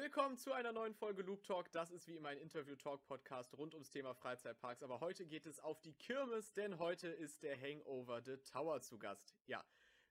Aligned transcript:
Willkommen 0.00 0.38
zu 0.38 0.54
einer 0.54 0.72
neuen 0.72 0.94
Folge 0.94 1.20
Loop 1.20 1.44
Talk. 1.44 1.70
Das 1.72 1.90
ist 1.90 2.08
wie 2.08 2.16
immer 2.16 2.30
ein 2.30 2.38
Interview-Talk-Podcast 2.38 3.52
rund 3.58 3.74
ums 3.74 3.90
Thema 3.90 4.14
Freizeitparks. 4.14 4.82
Aber 4.82 5.00
heute 5.00 5.26
geht 5.26 5.44
es 5.44 5.60
auf 5.60 5.82
die 5.82 5.92
Kirmes, 5.92 6.54
denn 6.54 6.78
heute 6.78 7.08
ist 7.08 7.42
der 7.42 7.54
Hangover 7.60 8.22
The 8.22 8.38
Tower 8.38 8.80
zu 8.80 8.98
Gast. 8.98 9.36
Ja, 9.44 9.62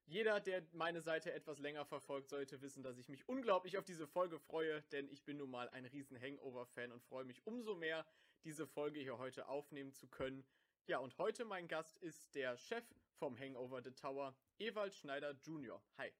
jeder, 0.06 0.38
der 0.38 0.62
meine 0.74 1.00
Seite 1.00 1.32
etwas 1.32 1.58
länger 1.58 1.84
verfolgt, 1.84 2.28
sollte 2.28 2.62
wissen, 2.62 2.84
dass 2.84 2.98
ich 2.98 3.08
mich 3.08 3.28
unglaublich 3.28 3.78
auf 3.78 3.84
diese 3.84 4.06
Folge 4.06 4.38
freue, 4.38 4.80
denn 4.92 5.08
ich 5.10 5.24
bin 5.24 5.38
nun 5.38 5.50
mal 5.50 5.68
ein 5.70 5.86
riesen 5.86 6.20
Hangover-Fan 6.20 6.92
und 6.92 7.02
freue 7.02 7.24
mich 7.24 7.44
umso 7.44 7.74
mehr, 7.74 8.06
diese 8.44 8.68
Folge 8.68 9.00
hier 9.00 9.18
heute 9.18 9.48
aufnehmen 9.48 9.92
zu 9.92 10.06
können. 10.06 10.46
Ja, 10.86 10.98
und 10.98 11.18
heute 11.18 11.44
mein 11.44 11.66
Gast 11.66 11.98
ist 11.98 12.32
der 12.36 12.56
Chef 12.56 12.84
vom 13.18 13.36
Hangover 13.36 13.82
The 13.82 13.90
Tower, 13.90 14.36
Ewald 14.60 14.94
Schneider 14.94 15.32
Jr. 15.42 15.82
Hi. 15.98 16.12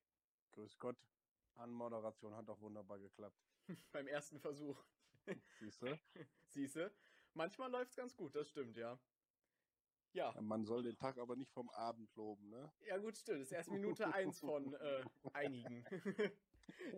Grüß 0.50 0.76
Gott. 0.80 0.96
Anmoderation 1.54 2.34
hat 2.34 2.48
auch 2.48 2.60
wunderbar 2.60 2.98
geklappt. 2.98 3.49
Beim 3.92 4.06
ersten 4.06 4.40
Versuch. 4.40 4.82
Siehste? 5.58 6.00
Siehste? 6.46 6.92
Manchmal 7.34 7.70
läuft 7.70 7.90
es 7.90 7.96
ganz 7.96 8.16
gut, 8.16 8.34
das 8.34 8.48
stimmt, 8.48 8.76
ja. 8.76 8.98
Ja. 10.12 10.34
Man 10.40 10.64
soll 10.64 10.82
den 10.82 10.96
Tag 10.96 11.18
aber 11.18 11.36
nicht 11.36 11.52
vom 11.52 11.70
Abend 11.70 12.12
loben, 12.16 12.48
ne? 12.48 12.72
Ja, 12.80 12.98
gut, 12.98 13.16
stimmt. 13.16 13.42
Das 13.42 13.46
ist 13.46 13.52
erst 13.52 13.70
Minute 13.70 14.12
eins 14.12 14.40
von 14.40 14.74
äh, 14.74 15.04
einigen. 15.32 15.84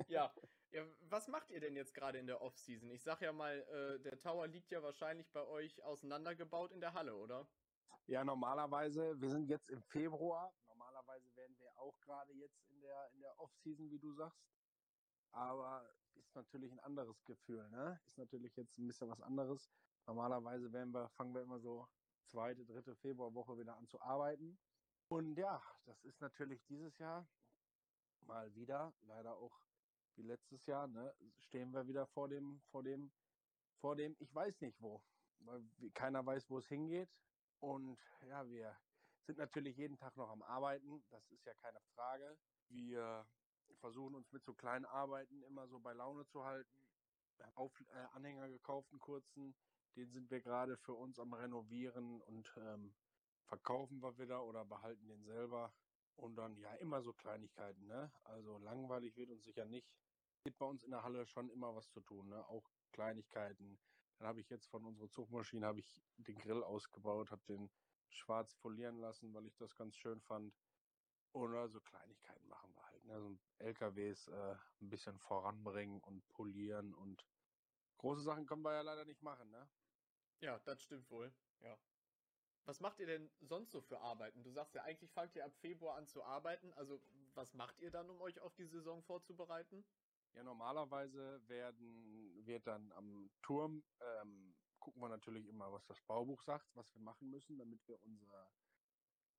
ja. 0.09 0.33
ja. 0.71 0.87
Was 1.01 1.29
macht 1.29 1.51
ihr 1.51 1.61
denn 1.61 1.77
jetzt 1.77 1.93
gerade 1.93 2.19
in 2.19 2.27
der 2.27 2.41
Off-Season? 2.41 2.91
Ich 2.91 3.03
sag 3.03 3.21
ja 3.21 3.33
mal, 3.33 3.59
äh, 3.59 4.01
der 4.01 4.19
Tower 4.19 4.47
liegt 4.47 4.71
ja 4.71 4.83
wahrscheinlich 4.83 5.31
bei 5.31 5.45
euch 5.47 5.83
auseinandergebaut 5.83 6.73
in 6.73 6.81
der 6.81 6.95
Halle, 6.95 7.15
oder? 7.17 7.47
Ja, 8.07 8.25
normalerweise, 8.25 9.21
wir 9.21 9.29
sind 9.29 9.49
jetzt 9.49 9.69
im 9.69 9.83
Februar. 9.83 10.53
Normalerweise 10.67 11.35
wären 11.37 11.57
wir 11.59 11.79
auch 11.79 12.01
gerade 12.01 12.33
jetzt 12.33 12.63
in 12.71 12.81
der, 12.81 13.11
in 13.13 13.21
der 13.21 13.39
Off-Season, 13.39 13.91
wie 13.91 13.99
du 13.99 14.13
sagst. 14.13 14.43
Aber 15.33 15.87
ist 16.33 16.37
natürlich 16.37 16.73
ein 16.73 16.81
anderes 16.81 17.23
Gefühl, 17.27 17.69
ne? 17.69 18.01
Ist 18.07 18.17
natürlich 18.17 18.57
jetzt 18.57 18.79
ein 18.79 18.87
bisschen 18.87 19.11
was 19.11 19.21
anderes. 19.21 19.69
Normalerweise 20.07 20.73
werden 20.73 20.95
wir, 20.95 21.11
fangen 21.11 21.35
wir 21.35 21.43
immer 21.43 21.61
so 21.61 21.87
zweite, 22.25 22.65
dritte 22.65 22.97
Februarwoche 22.97 23.59
wieder 23.59 23.77
an 23.77 23.87
zu 23.87 24.01
arbeiten. 24.01 24.59
Und 25.09 25.37
ja, 25.37 25.63
das 25.85 26.03
ist 26.05 26.23
natürlich 26.23 26.65
dieses 26.65 26.97
Jahr 26.97 27.29
mal 28.23 28.55
wieder, 28.55 28.95
leider 29.03 29.37
auch 29.37 29.61
wie 30.15 30.23
letztes 30.23 30.65
Jahr, 30.65 30.87
ne, 30.87 31.15
stehen 31.37 31.71
wir 31.73 31.87
wieder 31.87 32.07
vor 32.07 32.29
dem, 32.29 32.63
vor 32.71 32.83
dem, 32.83 33.13
vor 33.81 33.95
dem, 33.95 34.17
ich 34.19 34.35
weiß 34.35 34.59
nicht 34.63 34.81
wo. 34.81 35.03
Weil 35.41 35.63
keiner 35.93 36.25
weiß, 36.25 36.49
wo 36.49 36.59
es 36.59 36.67
hingeht. 36.69 37.11
Und 37.61 37.99
ja, 38.27 38.49
wir 38.49 38.75
sind 39.27 39.37
natürlich 39.37 39.77
jeden 39.77 39.99
Tag 39.99 40.17
noch 40.17 40.31
am 40.31 40.43
Arbeiten, 40.43 41.05
das 41.11 41.31
ist 41.31 41.45
ja 41.45 41.53
keine 41.55 41.81
Frage. 41.95 42.39
Wir 42.69 43.27
versuchen 43.83 44.15
uns 44.15 44.33
mit 44.33 44.45
so 44.45 44.55
kleinen 44.55 44.87
Arbeiten 44.87 45.43
immer 45.43 45.67
so 45.67 45.79
bei 45.81 45.93
Laune 45.93 46.25
zu 46.29 46.45
halten. 46.45 46.89
Auf, 47.57 47.73
äh, 47.81 48.07
Anhänger 48.15 48.49
gekauft, 48.49 48.89
einen 48.93 49.01
kurzen, 49.01 49.55
den 49.97 50.09
sind 50.13 50.31
wir 50.31 50.41
gerade 50.41 50.77
für 50.77 50.95
uns 50.95 51.19
am 51.19 51.35
Renovieren 51.35 52.21
und 52.23 52.51
ähm, 52.57 52.95
verkaufen 53.47 54.01
wir 54.01 54.17
wieder 54.19 54.45
oder 54.45 54.65
behalten 54.65 55.09
den 55.09 55.25
selber. 55.25 55.75
Und 56.15 56.37
dann 56.37 56.57
ja 56.59 56.73
immer 56.75 57.03
so 57.03 57.13
Kleinigkeiten, 57.13 57.87
ne? 57.87 58.13
Also 58.25 58.59
langweilig 58.59 59.17
wird 59.17 59.31
uns 59.31 59.45
sicher 59.45 59.65
nicht. 59.65 59.97
Gibt 60.45 60.59
bei 60.59 60.67
uns 60.67 60.85
in 60.85 60.91
der 60.91 61.03
Halle 61.03 61.27
schon 61.27 61.49
immer 61.51 61.75
was 61.75 61.91
zu 61.91 62.01
tun, 62.03 62.29
ne? 62.29 62.47
Auch 62.49 62.71
Kleinigkeiten. 62.93 63.81
Dann 64.19 64.29
habe 64.29 64.41
ich 64.41 64.49
jetzt 64.51 64.67
von 64.67 64.85
unserer 64.85 65.11
Zugmaschine 65.11 65.67
habe 65.67 65.81
ich 65.81 66.03
den 66.19 66.39
Grill 66.39 66.63
ausgebaut, 66.63 67.31
habe 67.31 67.43
den 67.49 67.71
schwarz 68.11 68.53
folieren 68.55 68.99
lassen, 68.99 69.35
weil 69.35 69.47
ich 69.47 69.57
das 69.57 69.75
ganz 69.75 69.97
schön 69.97 70.21
fand. 70.21 70.55
Oder 71.33 71.69
so 71.69 71.81
Kleinigkeiten 71.81 72.47
machen 72.49 72.75
wir 72.75 72.85
halt. 72.85 73.05
Ne? 73.05 73.21
So 73.21 73.39
LKWs 73.59 74.29
äh, 74.29 74.57
ein 74.81 74.91
bisschen 74.91 75.19
voranbringen 75.19 76.01
und 76.01 76.29
polieren 76.29 76.95
und 76.95 77.25
große 77.99 78.23
Sachen 78.23 78.47
können 78.47 78.63
wir 78.63 78.75
ja 78.75 78.83
leider 78.83 79.05
nicht 79.05 79.23
machen, 79.23 79.51
ne? 79.51 79.69
Ja, 80.41 80.59
das 80.59 80.83
stimmt 80.83 81.09
wohl, 81.11 81.33
ja. 81.61 81.79
Was 82.65 82.81
macht 82.81 83.01
ihr 83.01 83.07
denn 83.07 83.31
sonst 83.41 83.73
so 83.73 83.81
für 83.81 84.01
Arbeiten? 84.01 84.45
Du 84.45 84.51
sagst 84.51 84.75
ja, 84.75 84.83
eigentlich 84.83 85.13
fangt 85.13 85.35
ihr 85.35 85.45
ab 85.45 85.53
Februar 85.61 85.97
an 85.97 86.07
zu 86.07 86.23
arbeiten. 86.23 86.73
Also, 86.75 87.01
was 87.35 87.55
macht 87.55 87.81
ihr 87.81 87.91
dann, 87.91 88.09
um 88.09 88.21
euch 88.21 88.39
auf 88.41 88.55
die 88.55 88.67
Saison 88.67 89.03
vorzubereiten? 89.03 89.85
Ja, 90.35 90.45
normalerweise 90.45 91.47
werden, 91.49 92.47
wird 92.47 92.67
dann 92.67 92.93
am 92.93 93.31
Turm, 93.43 93.85
ähm, 94.01 94.55
gucken 94.79 95.03
wir 95.03 95.09
natürlich 95.09 95.47
immer, 95.47 95.73
was 95.73 95.87
das 95.87 96.01
Baubuch 96.03 96.43
sagt, 96.43 96.75
was 96.75 96.95
wir 96.95 97.03
machen 97.03 97.31
müssen, 97.31 97.59
damit 97.59 97.87
wir 97.89 98.01
unser, 98.03 98.51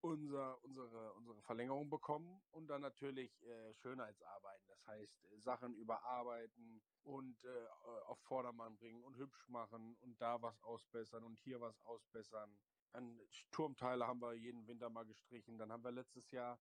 unser, 0.03 0.64
unsere, 0.64 1.14
unsere 1.14 1.41
Verlängerung 1.41 1.90
bekommen 1.90 2.41
und 2.52 2.68
dann 2.68 2.81
natürlich 2.81 3.41
äh, 3.44 3.74
Schönheitsarbeiten, 3.75 4.68
das 4.68 4.86
heißt 4.86 5.25
äh, 5.31 5.40
Sachen 5.40 5.74
überarbeiten, 5.75 6.84
und 7.03 7.44
äh, 7.44 7.68
auf 8.08 8.19
Vordermann 8.22 8.78
bringen 8.78 9.03
und 9.03 9.18
hübsch 9.18 9.47
machen 9.50 9.96
und 10.02 10.22
da 10.22 10.41
was 10.41 10.62
ausbessern 10.62 11.24
und 11.24 11.40
hier 11.40 11.59
was 11.59 11.80
ausbessern. 11.81 12.58
An 12.91 13.19
Turmteile 13.52 14.08
haben 14.08 14.22
wir 14.22 14.34
jeden 14.34 14.68
Winter 14.68 14.90
mal 14.90 15.06
gestrichen. 15.06 15.58
Dann 15.58 15.72
haben 15.72 15.84
wir 15.84 15.91
letztes 15.91 16.31
Jahr 16.31 16.59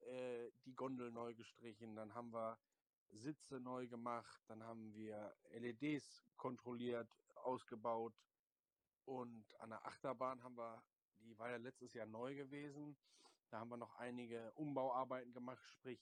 äh, 0.00 0.50
die 0.64 0.74
Gondel 0.74 1.10
neu 1.10 1.34
gestrichen. 1.34 1.96
Dann 1.96 2.14
haben 2.14 2.32
wir 2.32 2.58
Sitze 3.08 3.60
neu 3.60 3.88
gemacht. 3.88 4.42
Dann 4.46 4.62
haben 4.62 4.94
wir 4.94 5.34
LEDs 5.50 6.24
kontrolliert, 6.36 7.10
ausgebaut. 7.34 8.14
Und 9.04 9.58
an 9.60 9.70
der 9.70 9.84
Achterbahn 9.86 10.42
haben 10.42 10.56
wir, 10.56 10.84
die 11.30 11.38
war 11.38 11.50
ja 11.50 11.56
letztes 11.56 11.94
Jahr 11.94 12.06
neu 12.06 12.34
gewesen. 12.34 12.96
Da 13.50 13.60
haben 13.60 13.70
wir 13.70 13.76
noch 13.76 13.94
einige 13.96 14.52
Umbauarbeiten 14.54 15.32
gemacht, 15.32 15.64
sprich 15.68 16.00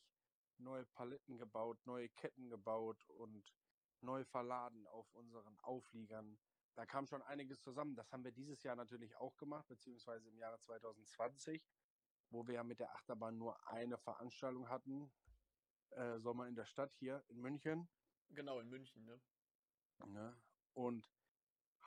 neue 0.57 0.87
Paletten 0.87 1.37
gebaut, 1.37 1.79
neue 1.85 2.09
Ketten 2.09 2.49
gebaut 2.49 3.05
und 3.11 3.55
neu 4.01 4.25
verladen 4.25 4.87
auf 4.87 5.13
unseren 5.13 5.59
Aufliegern. 5.61 6.39
Da 6.75 6.87
kam 6.87 7.07
schon 7.07 7.23
einiges 7.23 7.61
zusammen. 7.61 7.95
Das 7.95 8.11
haben 8.11 8.25
wir 8.25 8.33
dieses 8.33 8.63
Jahr 8.63 8.77
natürlich 8.77 9.15
auch 9.17 9.37
gemacht, 9.37 9.67
beziehungsweise 9.69 10.29
im 10.31 10.39
Jahre 10.39 10.59
2020, 10.61 11.63
wo 12.31 12.47
wir 12.47 12.55
ja 12.55 12.65
mit 12.65 12.81
der 12.81 12.95
Achterbahn 12.95 13.37
nur 13.37 13.69
eine 13.69 13.99
Veranstaltung 13.99 14.69
hatten. 14.69 15.13
Äh, 15.91 16.19
Sommer 16.21 16.47
in 16.47 16.55
der 16.55 16.67
Stadt 16.67 16.95
hier 16.95 17.23
in 17.29 17.41
München. 17.41 17.89
Genau, 18.31 18.61
in 18.61 18.69
München, 18.69 19.05
ne? 19.05 19.21
Ja, 20.15 20.37
und 20.75 21.11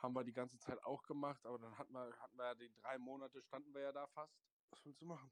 haben 0.02 0.14
wir 0.14 0.24
die 0.24 0.32
ganze 0.32 0.58
Zeit 0.58 0.82
auch 0.84 1.04
gemacht, 1.04 1.46
aber 1.46 1.58
dann 1.58 1.78
hatten 1.78 1.92
wir, 1.92 2.12
hatten 2.18 2.36
wir 2.36 2.44
ja 2.44 2.54
die 2.54 2.72
drei 2.74 2.98
Monate, 2.98 3.40
standen 3.42 3.72
wir 3.72 3.82
ja 3.82 3.92
da 3.92 4.06
fast. 4.08 4.36
Was 4.70 4.84
willst 4.84 5.00
du 5.00 5.06
machen? 5.06 5.30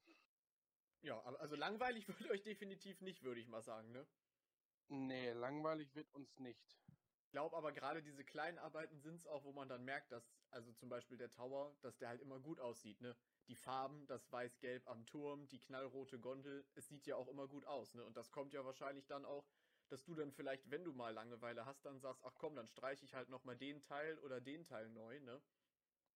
Ja, 1.03 1.21
also 1.23 1.57
langweilig 1.57 2.09
würde 2.09 2.31
euch 2.31 2.43
definitiv 2.43 3.01
nicht, 3.01 3.23
würde 3.23 3.41
ich 3.41 3.49
mal 3.49 3.63
sagen, 3.63 3.91
ne? 3.93 4.07
Nee, 4.89 5.33
langweilig 5.33 5.95
wird 5.95 6.13
uns 6.13 6.39
nicht. 6.39 6.79
Ich 7.23 7.31
glaube 7.31 7.57
aber 7.57 7.73
gerade 7.73 8.03
diese 8.03 8.25
kleinen 8.25 8.59
Arbeiten 8.59 8.99
sind 8.99 9.15
es 9.15 9.27
auch, 9.27 9.45
wo 9.45 9.53
man 9.53 9.69
dann 9.69 9.85
merkt, 9.85 10.11
dass, 10.11 10.37
also 10.51 10.73
zum 10.73 10.89
Beispiel 10.89 11.17
der 11.17 11.31
Tower, 11.31 11.77
dass 11.81 11.97
der 11.97 12.09
halt 12.09 12.21
immer 12.21 12.41
gut 12.41 12.59
aussieht, 12.61 13.01
ne? 13.01 13.17
Die 13.49 13.55
Farben, 13.55 14.07
das 14.07 14.31
Weiß-Gelb 14.33 14.89
am 14.89 15.07
Turm, 15.07 15.49
die 15.49 15.61
knallrote 15.61 16.19
Gondel, 16.19 16.69
es 16.75 16.89
sieht 16.89 17.07
ja 17.07 17.17
auch 17.17 17.29
immer 17.29 17.47
gut 17.47 17.65
aus, 17.67 17.95
ne? 17.95 18.05
Und 18.05 18.17
das 18.17 18.31
kommt 18.33 18.53
ja 18.53 18.65
wahrscheinlich 18.65 19.07
dann 19.07 19.25
auch, 19.25 19.49
dass 19.91 20.05
du 20.05 20.15
dann 20.15 20.33
vielleicht, 20.33 20.71
wenn 20.71 20.85
du 20.85 20.93
mal 20.93 21.13
Langeweile 21.13 21.67
hast, 21.67 21.85
dann 21.85 21.99
sagst, 22.01 22.25
ach 22.25 22.35
komm, 22.39 22.57
dann 22.57 22.69
streiche 22.69 23.05
ich 23.05 23.15
halt 23.15 23.29
nochmal 23.29 23.57
den 23.57 23.83
Teil 23.83 24.19
oder 24.21 24.41
den 24.41 24.65
Teil 24.65 24.89
neu, 24.89 25.21
ne? 25.21 25.43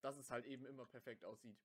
Dass 0.00 0.16
es 0.16 0.30
halt 0.30 0.44
eben 0.46 0.64
immer 0.66 0.86
perfekt 0.86 1.24
aussieht. 1.24 1.58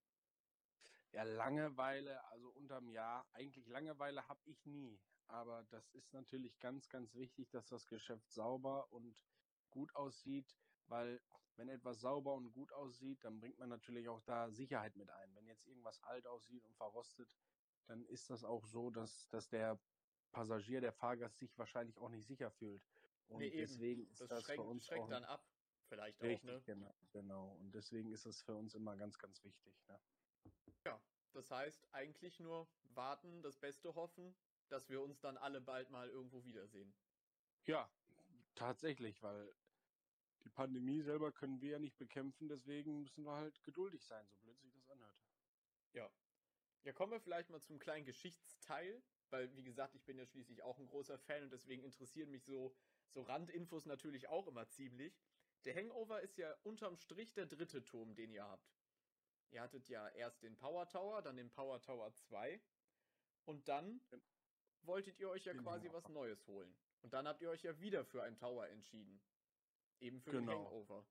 Ja, 1.12 1.24
Langeweile, 1.24 2.24
also 2.26 2.50
unterm 2.50 2.90
Jahr, 2.90 3.28
eigentlich 3.34 3.68
Langeweile 3.68 4.28
habe 4.28 4.42
ich 4.46 4.66
nie. 4.66 5.00
Aber 5.28 5.64
das 5.70 5.90
ist 5.92 6.14
natürlich 6.14 6.60
ganz, 6.60 6.90
ganz 6.90 7.14
wichtig, 7.16 7.50
dass 7.52 7.68
das 7.68 7.88
Geschäft 7.88 8.32
sauber 8.32 8.92
und 8.92 9.24
gut 9.70 9.96
aussieht, 9.96 10.58
weil 10.88 11.22
wenn 11.56 11.70
etwas 11.70 12.00
sauber 12.00 12.34
und 12.34 12.52
gut 12.52 12.72
aussieht, 12.72 13.24
dann 13.24 13.40
bringt 13.40 13.60
man 13.60 13.70
natürlich 13.70 14.08
auch 14.08 14.22
da 14.22 14.50
Sicherheit 14.50 14.96
mit 14.96 15.10
ein. 15.10 15.36
Wenn 15.36 15.46
jetzt 15.46 15.66
irgendwas 15.66 16.02
alt 16.02 16.26
aussieht 16.26 16.64
und 16.66 16.76
verrostet, 16.76 17.38
dann 17.86 18.06
ist 18.06 18.30
das 18.30 18.44
auch 18.44 18.66
so, 18.66 18.90
dass, 18.90 19.28
dass 19.30 19.50
der 19.50 19.80
Passagier, 20.32 20.82
der 20.82 20.94
Fahrgast 20.94 21.38
sich 21.38 21.58
wahrscheinlich 21.58 21.98
auch 22.00 22.10
nicht 22.10 22.28
sicher 22.28 22.52
fühlt. 22.52 22.84
Und 23.28 23.40
nee, 23.40 23.52
deswegen 23.52 24.08
ist 24.08 24.22
das, 24.22 24.30
das 24.30 24.44
schreckt, 24.44 24.62
für 24.62 24.68
uns 24.68 24.86
schreckt 24.86 25.04
auch, 25.04 25.10
dann 25.10 25.24
ab, 25.24 25.46
vielleicht 25.88 26.22
richtig, 26.22 26.50
auch, 26.50 26.54
ne? 26.54 26.62
Genau, 26.66 26.96
genau. 27.12 27.48
Und 27.60 27.74
deswegen 27.74 28.12
ist 28.12 28.26
es 28.26 28.42
für 28.42 28.56
uns 28.56 28.74
immer 28.74 28.96
ganz, 28.96 29.18
ganz 29.18 29.44
wichtig. 29.44 29.76
Ne? 29.88 30.00
Ja, 30.86 31.02
das 31.34 31.52
heißt 31.52 31.88
eigentlich 31.92 32.40
nur 32.40 32.68
warten, 32.84 33.42
das 33.44 33.58
Beste 33.58 33.94
hoffen 33.96 34.36
dass 34.70 34.90
wir 34.90 35.02
uns 35.02 35.20
dann 35.20 35.38
alle 35.38 35.62
bald 35.62 35.90
mal 35.90 36.10
irgendwo 36.10 36.46
wiedersehen. 36.46 36.94
Ja, 37.66 37.92
tatsächlich, 38.56 39.22
weil 39.22 39.54
die 40.44 40.50
Pandemie 40.50 41.02
selber 41.02 41.32
können 41.32 41.60
wir 41.62 41.72
ja 41.72 41.80
nicht 41.80 41.98
bekämpfen, 41.98 42.48
deswegen 42.48 43.02
müssen 43.02 43.26
wir 43.26 43.34
halt 43.34 43.62
geduldig 43.64 44.06
sein, 44.06 44.26
so 44.30 44.38
blöd 44.38 44.60
sich 44.62 44.72
das 44.74 44.90
anhört. 44.90 45.18
Ja. 45.94 46.10
Ja, 46.84 46.94
kommen 46.94 47.12
wir 47.12 47.20
vielleicht 47.20 47.50
mal 47.50 47.62
zum 47.62 47.78
kleinen 47.78 48.06
Geschichtsteil, 48.06 49.04
weil, 49.32 49.56
wie 49.56 49.64
gesagt, 49.64 49.96
ich 49.96 50.04
bin 50.06 50.18
ja 50.18 50.26
schließlich 50.26 50.62
auch 50.64 50.78
ein 50.80 50.88
großer 50.88 51.18
Fan 51.18 51.44
und 51.44 51.52
deswegen 51.52 51.84
interessieren 51.84 52.30
mich 52.32 52.44
so, 52.44 52.76
so 53.10 53.22
Randinfos 53.22 53.86
natürlich 53.86 54.28
auch 54.28 54.48
immer 54.48 54.68
ziemlich. 54.68 55.22
Der 55.66 55.76
Hangover 55.76 56.22
ist 56.22 56.38
ja 56.38 56.54
unterm 56.64 56.96
Strich 56.98 57.34
der 57.34 57.46
dritte 57.46 57.84
Turm, 57.84 58.16
den 58.16 58.32
ihr 58.32 58.44
habt. 58.44 58.74
Ihr 59.52 59.62
hattet 59.62 59.90
ja 59.90 60.08
erst 60.10 60.44
den 60.44 60.56
Power 60.58 60.88
Tower, 60.88 61.22
dann 61.22 61.36
den 61.36 61.50
Power 61.52 61.82
Tower 61.82 62.14
2 62.14 62.62
und 63.46 63.68
dann 63.68 64.02
wolltet 64.84 65.20
ihr 65.20 65.30
euch 65.30 65.46
ja 65.46 65.54
Genau. 65.54 65.64
quasi 65.64 65.92
was 65.92 66.08
Neues 66.08 66.46
holen. 66.48 66.76
Und 67.02 67.14
dann 67.14 67.28
habt 67.28 67.42
ihr 67.42 67.50
euch 67.50 67.64
ja 67.64 67.80
wieder 67.80 68.06
für 68.06 68.24
einen 68.24 68.38
Tower 68.38 68.68
entschieden. 68.68 69.22
Eben 70.00 70.22
für 70.22 70.32
Genau. 70.32 70.52
den 70.52 70.60
Hangover. 70.66 71.06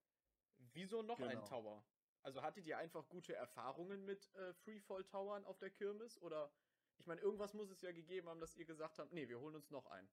Wieso 0.72 1.02
noch 1.02 1.20
ein 1.20 1.30
Genau. 1.30 1.46
Tower? 1.46 1.84
Also 2.22 2.42
hattet 2.42 2.66
ihr 2.66 2.78
einfach 2.78 3.08
gute 3.08 3.34
Erfahrungen 3.34 4.04
mit 4.04 4.32
äh, 4.34 4.52
Freefall-Towern 4.54 5.44
auf 5.44 5.58
der 5.58 5.70
Kirmes? 5.70 6.20
Oder, 6.20 6.50
ich 6.98 7.06
meine, 7.06 7.20
irgendwas 7.20 7.54
muss 7.54 7.70
es 7.70 7.80
ja 7.80 7.92
gegeben 7.92 8.28
haben, 8.28 8.40
dass 8.40 8.56
ihr 8.56 8.64
gesagt 8.64 8.98
habt, 8.98 9.12
nee, 9.12 9.28
wir 9.28 9.40
holen 9.40 9.56
uns 9.56 9.70
noch 9.70 9.86
einen. 9.86 10.10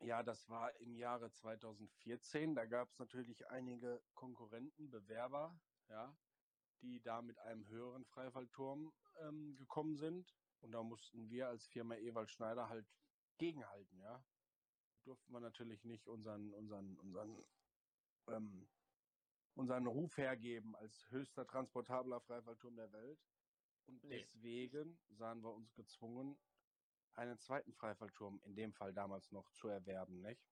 Ja, 0.00 0.22
das 0.22 0.48
war 0.48 0.74
im 0.80 0.94
Jahre 0.94 1.30
2014. 1.32 2.54
Da 2.54 2.66
gab 2.66 2.90
es 2.90 2.98
natürlich 2.98 3.48
einige 3.48 4.02
Konkurrenten, 4.14 4.90
Bewerber, 4.90 5.60
ja, 5.88 6.16
die 6.82 7.00
da 7.02 7.20
mit 7.22 7.38
einem 7.38 7.66
höheren 7.68 8.04
Freifallturm 8.04 8.92
ähm, 9.20 9.56
gekommen 9.56 9.96
sind. 9.96 10.36
Und 10.60 10.72
da 10.72 10.82
mussten 10.82 11.30
wir 11.30 11.48
als 11.48 11.66
Firma 11.66 11.96
Ewald 11.96 12.30
Schneider 12.30 12.68
halt 12.68 12.86
gegenhalten, 13.38 14.00
ja. 14.00 14.24
Durften 15.04 15.32
wir 15.32 15.40
natürlich 15.40 15.84
nicht 15.84 16.08
unseren, 16.08 16.52
unseren, 16.52 16.96
unseren, 16.98 17.44
ähm, 18.28 18.68
unseren 19.54 19.86
Ruf 19.86 20.16
hergeben 20.16 20.76
als 20.76 21.10
höchster 21.10 21.46
transportabler 21.46 22.20
Freifallturm 22.20 22.76
der 22.76 22.92
Welt. 22.92 23.18
Und 23.88 24.04
Nee. 24.04 24.18
deswegen 24.20 25.00
sahen 25.08 25.42
wir 25.42 25.52
uns 25.52 25.74
gezwungen, 25.74 26.38
einen 27.14 27.38
zweiten 27.38 27.72
Freifallturm, 27.72 28.40
in 28.44 28.54
dem 28.54 28.72
Fall 28.72 28.92
damals 28.92 29.32
noch, 29.32 29.50
zu 29.50 29.68
erwerben, 29.68 30.20
nicht? 30.20 30.46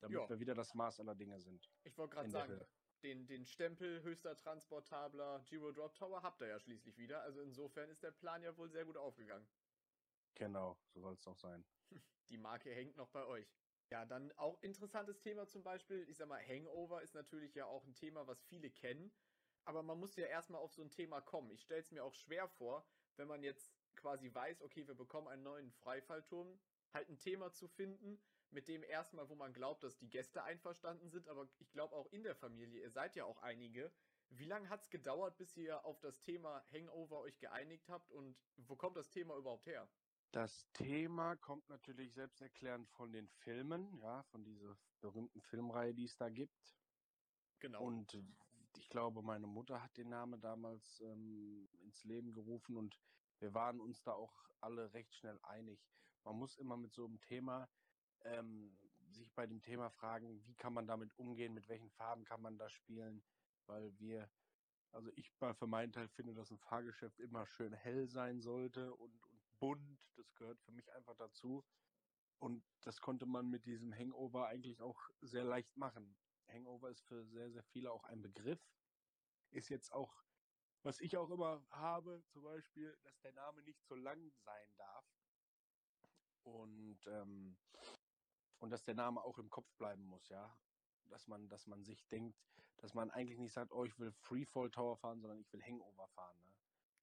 Damit 0.00 0.18
Ja. 0.18 0.28
wir 0.28 0.38
wieder 0.38 0.54
das 0.54 0.74
Maß 0.74 1.00
aller 1.00 1.14
Dinge 1.14 1.40
sind. 1.40 1.72
Ich 1.84 1.96
wollte 1.96 2.14
gerade 2.14 2.28
sagen, 2.30 2.52
Höhe. 2.52 2.68
den, 3.02 3.26
den 3.26 3.46
Stempel 3.46 4.02
höchster 4.02 4.36
transportabler 4.36 5.42
Giro 5.44 5.72
Drop 5.72 5.94
Tower 5.94 6.22
habt 6.22 6.40
ihr 6.42 6.48
ja 6.48 6.60
schließlich 6.60 6.98
wieder. 6.98 7.22
Also 7.22 7.40
insofern 7.40 7.88
ist 7.88 8.02
der 8.02 8.12
Plan 8.12 8.42
ja 8.42 8.56
wohl 8.56 8.70
sehr 8.70 8.84
gut 8.84 8.98
aufgegangen. 8.98 9.48
Genau, 10.34 10.78
so 10.88 11.00
soll 11.00 11.14
es 11.14 11.26
auch 11.26 11.36
sein. 11.38 11.64
Die 12.28 12.36
Marke 12.36 12.74
hängt 12.74 12.96
noch 12.96 13.08
bei 13.08 13.24
euch. 13.24 13.56
Ja, 13.90 14.04
dann 14.04 14.32
auch 14.32 14.60
interessantes 14.62 15.20
Thema 15.20 15.48
zum 15.48 15.62
Beispiel. 15.62 16.06
Ich 16.10 16.18
sag 16.18 16.28
mal, 16.28 16.44
Hangover 16.46 17.02
ist 17.02 17.14
natürlich 17.14 17.54
ja 17.54 17.64
auch 17.66 17.84
ein 17.86 17.94
Thema, 17.94 18.26
was 18.26 18.42
viele 18.42 18.70
kennen. 18.70 19.12
Aber 19.66 19.82
man 19.82 19.98
muss 19.98 20.16
ja 20.16 20.26
erstmal 20.26 20.60
auf 20.60 20.72
so 20.72 20.82
ein 20.82 20.90
Thema 20.90 21.20
kommen. 21.20 21.50
Ich 21.50 21.62
stelle 21.62 21.80
es 21.80 21.90
mir 21.90 22.04
auch 22.04 22.14
schwer 22.14 22.48
vor, 22.48 22.86
wenn 23.16 23.26
man 23.28 23.42
jetzt 23.42 23.74
quasi 23.96 24.32
weiß, 24.32 24.62
okay, 24.62 24.86
wir 24.86 24.94
bekommen 24.94 25.26
einen 25.26 25.42
neuen 25.42 25.72
Freifallturm, 25.72 26.58
halt 26.92 27.08
ein 27.08 27.18
Thema 27.18 27.52
zu 27.52 27.66
finden, 27.66 28.20
mit 28.50 28.68
dem 28.68 28.84
erstmal, 28.84 29.28
wo 29.28 29.34
man 29.34 29.52
glaubt, 29.52 29.82
dass 29.82 29.96
die 29.96 30.08
Gäste 30.08 30.44
einverstanden 30.44 31.10
sind, 31.10 31.28
aber 31.28 31.48
ich 31.58 31.72
glaube 31.72 31.96
auch 31.96 32.06
in 32.12 32.22
der 32.22 32.36
Familie, 32.36 32.80
ihr 32.80 32.90
seid 32.90 33.16
ja 33.16 33.24
auch 33.24 33.42
einige. 33.42 33.92
Wie 34.28 34.44
lange 34.44 34.68
hat 34.68 34.82
es 34.82 34.90
gedauert, 34.90 35.36
bis 35.36 35.56
ihr 35.56 35.84
auf 35.84 35.98
das 36.00 36.20
Thema 36.20 36.64
Hangover 36.72 37.20
euch 37.20 37.38
geeinigt 37.38 37.88
habt 37.88 38.12
und 38.12 38.36
wo 38.56 38.76
kommt 38.76 38.96
das 38.96 39.10
Thema 39.10 39.36
überhaupt 39.36 39.66
her? 39.66 39.88
Das 40.32 40.68
Thema 40.72 41.36
kommt 41.36 41.68
natürlich 41.68 42.12
selbsterklärend 42.12 42.88
von 42.90 43.12
den 43.12 43.28
Filmen, 43.28 43.98
ja, 43.98 44.22
von 44.24 44.44
dieser 44.44 44.76
berühmten 45.00 45.40
Filmreihe, 45.40 45.94
die 45.94 46.04
es 46.04 46.16
da 46.16 46.28
gibt. 46.28 46.76
Genau. 47.60 47.82
Und 47.82 48.16
ich 48.86 48.90
glaube, 48.90 49.20
meine 49.20 49.48
Mutter 49.48 49.82
hat 49.82 49.96
den 49.96 50.10
Namen 50.10 50.40
damals 50.40 51.00
ähm, 51.00 51.68
ins 51.82 52.04
Leben 52.04 52.32
gerufen 52.32 52.76
und 52.76 52.96
wir 53.40 53.52
waren 53.52 53.80
uns 53.80 54.00
da 54.04 54.12
auch 54.12 54.32
alle 54.60 54.92
recht 54.92 55.12
schnell 55.12 55.40
einig. 55.42 55.84
Man 56.22 56.36
muss 56.36 56.56
immer 56.56 56.76
mit 56.76 56.92
so 56.94 57.04
einem 57.04 57.20
Thema 57.20 57.68
ähm, 58.20 58.78
sich 59.08 59.34
bei 59.34 59.44
dem 59.48 59.60
Thema 59.60 59.90
fragen, 59.90 60.40
wie 60.46 60.54
kann 60.54 60.72
man 60.72 60.86
damit 60.86 61.18
umgehen, 61.18 61.52
mit 61.52 61.68
welchen 61.68 61.90
Farben 61.90 62.24
kann 62.24 62.40
man 62.40 62.58
da 62.58 62.68
spielen, 62.68 63.24
weil 63.66 63.92
wir, 63.98 64.30
also 64.92 65.10
ich 65.16 65.32
mal 65.40 65.52
für 65.52 65.66
meinen 65.66 65.90
Teil 65.90 66.06
finde, 66.06 66.34
dass 66.34 66.52
ein 66.52 66.58
Fahrgeschäft 66.58 67.18
immer 67.18 67.44
schön 67.44 67.72
hell 67.72 68.06
sein 68.08 68.40
sollte 68.40 68.94
und, 68.94 69.20
und 69.24 69.58
bunt. 69.58 69.98
Das 70.14 70.32
gehört 70.36 70.60
für 70.60 70.70
mich 70.70 70.92
einfach 70.92 71.16
dazu. 71.16 71.64
Und 72.38 72.62
das 72.82 73.00
konnte 73.00 73.26
man 73.26 73.50
mit 73.50 73.66
diesem 73.66 73.92
Hangover 73.92 74.46
eigentlich 74.46 74.80
auch 74.80 75.10
sehr 75.22 75.42
leicht 75.42 75.76
machen. 75.76 76.16
Hangover 76.48 76.90
ist 76.90 77.02
für 77.02 77.24
sehr, 77.24 77.50
sehr 77.50 77.62
viele 77.62 77.90
auch 77.92 78.04
ein 78.04 78.22
Begriff. 78.22 78.60
Ist 79.50 79.68
jetzt 79.68 79.92
auch, 79.92 80.24
was 80.82 81.00
ich 81.00 81.16
auch 81.16 81.30
immer 81.30 81.66
habe, 81.70 82.22
zum 82.26 82.42
Beispiel, 82.42 82.96
dass 83.02 83.18
der 83.20 83.32
Name 83.32 83.62
nicht 83.62 83.82
so 83.84 83.94
lang 83.94 84.30
sein 84.30 84.76
darf. 84.76 85.04
Und, 86.42 87.06
ähm, 87.06 87.56
und 88.58 88.70
dass 88.70 88.84
der 88.84 88.94
Name 88.94 89.22
auch 89.22 89.38
im 89.38 89.50
Kopf 89.50 89.74
bleiben 89.76 90.04
muss, 90.04 90.28
ja. 90.28 90.56
Dass 91.08 91.26
man, 91.26 91.48
dass 91.48 91.66
man 91.66 91.84
sich 91.84 92.06
denkt, 92.08 92.36
dass 92.78 92.94
man 92.94 93.10
eigentlich 93.10 93.38
nicht 93.38 93.52
sagt, 93.52 93.72
oh, 93.72 93.84
ich 93.84 93.98
will 93.98 94.12
Freefall 94.12 94.70
Tower 94.70 94.96
fahren, 94.96 95.20
sondern 95.20 95.40
ich 95.40 95.52
will 95.52 95.62
Hangover 95.62 96.08
fahren. 96.08 96.38
Ne? 96.44 96.54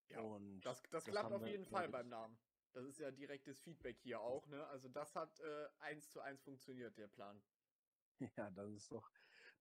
Ja, 0.10 0.22
und 0.22 0.62
Das, 0.62 0.82
das, 0.84 0.92
das 0.92 1.06
klappt 1.06 1.32
auf 1.32 1.46
jeden 1.48 1.66
Fall 1.66 1.90
beim 1.90 2.10
Namen. 2.10 2.38
Das 2.74 2.86
ist 2.86 3.00
ja 3.00 3.12
direktes 3.12 3.60
Feedback 3.60 4.00
hier 4.00 4.20
auch, 4.20 4.48
ne? 4.48 4.66
Also 4.68 4.90
das 4.90 5.16
hat 5.16 5.40
äh, 5.40 5.70
eins 5.80 6.10
zu 6.10 6.22
eins 6.22 6.42
funktioniert, 6.42 6.98
der 6.98 7.08
Plan. 7.08 7.42
Ja, 8.38 8.50
dann 8.52 8.76
ist 8.76 8.92
doch, 8.92 9.10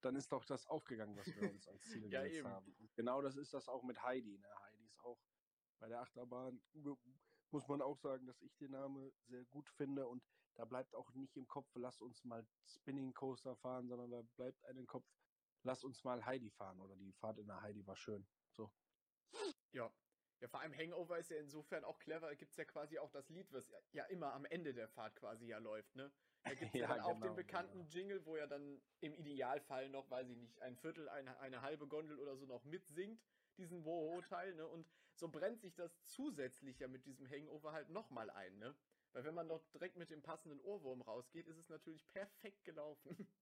dann 0.05 0.17
ist 0.17 0.31
doch 0.33 0.45
das 0.45 0.67
aufgegangen, 0.67 1.17
was 1.17 1.27
wir 1.35 1.51
uns 1.51 1.67
als 1.69 1.83
Ziel 1.85 2.03
Ja, 2.13 2.23
gesetzt 2.23 2.39
eben. 2.41 2.49
haben. 2.49 2.75
Und 2.79 2.95
genau 2.95 3.23
das 3.23 3.37
ist 3.37 3.55
das 3.55 3.69
auch 3.69 3.83
mit 3.83 4.03
Heidi. 4.03 4.39
Ne? 4.39 4.49
Heidi 4.63 4.85
ist 4.85 4.99
auch 5.01 5.19
bei 5.79 5.89
der 5.89 6.01
Achterbahn, 6.01 6.63
mu- 6.73 6.97
muss 7.51 7.69
man 7.69 7.83
auch 7.83 7.97
sagen, 7.99 8.27
dass 8.27 8.41
ich 8.43 8.57
den 8.57 8.71
Namen 8.73 9.13
sehr 9.27 9.45
gut 9.47 9.69
finde 9.69 10.07
und 10.07 10.25
da 10.55 10.65
bleibt 10.65 10.95
auch 10.95 11.13
nicht 11.15 11.37
im 11.37 11.47
Kopf, 11.49 11.75
lass 11.77 12.01
uns 12.01 12.25
mal 12.25 12.47
Spinning 12.67 13.15
Coaster 13.15 13.57
fahren, 13.57 13.89
sondern 13.89 14.11
da 14.11 14.23
bleibt 14.37 14.65
einem 14.65 14.81
im 14.81 14.87
Kopf, 14.87 15.07
lass 15.63 15.83
uns 15.85 16.05
mal 16.05 16.25
Heidi 16.25 16.51
fahren 16.51 16.81
oder 16.81 16.97
die 16.97 17.13
Fahrt 17.13 17.39
in 17.39 17.47
der 17.47 17.61
Heidi 17.63 17.87
war 17.87 17.97
schön. 17.97 18.27
So. 18.51 18.71
Ja. 19.73 19.91
Ja, 20.43 20.49
vor 20.49 20.59
allem 20.61 20.75
Hangover 20.77 21.19
ist 21.19 21.31
ja 21.31 21.37
insofern 21.37 21.85
auch 21.85 22.01
clever. 22.01 22.35
Gibt 22.35 22.51
es 22.51 22.57
ja 22.57 22.65
quasi 22.65 22.99
auch 22.99 23.11
das 23.13 23.29
Lied, 23.29 23.53
was 23.53 23.73
ja, 23.93 24.05
immer 24.07 24.33
am 24.35 24.45
Ende 24.45 24.75
der 24.75 24.89
Fahrt 24.89 25.15
quasi 25.15 25.47
ja 25.47 25.59
läuft, 25.59 25.95
ne? 25.95 26.11
Da 26.49 26.55
gibt 26.57 26.73
es 26.73 26.75
ja, 26.81 26.89
Ja, 26.89 26.89
dann 26.89 26.99
auch 27.01 27.21
den 27.21 27.21
genau, 27.21 27.37
bekannten 27.37 27.79
genau. 27.79 27.89
Jingle, 27.89 28.27
wo 28.27 28.37
ja 28.37 28.49
dann 28.49 28.83
im 29.01 29.15
Idealfall 29.15 29.89
noch, 29.89 30.11
weiß 30.11 30.29
ich 30.31 30.37
nicht, 30.37 30.61
ein 30.61 30.77
Viertel, 30.77 31.09
eine, 31.09 31.39
eine 31.39 31.63
halbe 31.63 31.87
Gondel 31.87 32.19
oder 32.19 32.37
so 32.37 32.47
noch 32.47 32.65
mitsingt, 32.65 33.23
diesen 33.57 33.85
Woho-Teil, 33.85 34.57
ne? 34.57 34.67
Und 34.67 34.91
so 35.15 35.29
brennt 35.29 35.61
sich 35.61 35.77
das 35.77 36.03
zusätzlich 36.03 36.81
ja 36.81 36.89
mit 36.89 37.07
diesem 37.07 37.31
Hangover 37.31 37.71
halt 37.73 37.89
nochmal 37.91 38.29
ein, 38.29 38.59
ne? 38.59 38.77
Weil 39.13 39.23
wenn 39.23 39.35
man 39.35 39.47
noch 39.47 39.69
direkt 39.69 39.97
mit 39.97 40.11
dem 40.11 40.23
passenden 40.23 40.61
Ohrwurm 40.61 41.03
rausgeht, 41.03 41.47
ist 41.47 41.57
es 41.59 41.69
natürlich 41.69 42.09
perfekt 42.09 42.65
gelaufen. 42.65 43.33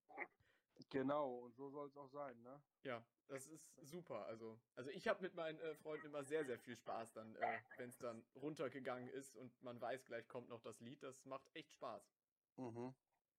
Genau, 0.89 1.41
und 1.45 1.55
so 1.55 1.69
soll 1.69 1.87
es 1.89 1.97
auch 1.97 2.09
sein, 2.09 2.43
ne? 2.43 2.65
Ja, 2.83 3.07
das 3.27 3.47
ist 3.47 3.75
super. 3.77 4.25
Also, 4.27 4.59
also 4.75 4.91
ich 4.91 5.07
habe 5.09 5.21
mit 5.23 5.35
meinen 5.35 5.59
äh, 5.61 5.75
Freunden 5.77 6.07
immer 6.07 6.25
sehr, 6.25 6.45
sehr 6.47 6.59
viel 6.59 6.77
Spaß 6.77 7.13
dann, 7.13 7.37
äh, 7.37 7.63
wenn 7.77 7.91
es 7.91 7.99
dann 7.99 8.27
runtergegangen 8.35 9.09
ist 9.09 9.37
und 9.37 9.63
man 9.63 9.81
weiß, 9.81 10.07
gleich 10.07 10.29
kommt 10.29 10.49
noch 10.49 10.61
das 10.63 10.81
Lied. 10.81 11.03
Das 11.03 11.25
macht 11.27 11.55
echt 11.55 11.75
Spaß. 11.75 12.17
Mhm. 12.57 12.95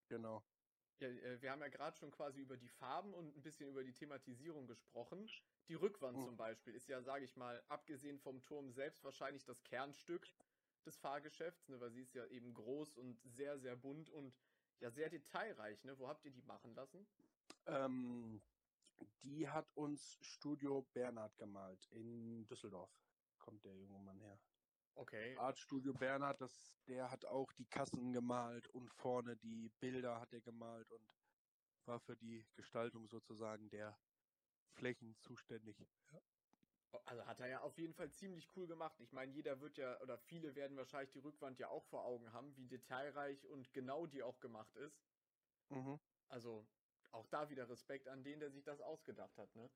Genau. 0.07 0.43
Ja, 0.99 1.07
äh, 1.09 1.41
wir 1.41 1.51
haben 1.51 1.62
ja 1.62 1.69
gerade 1.69 1.98
schon 1.98 2.12
quasi 2.12 2.41
über 2.41 2.57
die 2.57 2.69
Farben 2.69 3.13
und 3.13 3.36
ein 3.36 3.41
bisschen 3.41 3.69
über 3.69 3.83
die 3.83 3.93
Thematisierung 3.93 4.67
gesprochen. 4.67 5.33
Die 5.67 5.74
Rückwand 5.75 6.21
Mhm. 6.21 6.21
zum 6.21 6.38
Beispiel 6.38 6.75
ist 6.75 6.88
ja, 6.88 7.01
sage 7.01 7.25
ich 7.25 7.36
mal, 7.36 7.63
abgesehen 7.67 8.19
vom 8.19 8.41
Turm 8.43 8.71
selbst 8.71 9.03
wahrscheinlich 9.03 9.45
das 9.45 9.63
Kernstück 9.63 10.27
des 10.86 10.98
Fahrgeschäfts, 10.98 11.69
ne, 11.69 11.79
weil 11.79 11.91
sie 11.91 12.01
ist 12.01 12.13
ja 12.13 12.25
eben 12.27 12.53
groß 12.53 12.98
und 12.98 13.21
sehr, 13.24 13.57
sehr 13.60 13.75
bunt 13.75 14.10
und 14.10 14.38
ja 14.81 14.91
sehr 14.91 15.09
detailreich. 15.09 15.83
Ne? 15.83 15.97
Wo 15.97 16.07
habt 16.07 16.25
ihr 16.25 16.31
die 16.31 16.41
machen 16.41 16.73
lassen? 16.75 17.07
Ähm, 17.67 18.41
die 19.23 19.47
hat 19.47 19.69
uns 19.75 20.17
Studio 20.21 20.88
Bernhard 20.93 21.38
gemalt 21.38 21.88
in 21.91 22.47
Düsseldorf. 22.47 22.91
Kommt 23.39 23.63
der 23.63 23.75
junge 23.75 24.00
Mann 24.00 24.19
her. 24.19 24.39
Okay. 24.95 25.38
Art 25.38 25.57
Studio 25.57 25.93
Bernhard, 25.93 26.41
das, 26.41 26.75
der 26.88 27.09
hat 27.09 27.25
auch 27.25 27.51
die 27.53 27.65
Kassen 27.65 28.11
gemalt 28.11 28.67
und 28.67 28.89
vorne 28.91 29.38
die 29.38 29.69
Bilder 29.79 30.19
hat 30.19 30.33
er 30.33 30.41
gemalt 30.41 30.91
und 30.91 31.07
war 31.85 32.00
für 32.00 32.15
die 32.17 32.45
Gestaltung 32.55 33.07
sozusagen 33.07 33.69
der 33.69 33.97
Flächen 34.73 35.15
zuständig. 35.19 35.77
Also 37.05 37.25
hat 37.25 37.39
er 37.39 37.48
ja 37.48 37.62
auf 37.62 37.77
jeden 37.77 37.93
Fall 37.93 38.12
ziemlich 38.12 38.55
cool 38.55 38.67
gemacht. 38.67 39.00
Ich 39.00 39.13
meine, 39.13 39.31
jeder 39.31 39.62
wird 39.62 39.77
ja, 39.77 40.00
oder 40.01 40.17
viele 40.17 40.55
werden 40.55 40.77
wahrscheinlich 40.77 41.12
die 41.12 41.19
Rückwand 41.19 41.60
ja 41.60 41.69
auch 41.69 41.86
vor 41.86 42.03
Augen 42.05 42.33
haben, 42.33 42.57
wie 42.57 42.67
detailreich 42.67 43.48
und 43.48 43.74
genau 43.74 44.07
die 44.07 44.24
auch 44.24 44.39
gemacht 44.39 44.75
ist. 44.75 45.07
Mhm. 45.69 46.01
Also 46.27 46.67
auch 47.12 47.27
da 47.27 47.50
wieder 47.50 47.69
Respekt 47.69 48.07
an 48.07 48.24
den, 48.24 48.39
der 48.39 48.51
sich 48.51 48.63
das 48.63 48.81
ausgedacht 48.81 49.38
hat, 49.38 49.55
ne? 49.55 49.71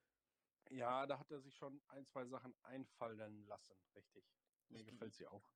Ja, 0.69 1.05
da 1.05 1.19
hat 1.19 1.31
er 1.31 1.39
sich 1.39 1.55
schon 1.55 1.83
ein, 1.87 2.05
zwei 2.05 2.25
Sachen 2.25 2.55
einfallen 2.63 3.45
lassen, 3.45 3.75
richtig. 3.95 4.35
Mir 4.67 4.79
Ich- 4.79 4.85
gefällt 4.85 5.13
sie 5.13 5.27
auch. 5.27 5.51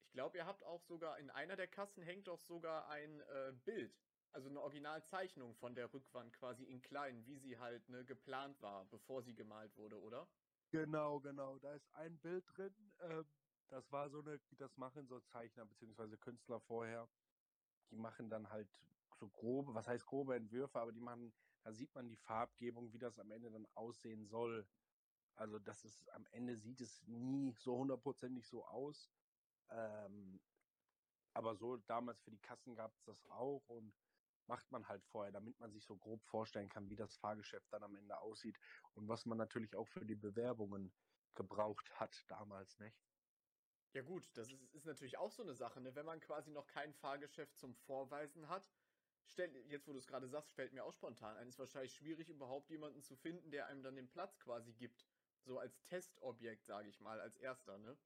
Ich 0.00 0.12
glaube, 0.12 0.38
ihr 0.38 0.46
habt 0.46 0.64
auch 0.64 0.80
sogar 0.80 1.18
in 1.18 1.30
einer 1.30 1.56
der 1.56 1.68
Kassen 1.68 2.02
hängt 2.02 2.28
doch 2.28 2.40
sogar 2.40 2.88
ein 2.88 3.20
äh, 3.20 3.52
Bild, 3.54 4.00
also 4.30 4.48
eine 4.48 4.60
Originalzeichnung 4.62 5.54
von 5.54 5.74
der 5.74 5.92
Rückwand 5.92 6.32
quasi 6.32 6.64
in 6.64 6.80
klein, 6.80 7.26
wie 7.26 7.36
sie 7.36 7.58
halt 7.58 7.88
ne, 7.88 8.04
geplant 8.04 8.62
war, 8.62 8.86
bevor 8.88 9.22
sie 9.22 9.34
gemalt 9.34 9.76
wurde, 9.76 10.00
oder? 10.00 10.32
Genau, 10.70 11.20
genau. 11.20 11.58
Da 11.58 11.74
ist 11.74 11.88
ein 11.94 12.20
Bild 12.20 12.44
drin. 12.56 12.92
Ähm, 13.00 13.30
das 13.68 13.90
war 13.92 14.10
so 14.10 14.20
eine, 14.20 14.40
das 14.50 14.76
machen 14.76 15.06
so 15.06 15.20
Zeichner 15.20 15.64
bzw. 15.66 16.16
Künstler 16.18 16.60
vorher. 16.60 17.10
Die 17.90 17.96
machen 17.96 18.30
dann 18.30 18.50
halt 18.50 18.70
so 19.14 19.30
grobe, 19.30 19.74
was 19.74 19.88
heißt 19.88 20.06
grobe 20.06 20.36
Entwürfe, 20.36 20.80
aber 20.80 20.92
die 20.92 21.00
machen, 21.00 21.34
da 21.62 21.72
sieht 21.72 21.94
man 21.94 22.08
die 22.08 22.16
Farbgebung, 22.16 22.92
wie 22.92 22.98
das 22.98 23.18
am 23.18 23.30
Ende 23.32 23.50
dann 23.50 23.66
aussehen 23.74 24.26
soll. 24.26 24.70
Also 25.34 25.58
das 25.60 25.84
ist, 25.84 26.08
am 26.10 26.26
Ende 26.26 26.56
sieht 26.56 26.80
es 26.82 27.02
nie 27.04 27.52
so 27.52 27.78
hundertprozentig 27.78 28.48
so 28.48 28.66
aus. 28.66 29.12
Ähm, 29.70 30.42
Aber 31.32 31.54
so 31.56 31.76
damals 31.76 32.20
für 32.22 32.30
die 32.30 32.40
Kassen 32.40 32.74
gab 32.74 32.92
es 32.94 33.04
das 33.04 33.26
auch 33.26 33.68
und 33.68 33.96
macht 34.48 34.70
man 34.72 34.88
halt 34.88 35.04
vorher, 35.04 35.32
damit 35.32 35.60
man 35.60 35.72
sich 35.72 35.84
so 35.84 35.96
grob 35.96 36.24
vorstellen 36.24 36.68
kann, 36.68 36.90
wie 36.90 36.96
das 36.96 37.16
Fahrgeschäft 37.16 37.72
dann 37.72 37.84
am 37.84 37.96
Ende 37.96 38.20
aussieht 38.20 38.58
und 38.94 39.08
was 39.08 39.26
man 39.26 39.38
natürlich 39.38 39.76
auch 39.76 39.88
für 39.88 40.06
die 40.06 40.16
Bewerbungen 40.16 40.94
gebraucht 41.34 42.00
hat 42.00 42.24
damals, 42.30 42.78
nicht? 42.78 43.04
Ja 43.94 44.02
gut, 44.02 44.36
das 44.36 44.50
ist, 44.50 44.74
ist 44.74 44.84
natürlich 44.86 45.16
auch 45.18 45.30
so 45.30 45.42
eine 45.42 45.54
Sache, 45.54 45.80
ne? 45.80 45.94
wenn 45.94 46.04
man 46.06 46.20
quasi 46.20 46.50
noch 46.50 46.66
kein 46.66 46.92
Fahrgeschäft 46.94 47.56
zum 47.56 47.74
Vorweisen 47.74 48.48
hat. 48.48 48.74
Stell, 49.26 49.56
jetzt, 49.66 49.88
wo 49.88 49.92
du 49.92 49.98
es 49.98 50.06
gerade 50.06 50.28
sagst, 50.28 50.52
fällt 50.54 50.72
mir 50.72 50.84
auch 50.84 50.92
spontan 50.92 51.36
ein, 51.36 51.48
ist 51.48 51.58
wahrscheinlich 51.58 51.94
schwierig, 51.94 52.28
überhaupt 52.28 52.70
jemanden 52.70 53.02
zu 53.02 53.16
finden, 53.16 53.50
der 53.50 53.66
einem 53.66 53.82
dann 53.82 53.96
den 53.96 54.08
Platz 54.10 54.38
quasi 54.38 54.74
gibt. 54.74 55.08
So 55.44 55.58
als 55.58 55.82
Testobjekt, 55.82 56.66
sage 56.66 56.88
ich 56.88 57.00
mal, 57.00 57.20
als 57.20 57.36
erster, 57.36 57.78
ne? 57.78 57.98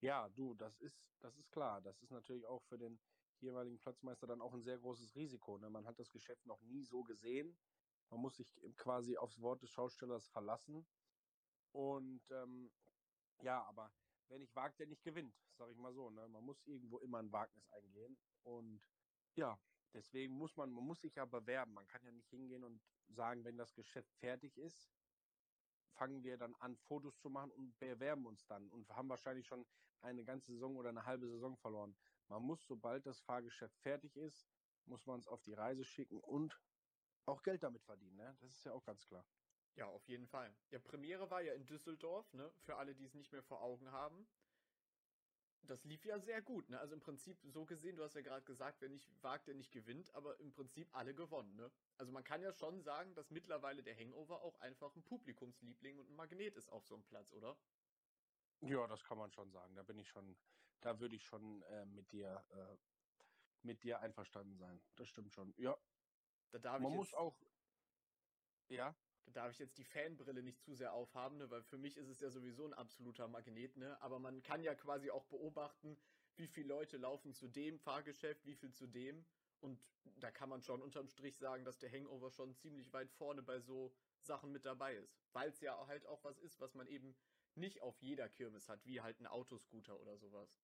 Ja, 0.00 0.28
du, 0.28 0.54
das 0.54 0.78
ist, 0.78 1.16
das 1.20 1.36
ist 1.36 1.50
klar. 1.50 1.80
Das 1.82 2.02
ist 2.02 2.10
natürlich 2.10 2.46
auch 2.46 2.62
für 2.62 2.78
den 2.78 3.00
jeweiligen 3.40 3.78
Platzmeister 3.78 4.26
dann 4.26 4.40
auch 4.40 4.54
ein 4.54 4.62
sehr 4.62 4.78
großes 4.78 5.14
Risiko. 5.16 5.58
Ne? 5.58 5.70
Man 5.70 5.86
hat 5.86 5.98
das 5.98 6.10
Geschäft 6.10 6.44
noch 6.46 6.60
nie 6.62 6.82
so 6.82 7.02
gesehen. 7.02 7.56
Man 8.10 8.20
muss 8.20 8.36
sich 8.36 8.60
quasi 8.76 9.16
aufs 9.16 9.40
Wort 9.40 9.62
des 9.62 9.70
Schaustellers 9.70 10.28
verlassen. 10.28 10.86
Und 11.72 12.30
ähm, 12.30 12.70
ja, 13.42 13.62
aber 13.64 13.92
wer 14.28 14.38
nicht 14.38 14.54
wagt, 14.54 14.78
der 14.78 14.86
nicht 14.86 15.02
gewinnt, 15.02 15.34
sage 15.56 15.72
ich 15.72 15.78
mal 15.78 15.92
so. 15.92 16.10
Ne? 16.10 16.28
Man 16.28 16.44
muss 16.44 16.62
irgendwo 16.66 16.98
immer 16.98 17.18
ein 17.18 17.32
Wagnis 17.32 17.68
eingehen. 17.70 18.16
Und 18.42 18.80
ja, 19.34 19.58
deswegen 19.92 20.34
muss 20.34 20.56
man, 20.56 20.70
man 20.70 20.84
muss 20.84 21.00
sich 21.00 21.14
ja 21.14 21.24
bewerben. 21.24 21.74
Man 21.74 21.86
kann 21.86 22.04
ja 22.04 22.12
nicht 22.12 22.28
hingehen 22.30 22.64
und 22.64 22.80
sagen, 23.08 23.44
wenn 23.44 23.56
das 23.56 23.74
Geschäft 23.74 24.12
fertig 24.14 24.56
ist, 24.56 24.90
fangen 25.96 26.22
wir 26.22 26.36
dann 26.36 26.54
an, 26.56 26.76
Fotos 26.76 27.18
zu 27.18 27.30
machen 27.30 27.50
und 27.52 27.78
bewerben 27.78 28.26
uns 28.26 28.46
dann 28.46 28.68
und 28.68 28.88
haben 28.90 29.08
wahrscheinlich 29.08 29.46
schon 29.46 29.66
eine 30.02 30.24
ganze 30.24 30.52
Saison 30.52 30.76
oder 30.76 30.90
eine 30.90 31.04
halbe 31.04 31.26
Saison 31.26 31.56
verloren. 31.56 31.96
Man 32.28 32.42
muss, 32.42 32.66
sobald 32.66 33.06
das 33.06 33.20
Fahrgeschäft 33.20 33.78
fertig 33.78 34.16
ist, 34.16 34.48
muss 34.86 35.06
man 35.06 35.20
es 35.20 35.28
auf 35.28 35.42
die 35.42 35.54
Reise 35.54 35.84
schicken 35.84 36.20
und 36.20 36.60
auch 37.26 37.42
Geld 37.42 37.62
damit 37.62 37.82
verdienen. 37.82 38.16
Ne? 38.16 38.36
Das 38.40 38.52
ist 38.52 38.64
ja 38.64 38.72
auch 38.72 38.84
ganz 38.84 39.06
klar. 39.06 39.26
Ja, 39.76 39.86
auf 39.86 40.08
jeden 40.08 40.26
Fall. 40.26 40.56
Ja, 40.70 40.78
Premiere 40.78 41.30
war 41.30 41.42
ja 41.42 41.52
in 41.52 41.66
Düsseldorf, 41.66 42.32
ne? 42.32 42.50
Für 42.64 42.76
alle, 42.76 42.94
die 42.94 43.04
es 43.04 43.14
nicht 43.14 43.30
mehr 43.30 43.42
vor 43.42 43.60
Augen 43.62 43.92
haben. 43.92 44.26
Das 45.62 45.84
lief 45.84 46.04
ja 46.04 46.18
sehr 46.18 46.40
gut, 46.40 46.70
ne? 46.70 46.78
Also 46.78 46.94
im 46.94 47.00
Prinzip 47.00 47.36
so 47.44 47.66
gesehen, 47.66 47.96
du 47.96 48.02
hast 48.02 48.14
ja 48.14 48.22
gerade 48.22 48.44
gesagt, 48.44 48.80
wer 48.80 48.88
nicht 48.88 49.10
wagt, 49.22 49.48
der 49.48 49.54
nicht 49.54 49.72
gewinnt, 49.72 50.14
aber 50.14 50.40
im 50.40 50.50
Prinzip 50.50 50.88
alle 50.94 51.14
gewonnen, 51.14 51.56
ne? 51.56 51.70
Also 51.98 52.10
man 52.10 52.24
kann 52.24 52.40
ja 52.40 52.52
schon 52.52 52.80
sagen, 52.80 53.14
dass 53.14 53.30
mittlerweile 53.30 53.82
der 53.82 53.96
Hangover 53.96 54.40
auch 54.42 54.58
einfach 54.60 54.94
ein 54.96 55.02
Publikumsliebling 55.02 55.98
und 55.98 56.08
ein 56.08 56.16
Magnet 56.16 56.56
ist 56.56 56.70
auf 56.70 56.86
so 56.86 56.94
einem 56.94 57.04
Platz, 57.04 57.32
oder? 57.32 57.58
Ja, 58.60 58.86
das 58.86 59.04
kann 59.04 59.18
man 59.18 59.30
schon 59.30 59.50
sagen. 59.50 59.74
Da 59.74 59.82
bin 59.82 59.98
ich 59.98 60.08
schon, 60.08 60.36
da 60.80 60.98
würde 61.00 61.16
ich 61.16 61.24
schon 61.24 61.62
äh, 61.62 61.84
mit 61.86 62.10
dir, 62.12 62.44
äh, 62.50 62.76
mit 63.62 63.82
dir 63.82 64.00
einverstanden 64.00 64.56
sein. 64.56 64.80
Das 64.96 65.08
stimmt 65.08 65.32
schon. 65.32 65.54
Ja. 65.56 65.76
Da 66.50 66.58
darf 66.58 66.80
man 66.80 66.92
ich 66.92 66.96
muss 66.96 67.08
jetzt, 67.08 67.18
auch, 67.18 67.36
ja. 68.68 68.94
Da 69.24 69.32
darf 69.32 69.50
ich 69.50 69.58
jetzt 69.58 69.76
die 69.78 69.84
Fanbrille 69.84 70.42
nicht 70.42 70.62
zu 70.62 70.74
sehr 70.74 70.92
aufhaben, 70.92 71.38
ne? 71.38 71.50
weil 71.50 71.62
für 71.64 71.78
mich 71.78 71.96
ist 71.96 72.08
es 72.08 72.20
ja 72.20 72.30
sowieso 72.30 72.64
ein 72.64 72.74
absoluter 72.74 73.26
Magnet, 73.26 73.76
ne? 73.76 74.00
Aber 74.00 74.20
man 74.20 74.40
kann 74.42 74.62
ja 74.62 74.74
quasi 74.76 75.10
auch 75.10 75.24
beobachten, 75.24 75.98
wie 76.36 76.46
viele 76.46 76.68
Leute 76.68 76.96
laufen 76.96 77.32
zu 77.34 77.48
dem 77.48 77.80
Fahrgeschäft, 77.80 78.46
wie 78.46 78.54
viel 78.54 78.72
zu 78.72 78.86
dem. 78.86 79.26
Und 79.60 79.90
da 80.20 80.30
kann 80.30 80.48
man 80.48 80.62
schon 80.62 80.80
unterm 80.80 81.08
Strich 81.08 81.36
sagen, 81.38 81.64
dass 81.64 81.78
der 81.78 81.90
Hangover 81.90 82.30
schon 82.30 82.54
ziemlich 82.54 82.92
weit 82.92 83.10
vorne 83.10 83.42
bei 83.42 83.58
so 83.58 83.92
Sachen 84.20 84.52
mit 84.52 84.64
dabei 84.64 84.94
ist. 84.94 85.18
Weil 85.32 85.48
es 85.48 85.60
ja 85.60 85.86
halt 85.86 86.06
auch 86.06 86.22
was 86.22 86.38
ist, 86.38 86.60
was 86.60 86.74
man 86.74 86.86
eben 86.86 87.16
nicht 87.56 87.82
auf 87.82 88.00
jeder 88.02 88.28
Kirmes 88.28 88.68
hat, 88.68 88.84
wie 88.84 89.00
halt 89.00 89.20
ein 89.20 89.26
Autoscooter 89.26 89.98
oder 90.00 90.16
sowas. 90.18 90.60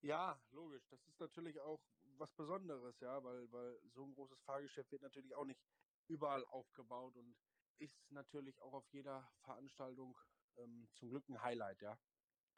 Ja, 0.00 0.44
logisch. 0.50 0.88
Das 0.88 1.06
ist 1.06 1.20
natürlich 1.20 1.58
auch 1.60 1.82
was 2.02 2.34
Besonderes, 2.34 3.00
ja, 3.00 3.22
weil, 3.24 3.50
weil 3.52 3.80
so 3.88 4.04
ein 4.04 4.12
großes 4.14 4.42
Fahrgeschäft 4.42 4.92
wird 4.92 5.02
natürlich 5.02 5.34
auch 5.34 5.44
nicht 5.44 5.66
überall 6.06 6.44
aufgebaut 6.44 7.16
und 7.16 7.36
ist 7.78 8.10
natürlich 8.10 8.60
auch 8.60 8.72
auf 8.74 8.88
jeder 8.92 9.32
Veranstaltung 9.38 10.18
ähm, 10.56 10.88
zum 10.92 11.10
Glück 11.10 11.28
ein 11.28 11.42
Highlight, 11.42 11.82
ja. 11.82 12.00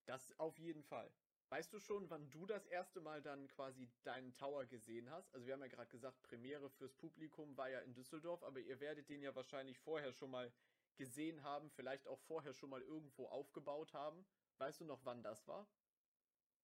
Das 0.07 0.39
auf 0.39 0.59
jeden 0.59 0.83
Fall. 0.83 1.15
Weißt 1.49 1.73
du 1.73 1.81
schon, 1.81 2.11
wann 2.11 2.31
du 2.31 2.47
das 2.47 2.67
erste 2.67 3.01
Mal 3.01 3.23
dann 3.23 3.49
quasi 3.49 3.93
deinen 4.03 4.35
Tower 4.35 4.67
gesehen 4.67 5.11
hast? 5.11 5.35
Also 5.35 5.47
wir 5.47 5.55
haben 5.55 5.61
ja 5.63 5.69
gerade 5.69 5.91
gesagt, 5.91 6.23
Premiere 6.23 6.71
fürs 6.71 6.95
Publikum 6.95 7.57
war 7.57 7.69
ja 7.69 7.81
in 7.81 7.95
Düsseldorf, 7.95 8.43
aber 8.43 8.61
ihr 8.61 8.81
werdet 8.81 9.09
den 9.09 9.23
ja 9.23 9.35
wahrscheinlich 9.35 9.79
vorher 9.79 10.13
schon 10.13 10.31
mal 10.31 10.55
gesehen 10.97 11.43
haben, 11.43 11.71
vielleicht 11.71 12.07
auch 12.07 12.21
vorher 12.21 12.55
schon 12.55 12.71
mal 12.71 12.83
irgendwo 12.83 13.29
aufgebaut 13.29 13.95
haben. 13.95 14.27
Weißt 14.59 14.81
du 14.81 14.85
noch, 14.85 15.05
wann 15.05 15.23
das 15.23 15.49
war? 15.49 15.73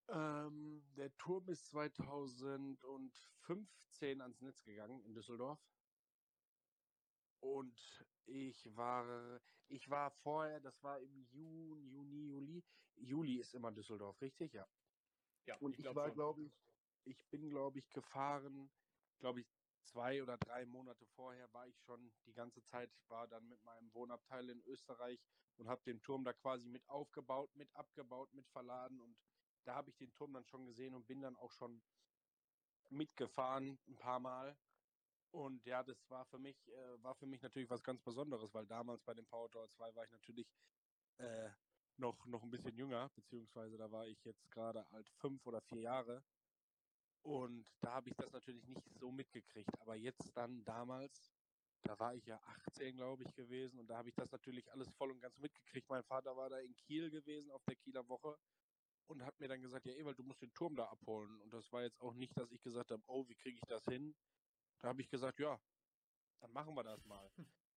Ähm, 0.08 0.82
der 0.96 1.16
Turm 1.16 1.48
ist 1.48 1.66
2015 1.66 4.20
ans 4.20 4.40
Netz 4.40 4.64
gegangen 4.64 5.04
in 5.04 5.14
Düsseldorf. 5.14 5.60
Und 7.40 8.06
ich 8.24 8.76
war, 8.76 9.40
ich 9.68 9.90
war 9.90 10.10
vorher, 10.10 10.60
das 10.60 10.82
war 10.82 11.00
im 11.00 11.16
Juni, 11.16 11.90
Juni, 11.90 12.28
Juli. 12.28 12.64
Juli 12.96 13.38
ist 13.38 13.54
immer 13.54 13.72
Düsseldorf, 13.72 14.20
richtig? 14.20 14.52
Ja. 14.52 14.68
Ja, 15.46 15.56
Und 15.60 15.78
ich, 15.78 15.82
glaub 15.82 15.96
war, 15.96 16.08
schon. 16.08 16.14
glaube 16.14 16.44
ich, 16.44 16.64
ich 17.04 17.28
bin, 17.28 17.50
glaube 17.50 17.78
ich, 17.78 17.90
gefahren, 17.90 18.72
glaube 19.18 19.40
ich, 19.40 19.55
zwei 19.86 20.22
oder 20.22 20.36
drei 20.38 20.66
Monate 20.66 21.06
vorher 21.06 21.52
war 21.52 21.66
ich 21.68 21.80
schon 21.80 22.12
die 22.26 22.34
ganze 22.34 22.62
Zeit, 22.62 22.92
war 23.08 23.28
dann 23.28 23.48
mit 23.48 23.62
meinem 23.62 23.92
Wohnabteil 23.94 24.50
in 24.50 24.62
Österreich 24.62 25.20
und 25.56 25.68
habe 25.68 25.82
den 25.84 26.02
Turm 26.02 26.24
da 26.24 26.32
quasi 26.34 26.68
mit 26.68 26.88
aufgebaut, 26.88 27.54
mit 27.54 27.74
abgebaut, 27.74 28.32
mit 28.34 28.48
verladen 28.48 29.00
und 29.00 29.18
da 29.64 29.74
habe 29.76 29.90
ich 29.90 29.96
den 29.96 30.12
Turm 30.12 30.32
dann 30.34 30.44
schon 30.46 30.66
gesehen 30.66 30.94
und 30.94 31.06
bin 31.06 31.22
dann 31.22 31.36
auch 31.36 31.52
schon 31.52 31.82
mitgefahren 32.90 33.78
ein 33.88 33.96
paar 33.98 34.20
Mal. 34.20 34.58
Und 35.30 35.66
ja, 35.66 35.82
das 35.82 36.08
war 36.08 36.24
für 36.26 36.38
mich, 36.38 36.68
äh, 36.68 37.02
war 37.02 37.14
für 37.16 37.26
mich 37.26 37.42
natürlich 37.42 37.68
was 37.70 37.82
ganz 37.82 38.02
Besonderes, 38.02 38.54
weil 38.54 38.66
damals 38.66 39.02
bei 39.02 39.14
dem 39.14 39.26
Power 39.26 39.50
Tower 39.50 39.68
2 39.68 39.94
war 39.94 40.04
ich 40.04 40.10
natürlich 40.12 40.46
äh, 41.18 41.50
noch, 41.96 42.26
noch 42.26 42.42
ein 42.42 42.50
bisschen 42.50 42.76
jünger, 42.76 43.10
beziehungsweise 43.10 43.76
da 43.76 43.90
war 43.90 44.06
ich 44.06 44.24
jetzt 44.24 44.50
gerade 44.50 44.86
alt 44.90 45.08
fünf 45.10 45.46
oder 45.46 45.60
vier 45.62 45.80
Jahre. 45.82 46.24
Und 47.26 47.66
da 47.80 47.94
habe 47.94 48.08
ich 48.08 48.14
das 48.14 48.32
natürlich 48.32 48.68
nicht 48.68 48.88
so 49.00 49.10
mitgekriegt. 49.10 49.80
Aber 49.80 49.96
jetzt 49.96 50.30
dann 50.36 50.64
damals, 50.64 51.34
da 51.82 51.98
war 51.98 52.14
ich 52.14 52.24
ja 52.24 52.40
18, 52.44 52.94
glaube 52.94 53.24
ich, 53.24 53.34
gewesen. 53.34 53.80
Und 53.80 53.88
da 53.88 53.96
habe 53.96 54.10
ich 54.10 54.14
das 54.14 54.30
natürlich 54.30 54.70
alles 54.70 54.88
voll 54.92 55.10
und 55.10 55.20
ganz 55.20 55.36
mitgekriegt. 55.38 55.88
Mein 55.88 56.04
Vater 56.04 56.36
war 56.36 56.50
da 56.50 56.60
in 56.60 56.76
Kiel 56.76 57.10
gewesen 57.10 57.50
auf 57.50 57.64
der 57.64 57.74
Kieler 57.74 58.08
Woche 58.08 58.38
und 59.08 59.24
hat 59.24 59.40
mir 59.40 59.48
dann 59.48 59.60
gesagt, 59.60 59.86
ja 59.86 59.94
Ewald, 59.94 60.16
du 60.20 60.22
musst 60.22 60.40
den 60.40 60.54
Turm 60.54 60.76
da 60.76 60.84
abholen. 60.84 61.40
Und 61.40 61.52
das 61.52 61.72
war 61.72 61.82
jetzt 61.82 62.00
auch 62.00 62.14
nicht, 62.14 62.38
dass 62.38 62.52
ich 62.52 62.62
gesagt 62.62 62.92
habe, 62.92 63.02
oh, 63.08 63.28
wie 63.28 63.34
kriege 63.34 63.56
ich 63.56 63.68
das 63.68 63.84
hin? 63.86 64.14
Da 64.78 64.88
habe 64.90 65.02
ich 65.02 65.08
gesagt, 65.08 65.40
ja, 65.40 65.60
dann 66.38 66.52
machen 66.52 66.76
wir 66.76 66.84
das 66.84 67.04
mal. 67.06 67.28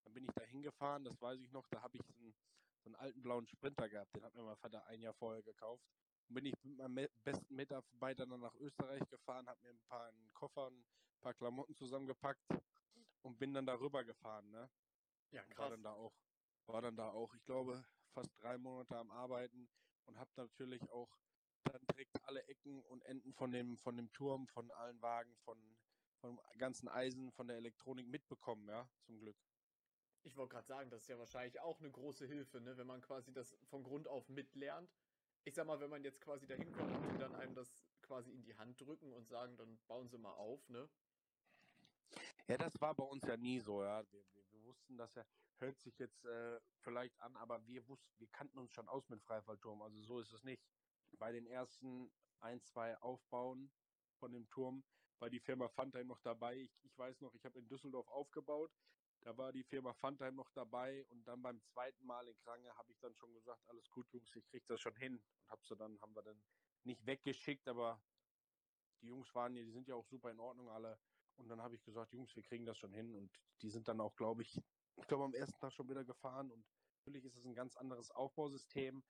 Dann 0.03 0.13
bin 0.13 0.25
ich 0.25 0.31
da 0.35 0.43
hingefahren, 0.43 1.03
das 1.05 1.19
weiß 1.19 1.39
ich 1.41 1.51
noch, 1.51 1.67
da 1.69 1.81
habe 1.81 1.97
ich 1.97 2.03
so 2.05 2.13
einen, 2.13 2.35
so 2.83 2.89
einen 2.89 2.95
alten 2.95 3.21
blauen 3.21 3.47
Sprinter 3.47 3.89
gehabt, 3.89 4.15
den 4.15 4.23
hat 4.23 4.33
mir 4.35 4.43
mein 4.43 4.57
Vater 4.57 4.85
ein 4.85 5.01
Jahr 5.01 5.13
vorher 5.13 5.41
gekauft. 5.41 5.83
Und 6.29 6.35
bin 6.35 6.45
ich 6.45 6.53
mit 6.63 6.77
meinem 6.77 6.93
me- 6.93 7.09
besten 7.23 7.55
Mitarbeiter 7.55 8.25
dann 8.27 8.39
nach 8.41 8.55
Österreich 8.55 9.09
gefahren, 9.09 9.49
habe 9.49 9.61
mir 9.63 9.71
ein 9.71 9.81
paar 9.81 10.07
einen 10.09 10.31
Koffer, 10.33 10.69
ein 10.69 10.85
paar 11.21 11.33
Klamotten 11.33 11.75
zusammengepackt 11.75 12.45
und 13.23 13.39
bin 13.39 13.53
dann 13.53 13.65
darüber 13.65 14.03
gefahren, 14.03 14.51
ne? 14.51 14.69
Ja, 15.31 15.43
Und 15.43 15.49
war 15.49 15.55
krass. 15.55 15.71
dann 15.71 15.83
da 15.83 15.93
auch, 15.93 16.13
war 16.67 16.81
dann 16.81 16.95
da 16.95 17.09
auch, 17.09 17.33
ich 17.33 17.43
glaube, 17.45 17.83
fast 18.13 18.41
drei 18.41 18.57
Monate 18.59 18.97
am 18.97 19.11
Arbeiten 19.11 19.69
und 20.05 20.19
habe 20.19 20.31
natürlich 20.35 20.89
auch 20.91 21.17
dann 21.63 21.81
direkt 21.87 22.23
alle 22.23 22.47
Ecken 22.47 22.83
und 22.83 23.03
Enden 23.03 23.33
von 23.33 23.51
dem, 23.51 23.77
von 23.77 23.97
dem 23.97 24.11
Turm, 24.11 24.47
von 24.47 24.71
allen 24.71 25.01
Wagen, 25.01 25.35
von, 25.37 25.79
vom 26.21 26.39
ganzen 26.57 26.87
Eisen, 26.89 27.31
von 27.31 27.47
der 27.47 27.57
Elektronik 27.57 28.07
mitbekommen, 28.07 28.67
ja, 28.69 28.91
zum 29.01 29.19
Glück. 29.19 29.37
Ich 30.21 30.35
wollte 30.35 30.53
gerade 30.55 30.67
sagen, 30.67 30.89
das 30.89 31.03
ist 31.03 31.07
ja 31.07 31.17
wahrscheinlich 31.17 31.59
auch 31.61 31.79
eine 31.79 31.91
große 31.91 32.25
Hilfe, 32.27 32.59
ne? 32.61 32.77
wenn 32.77 32.87
man 32.87 33.01
quasi 33.01 33.31
das 33.33 33.57
von 33.63 33.83
Grund 33.83 34.07
auf 34.07 34.27
mitlernt. 34.29 34.93
Ich 35.45 35.55
sag 35.55 35.65
mal, 35.65 35.79
wenn 35.79 35.89
man 35.89 36.03
jetzt 36.03 36.21
quasi 36.21 36.45
da 36.47 36.55
hinkommt 36.55 36.95
und 36.95 37.09
die 37.13 37.17
dann 37.17 37.35
einem 37.35 37.55
das 37.55 37.89
quasi 38.01 38.31
in 38.31 38.43
die 38.43 38.55
Hand 38.55 38.79
drücken 38.81 39.13
und 39.13 39.27
sagen, 39.27 39.57
dann 39.57 39.79
bauen 39.87 40.07
sie 40.09 40.17
mal 40.17 40.33
auf, 40.33 40.69
ne? 40.69 40.89
Ja, 42.47 42.57
das 42.57 42.79
war 42.81 42.95
bei 42.95 43.03
uns 43.03 43.23
ja 43.25 43.37
nie 43.37 43.59
so, 43.59 43.83
ja. 43.83 44.03
Wir, 44.11 44.25
wir, 44.33 44.51
wir 44.51 44.63
wussten 44.63 44.97
das 44.97 45.15
ja, 45.15 45.25
hört 45.57 45.77
sich 45.79 45.97
jetzt 45.99 46.25
äh, 46.25 46.59
vielleicht 46.77 47.19
an, 47.19 47.35
aber 47.37 47.65
wir 47.65 47.87
wussten, 47.87 48.19
wir 48.19 48.27
kannten 48.29 48.57
uns 48.57 48.71
schon 48.73 48.87
aus 48.87 49.09
mit 49.09 49.21
Freifallturm, 49.21 49.81
also 49.81 50.01
so 50.01 50.19
ist 50.19 50.31
es 50.33 50.43
nicht. 50.43 50.63
Bei 51.17 51.31
den 51.31 51.45
ersten 51.47 52.11
ein, 52.39 52.61
zwei 52.61 52.97
Aufbauen 52.97 53.73
von 54.15 54.31
dem 54.33 54.49
Turm 54.49 54.83
war 55.19 55.29
die 55.29 55.39
Firma 55.39 55.67
Funtime 55.69 56.05
noch 56.05 56.19
dabei. 56.19 56.57
Ich, 56.57 56.83
ich 56.83 56.97
weiß 56.97 57.21
noch, 57.21 57.33
ich 57.33 57.45
habe 57.45 57.59
in 57.59 57.67
Düsseldorf 57.67 58.07
aufgebaut, 58.07 58.71
da 59.21 59.37
war 59.37 59.51
die 59.51 59.63
Firma 59.63 59.93
Funtime 59.93 60.31
noch 60.31 60.49
dabei 60.51 61.05
und 61.07 61.25
dann 61.25 61.41
beim 61.41 61.61
zweiten 61.61 62.05
Mal 62.05 62.27
in 62.27 62.37
Krange 62.39 62.73
habe 62.75 62.91
ich 62.91 62.99
dann 62.99 63.15
schon 63.15 63.33
gesagt, 63.33 63.67
alles 63.67 63.89
gut, 63.89 64.11
Jungs, 64.11 64.35
ich 64.35 64.45
krieg 64.47 64.65
das 64.67 64.79
schon 64.79 64.95
hin. 64.95 65.15
Und 65.15 65.49
hab 65.49 65.65
sie 65.65 65.75
dann, 65.75 65.99
haben 66.01 66.15
wir 66.15 66.23
dann 66.23 66.41
nicht 66.83 67.05
weggeschickt, 67.05 67.67
aber 67.67 68.01
die 69.01 69.07
Jungs 69.07 69.33
waren 69.35 69.55
ja, 69.55 69.63
die 69.63 69.71
sind 69.71 69.87
ja 69.87 69.95
auch 69.95 70.05
super 70.05 70.31
in 70.31 70.39
Ordnung 70.39 70.69
alle. 70.69 70.99
Und 71.35 71.49
dann 71.49 71.61
habe 71.61 71.75
ich 71.75 71.83
gesagt, 71.83 72.13
Jungs, 72.13 72.35
wir 72.35 72.43
kriegen 72.43 72.65
das 72.65 72.77
schon 72.77 72.93
hin. 72.93 73.15
Und 73.15 73.31
die 73.61 73.69
sind 73.69 73.87
dann 73.87 74.01
auch, 74.01 74.15
glaube 74.15 74.41
ich, 74.41 74.61
ich 74.95 75.07
glaube 75.07 75.23
am 75.23 75.33
ersten 75.33 75.59
Tag 75.59 75.73
schon 75.73 75.89
wieder 75.89 76.03
gefahren. 76.03 76.51
Und 76.51 76.65
natürlich 76.99 77.25
ist 77.25 77.37
es 77.37 77.45
ein 77.45 77.55
ganz 77.55 77.75
anderes 77.77 78.11
Aufbausystem, 78.11 79.03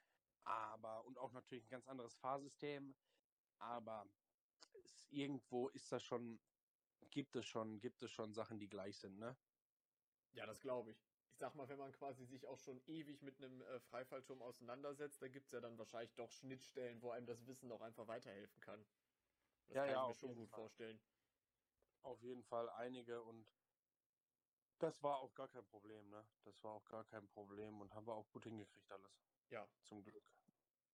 aber 0.44 1.06
und 1.06 1.18
auch 1.18 1.32
natürlich 1.32 1.66
ein 1.66 1.70
ganz 1.70 1.88
anderes 1.88 2.16
Fahrsystem. 2.16 2.96
Aber 3.60 4.08
ist, 4.74 5.08
irgendwo 5.12 5.70
ist 5.70 5.92
das 5.92 6.04
schon, 6.04 6.40
gibt 7.10 7.36
es 7.36 7.46
schon, 7.46 7.80
gibt 7.80 8.02
es 8.04 8.12
schon 8.12 8.34
Sachen, 8.34 8.60
die 8.60 8.70
gleich 8.70 8.98
sind, 8.98 9.18
ne? 9.18 9.38
Ja, 10.32 10.46
das 10.46 10.62
glaube 10.62 10.92
ich. 10.92 11.04
Ich 11.32 11.38
sag 11.38 11.56
mal, 11.56 11.70
wenn 11.70 11.78
man 11.80 11.92
quasi 11.92 12.26
sich 12.26 12.48
auch 12.48 12.60
schon 12.60 12.82
ewig 12.86 13.22
mit 13.22 13.38
einem 13.38 13.62
äh, 13.62 13.80
Freifallturm 13.80 14.42
auseinandersetzt, 14.42 15.22
da 15.22 15.28
gibt 15.28 15.48
es 15.48 15.52
ja 15.52 15.60
dann 15.60 15.78
wahrscheinlich 15.78 16.16
doch 16.16 16.32
Schnittstellen, 16.32 17.02
wo 17.02 17.12
einem 17.12 17.26
das 17.28 17.48
Wissen 17.48 17.72
auch 17.72 17.82
einfach 17.82 18.08
weiterhelfen 18.08 18.62
kann. 18.62 18.88
Das 19.68 19.78
Ja, 19.78 19.84
kann 19.84 19.96
ja, 19.96 20.02
ich 20.02 20.06
mir 20.06 20.16
schon 20.16 20.36
gut 20.36 20.50
Fall. 20.50 20.50
vorstellen. 20.52 21.04
Auf 22.02 22.24
jeden 22.24 22.44
Fall 22.44 22.70
einige 22.70 23.24
und 23.24 23.56
das 24.80 25.04
war 25.04 25.20
auch 25.20 25.34
gar 25.36 25.48
kein 25.48 25.66
Problem, 25.66 26.10
ne? 26.10 26.30
Das 26.42 26.64
war 26.64 26.72
auch 26.74 26.86
gar 26.86 27.06
kein 27.06 27.28
Problem 27.28 27.82
und 27.82 27.94
haben 27.94 28.08
wir 28.08 28.16
auch 28.16 28.30
gut 28.30 28.44
hingekriegt 28.46 28.92
alles. 28.92 29.24
Ja. 29.50 29.70
Zum 29.82 30.04
Glück. 30.04 30.34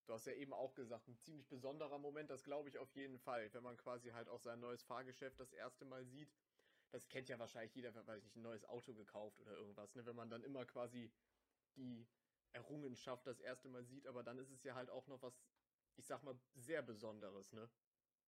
Du 0.05 0.13
hast 0.13 0.25
ja 0.25 0.33
eben 0.33 0.53
auch 0.53 0.73
gesagt, 0.75 1.07
ein 1.07 1.17
ziemlich 1.17 1.47
besonderer 1.49 1.97
Moment, 1.99 2.29
das 2.29 2.43
glaube 2.43 2.69
ich 2.69 2.77
auf 2.77 2.95
jeden 2.95 3.17
Fall, 3.19 3.53
wenn 3.53 3.63
man 3.63 3.77
quasi 3.77 4.09
halt 4.11 4.29
auch 4.29 4.39
sein 4.39 4.59
neues 4.59 4.83
Fahrgeschäft 4.83 5.39
das 5.39 5.51
erste 5.51 5.85
Mal 5.85 6.05
sieht. 6.05 6.35
Das 6.91 7.07
kennt 7.09 7.29
ja 7.29 7.39
wahrscheinlich 7.39 7.75
jeder, 7.75 7.93
weiß 8.07 8.23
nicht, 8.23 8.35
ein 8.35 8.41
neues 8.41 8.63
Auto 8.65 8.93
gekauft 8.93 9.39
oder 9.39 9.51
irgendwas, 9.51 9.95
ne? 9.95 10.05
Wenn 10.05 10.15
man 10.15 10.29
dann 10.29 10.43
immer 10.43 10.65
quasi 10.65 11.11
die 11.75 12.07
Errungenschaft 12.53 13.27
das 13.27 13.39
erste 13.39 13.67
Mal 13.69 13.83
sieht, 13.83 14.07
aber 14.07 14.23
dann 14.23 14.37
ist 14.37 14.49
es 14.49 14.63
ja 14.63 14.75
halt 14.75 14.89
auch 14.89 15.07
noch 15.07 15.21
was, 15.21 15.33
ich 15.97 16.05
sag 16.05 16.23
mal, 16.23 16.35
sehr 16.53 16.81
Besonderes, 16.81 17.51
ne? 17.51 17.69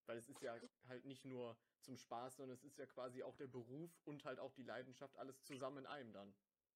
Weil 0.06 0.18
es 0.18 0.30
ist 0.30 0.42
ja 0.42 0.60
halt 0.88 1.06
nicht 1.06 1.26
nur 1.26 1.56
zum 1.82 1.98
Spaß, 1.98 2.38
sondern 2.38 2.56
es 2.58 2.64
ist 2.64 2.78
ja 2.78 2.86
quasi 2.86 3.24
auch 3.24 3.36
der 3.36 3.48
Beruf 3.48 3.92
und 4.06 4.26
halt 4.26 4.40
auch 4.40 4.54
die 4.54 4.64
Leidenschaft, 4.64 5.16
alles 5.18 5.44
zusammen 5.44 5.80
in 5.80 5.86
einem 5.86 6.14
dann. 6.14 6.34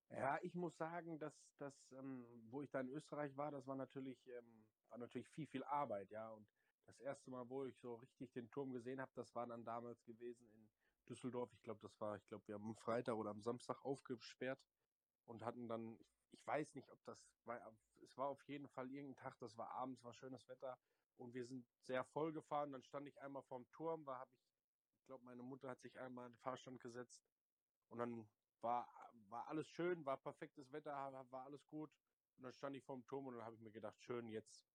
Ja, 0.10 0.40
ich 0.42 0.56
muss 0.56 0.78
sagen, 0.78 1.20
dass 1.20 1.34
das, 1.58 1.92
ähm, 1.94 2.26
wo 2.52 2.62
ich 2.62 2.70
da 2.70 2.82
in 2.82 2.90
Österreich 2.90 3.36
war, 3.38 3.52
das 3.52 3.66
war 3.68 3.76
natürlich, 3.76 4.28
ähm, 4.28 4.66
war 4.90 4.98
natürlich 4.98 5.30
viel, 5.30 5.48
viel 5.48 5.64
Arbeit, 5.64 6.12
ja. 6.12 6.32
Und 6.32 6.46
das 6.86 7.00
erste 7.00 7.30
Mal, 7.32 7.50
wo 7.50 7.64
ich 7.64 7.78
so 7.78 7.96
richtig 7.96 8.34
den 8.34 8.50
Turm 8.50 8.74
gesehen 8.74 9.00
habe, 9.00 9.12
das 9.16 9.34
war 9.36 9.48
dann 9.48 9.64
damals 9.64 10.04
gewesen 10.04 10.50
in 10.52 10.61
Düsseldorf. 11.12 11.52
Ich 11.54 11.62
glaube, 11.62 11.82
das 11.82 12.00
war, 12.00 12.16
ich 12.16 12.26
glaube, 12.28 12.48
wir 12.48 12.56
haben 12.56 12.70
am 12.70 12.76
Freitag 12.76 13.16
oder 13.16 13.32
am 13.32 13.42
Samstag 13.42 13.84
aufgesperrt 13.84 14.60
und 15.26 15.44
hatten 15.44 15.68
dann, 15.68 16.00
ich, 16.32 16.48
weiß 16.48 16.74
nicht, 16.76 16.90
ob 16.90 17.04
das 17.04 17.20
war, 17.46 17.60
es 18.02 18.18
war 18.18 18.28
auf 18.28 18.42
jeden 18.48 18.68
Fall 18.70 18.90
irgendein 18.90 19.22
Tag, 19.22 19.38
das 19.40 19.58
war 19.58 19.70
abends, 19.72 20.04
war 20.04 20.14
schönes 20.14 20.48
Wetter 20.48 20.78
und 21.18 21.34
wir 21.34 21.46
sind 21.46 21.68
sehr 21.82 22.04
voll 22.06 22.32
gefahren. 22.32 22.72
Dann 22.72 22.84
stand 22.84 23.08
ich 23.08 23.22
einmal 23.22 23.44
vorm 23.44 23.70
Turm, 23.72 24.06
war, 24.06 24.20
habe 24.20 24.32
ich, 24.34 24.48
ich 24.96 25.06
glaube, 25.06 25.26
meine 25.26 25.44
Mutter 25.44 25.70
hat 25.70 25.82
sich 25.82 26.00
einmal 26.00 26.28
in 26.28 26.34
den 26.34 26.40
Fahrstand 26.40 26.80
gesetzt 26.80 27.22
und 27.90 28.00
dann 28.00 28.30
war, 28.62 28.88
war 29.30 29.48
alles 29.48 29.68
schön, 29.68 30.06
war 30.06 30.18
perfektes 30.18 30.72
Wetter, 30.72 30.94
war 31.30 31.46
alles 31.46 31.68
gut. 31.68 31.92
Und 32.38 32.44
dann 32.44 32.54
stand 32.54 32.76
ich 32.78 32.84
vorm 32.84 33.06
Turm 33.06 33.28
und 33.28 33.36
dann 33.36 33.44
habe 33.44 33.56
ich 33.56 33.62
mir 33.62 33.72
gedacht, 33.72 34.02
schön, 34.02 34.30
jetzt, 34.30 34.66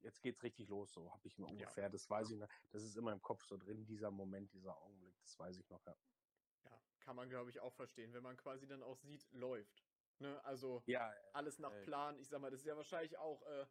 jetzt 0.00 0.22
geht's 0.22 0.42
richtig 0.42 0.68
los. 0.68 0.92
So 0.92 1.12
habe 1.12 1.26
ich 1.26 1.36
mir 1.38 1.46
ungefähr, 1.46 1.90
das 1.90 2.08
weiß 2.08 2.30
ich 2.30 2.38
noch. 2.38 2.48
Das 2.70 2.82
ist 2.84 2.96
immer 2.96 3.12
im 3.12 3.20
Kopf 3.20 3.44
so 3.44 3.56
drin, 3.56 3.84
dieser 3.84 4.10
Moment, 4.10 4.52
dieser 4.52 4.76
Augenblick, 4.78 5.11
das 5.22 5.38
weiß 5.38 5.58
ich 5.58 5.68
noch, 5.70 5.84
ja. 5.86 5.96
Ja, 6.64 6.80
kann 7.00 7.16
man 7.16 7.28
glaube 7.28 7.50
ich 7.50 7.60
auch 7.60 7.72
verstehen, 7.74 8.12
wenn 8.12 8.22
man 8.22 8.36
quasi 8.36 8.66
dann 8.66 8.82
auch 8.82 8.96
sieht, 8.96 9.30
läuft. 9.32 9.84
Ne? 10.18 10.42
Also 10.44 10.82
Ja, 10.86 11.12
alles 11.32 11.58
nach 11.58 11.72
äh, 11.72 11.84
Plan. 11.84 12.18
Ich 12.18 12.28
sag 12.28 12.40
mal, 12.40 12.50
das 12.50 12.60
ist 12.60 12.66
ja 12.66 12.76
wahrscheinlich 12.76 13.16
auch 13.18 13.42
äh, 13.42 13.66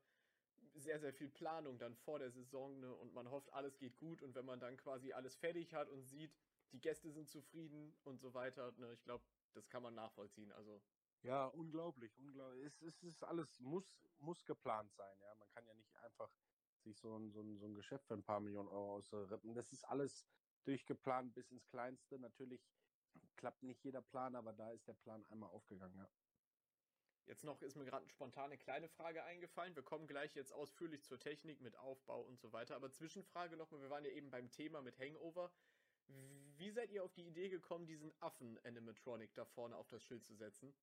sehr, 0.76 1.00
sehr 1.00 1.14
viel 1.14 1.30
Planung 1.30 1.80
dann 1.80 1.96
vor 1.96 2.20
der 2.20 2.32
Saison, 2.32 2.80
ne? 2.80 2.94
Und 2.96 3.14
man 3.14 3.30
hofft, 3.30 3.52
alles 3.54 3.78
geht 3.78 3.98
gut. 3.98 4.22
Und 4.22 4.36
wenn 4.36 4.46
man 4.46 4.60
dann 4.60 4.78
quasi 4.78 5.14
alles 5.14 5.36
fertig 5.36 5.74
hat 5.74 5.90
und 5.90 6.04
sieht, 6.04 6.38
die 6.72 6.80
Gäste 6.80 7.12
sind 7.12 7.30
zufrieden 7.30 7.98
und 8.04 8.20
so 8.20 8.34
weiter, 8.34 8.72
ne? 8.74 8.94
Ich 8.94 9.04
glaube, 9.04 9.26
das 9.54 9.70
kann 9.70 9.84
man 9.84 9.96
nachvollziehen. 9.96 10.52
Also, 10.52 10.82
Ja, 11.24 11.46
unglaublich, 11.48 12.18
unglaublich. 12.18 12.66
Es, 12.66 12.82
es 12.82 13.04
ist 13.04 13.24
alles, 13.24 13.60
muss, 13.60 14.08
muss 14.20 14.46
geplant 14.46 14.94
sein, 14.94 15.20
ja. 15.22 15.36
Man 15.36 15.50
kann 15.50 15.66
ja 15.68 15.74
nicht 15.74 15.96
einfach 15.98 16.32
sich 16.84 16.98
so 17.00 17.18
ein, 17.18 17.32
so 17.32 17.42
ein, 17.42 17.58
so 17.58 17.66
ein 17.66 17.76
Geschäft 17.76 18.08
für 18.08 18.16
ein 18.16 18.24
paar 18.24 18.40
Millionen 18.40 18.70
Euro 18.70 18.96
ausrippen. 18.96 19.54
Das 19.54 19.72
ist 19.72 19.84
alles 19.84 20.26
durchgeplant 20.64 21.34
bis 21.34 21.52
ins 21.52 21.68
Kleinste. 21.68 22.20
Natürlich 22.20 22.62
klappt 23.36 23.64
nicht 23.64 23.84
jeder 23.84 24.02
Plan, 24.02 24.36
aber 24.36 24.54
da 24.54 24.72
ist 24.72 24.88
der 24.88 24.94
Plan 24.94 25.26
einmal 25.26 25.50
aufgegangen, 25.50 25.98
ja. 25.98 26.10
jetzt 27.26 27.44
noch 27.44 27.62
ist 27.62 27.76
mir 27.76 27.86
gerade 27.86 28.06
eine 28.36 28.58
kleine 28.58 28.88
Frage 28.90 29.24
eingefallen. 29.24 29.76
Wir 29.76 29.84
kommen 29.84 30.08
gleich 30.08 30.36
jetzt 30.36 30.54
ausführlich 30.54 31.04
zur 31.04 31.20
Technik 31.20 31.62
mit 31.62 31.76
Aufbau 31.78 32.22
und 32.22 32.40
so 32.40 32.52
weiter. 32.54 32.76
Aber 32.76 32.92
Zwischenfrage 32.92 33.58
nochmal, 33.58 33.82
wir 33.82 33.90
waren 33.90 34.06
ja 34.06 34.12
eben 34.12 34.30
beim 34.30 34.52
Thema 34.52 34.82
mit 34.82 35.00
Hangover. 35.00 35.52
Wie 36.58 36.72
seid 36.72 36.92
ihr 36.92 37.04
auf 37.04 37.14
die 37.14 37.26
Idee 37.26 37.50
gekommen, 37.50 37.88
diesen 37.88 38.14
Affen-Animatronic 38.20 39.34
da 39.34 39.46
vorne 39.46 39.76
auf 39.76 39.88
das 39.88 40.04
Schild 40.04 40.26
zu 40.26 40.36
setzen? 40.36 40.74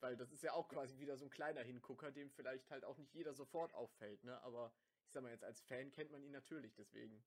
Weil 0.00 0.16
das 0.16 0.30
ist 0.32 0.42
ja 0.42 0.52
auch 0.52 0.68
quasi 0.68 0.98
wieder 0.98 1.16
so 1.16 1.24
ein 1.24 1.30
kleiner 1.30 1.62
Hingucker, 1.62 2.12
dem 2.12 2.30
vielleicht 2.30 2.70
halt 2.70 2.84
auch 2.84 2.98
nicht 2.98 3.12
jeder 3.14 3.34
sofort 3.34 3.74
auffällt, 3.74 4.22
ne? 4.24 4.40
Aber 4.42 4.72
ich 5.06 5.12
sag 5.12 5.22
mal, 5.22 5.32
jetzt 5.32 5.44
als 5.44 5.60
Fan 5.62 5.90
kennt 5.90 6.10
man 6.10 6.22
ihn 6.22 6.30
natürlich, 6.30 6.74
deswegen. 6.74 7.24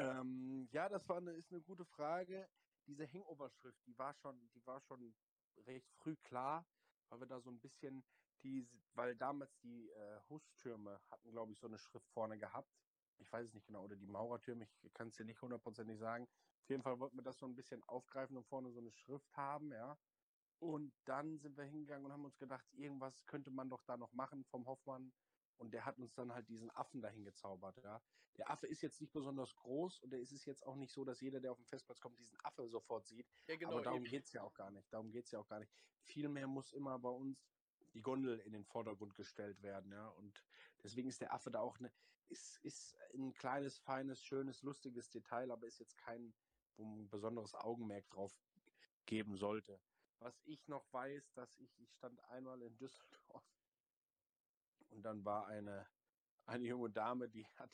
Ähm, 0.00 0.68
ja, 0.72 0.88
das 0.88 1.06
war 1.08 1.18
eine, 1.18 1.32
ist 1.32 1.52
eine 1.52 1.60
gute 1.60 1.84
Frage. 1.84 2.48
Diese 2.86 3.06
Hangover-Schrift, 3.06 3.84
die 3.86 3.98
war 3.98 4.14
schon, 4.14 4.50
die 4.54 4.64
war 4.66 4.80
schon 4.80 5.14
recht 5.66 5.90
früh 5.92 6.16
klar, 6.16 6.66
weil 7.10 7.20
wir 7.20 7.26
da 7.26 7.40
so 7.40 7.50
ein 7.50 7.60
bisschen 7.60 8.02
die, 8.42 8.66
weil 8.94 9.14
damals 9.14 9.58
die 9.58 9.90
äh, 9.90 10.20
Hustürme 10.30 11.00
hatten, 11.10 11.30
glaube 11.30 11.52
ich, 11.52 11.58
so 11.60 11.66
eine 11.66 11.78
Schrift 11.78 12.08
vorne 12.08 12.38
gehabt. 12.38 12.74
Ich 13.18 13.30
weiß 13.30 13.48
es 13.48 13.54
nicht 13.54 13.66
genau, 13.66 13.84
oder 13.84 13.96
die 13.96 14.06
Maurertürme, 14.06 14.64
ich 14.82 14.94
kann 14.94 15.08
es 15.08 15.16
dir 15.16 15.26
nicht 15.26 15.42
hundertprozentig 15.42 15.98
sagen. 15.98 16.24
Auf 16.62 16.70
jeden 16.70 16.82
Fall 16.82 16.98
wollten 16.98 17.18
wir 17.18 17.22
das 17.22 17.38
so 17.38 17.46
ein 17.46 17.54
bisschen 17.54 17.82
aufgreifen 17.84 18.36
und 18.38 18.46
vorne 18.46 18.72
so 18.72 18.80
eine 18.80 18.90
Schrift 18.90 19.36
haben, 19.36 19.70
ja. 19.72 19.98
Und 20.58 20.94
dann 21.04 21.38
sind 21.38 21.56
wir 21.58 21.64
hingegangen 21.64 22.06
und 22.06 22.12
haben 22.12 22.24
uns 22.24 22.38
gedacht, 22.38 22.66
irgendwas 22.72 23.26
könnte 23.26 23.50
man 23.50 23.68
doch 23.68 23.82
da 23.84 23.98
noch 23.98 24.12
machen 24.12 24.44
vom 24.46 24.66
Hoffmann. 24.66 25.12
Und 25.60 25.74
der 25.74 25.84
hat 25.84 25.98
uns 25.98 26.14
dann 26.14 26.32
halt 26.32 26.48
diesen 26.48 26.70
Affen 26.70 27.02
dahin 27.02 27.22
gezaubert, 27.22 27.76
ja. 27.84 28.02
Der 28.38 28.48
Affe 28.48 28.66
ist 28.66 28.80
jetzt 28.80 29.00
nicht 29.02 29.12
besonders 29.12 29.54
groß 29.56 29.98
und 30.00 30.10
der 30.10 30.20
ist 30.20 30.32
es 30.32 30.46
jetzt 30.46 30.66
auch 30.66 30.76
nicht 30.76 30.90
so, 30.90 31.04
dass 31.04 31.20
jeder, 31.20 31.38
der 31.38 31.52
auf 31.52 31.58
den 31.58 31.66
Festplatz 31.66 32.00
kommt, 32.00 32.18
diesen 32.18 32.40
Affe 32.40 32.66
sofort 32.66 33.06
sieht. 33.06 33.28
Ja, 33.46 33.56
genau. 33.56 33.72
Aber 33.72 33.82
darum 33.82 33.98
eben. 33.98 34.10
geht's 34.10 34.32
ja 34.32 34.42
auch 34.42 34.54
gar 34.54 34.70
nicht. 34.70 34.90
Darum 34.90 35.10
geht's 35.10 35.30
ja 35.32 35.38
auch 35.38 35.46
gar 35.46 35.58
nicht. 35.58 35.70
Vielmehr 36.00 36.46
muss 36.46 36.72
immer 36.72 36.98
bei 36.98 37.10
uns 37.10 37.52
die 37.92 38.00
Gondel 38.00 38.38
in 38.40 38.52
den 38.52 38.64
Vordergrund 38.64 39.14
gestellt 39.14 39.60
werden, 39.62 39.92
ja. 39.92 40.08
Und 40.08 40.42
deswegen 40.82 41.10
ist 41.10 41.20
der 41.20 41.34
Affe 41.34 41.50
da 41.50 41.60
auch 41.60 41.78
eine, 41.78 41.92
ist, 42.28 42.56
ist 42.64 42.96
ein 43.12 43.34
kleines, 43.34 43.78
feines, 43.78 44.22
schönes, 44.22 44.62
lustiges 44.62 45.10
Detail, 45.10 45.50
aber 45.50 45.66
ist 45.66 45.78
jetzt 45.78 45.98
kein, 45.98 46.32
wo 46.76 46.84
man 46.84 47.00
ein 47.00 47.10
besonderes 47.10 47.54
Augenmerk 47.54 48.08
drauf 48.08 48.34
geben 49.04 49.36
sollte. 49.36 49.78
Was 50.20 50.40
ich 50.46 50.66
noch 50.68 50.90
weiß, 50.92 51.32
dass 51.34 51.58
ich, 51.58 51.78
ich 51.80 51.92
stand 51.92 52.18
einmal 52.24 52.62
in 52.62 52.78
Düsseldorf 52.78 53.44
und 54.90 55.02
dann 55.02 55.24
war 55.24 55.46
eine, 55.46 55.86
eine 56.46 56.64
junge 56.64 56.90
Dame, 56.90 57.28
die 57.28 57.46
hat 57.46 57.70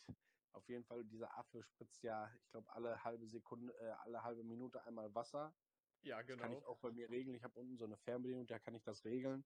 auf 0.53 0.69
jeden 0.69 0.85
Fall, 0.85 1.05
dieser 1.05 1.37
Affe 1.37 1.63
spritzt 1.63 2.03
ja, 2.03 2.31
ich 2.35 2.51
glaube, 2.51 2.73
alle 2.73 3.05
halbe 3.05 3.27
Sekunde, 3.27 3.75
äh, 3.79 3.91
alle 3.91 4.23
halbe 4.23 4.43
Minute 4.43 4.83
einmal 4.85 5.15
Wasser. 5.15 5.55
Ja, 6.03 6.23
Das 6.23 6.39
kann 6.39 6.51
genau. 6.51 6.59
ich 6.59 6.65
auch 6.65 6.79
bei 6.79 6.91
mir 6.93 7.11
regeln. 7.11 7.37
Ich 7.37 7.43
habe 7.43 7.59
unten 7.59 7.77
so 7.77 7.85
eine 7.85 7.97
Fernbedienung, 7.99 8.47
da 8.47 8.59
kann 8.59 8.75
ich 8.75 8.83
das 8.83 9.05
regeln. 9.05 9.45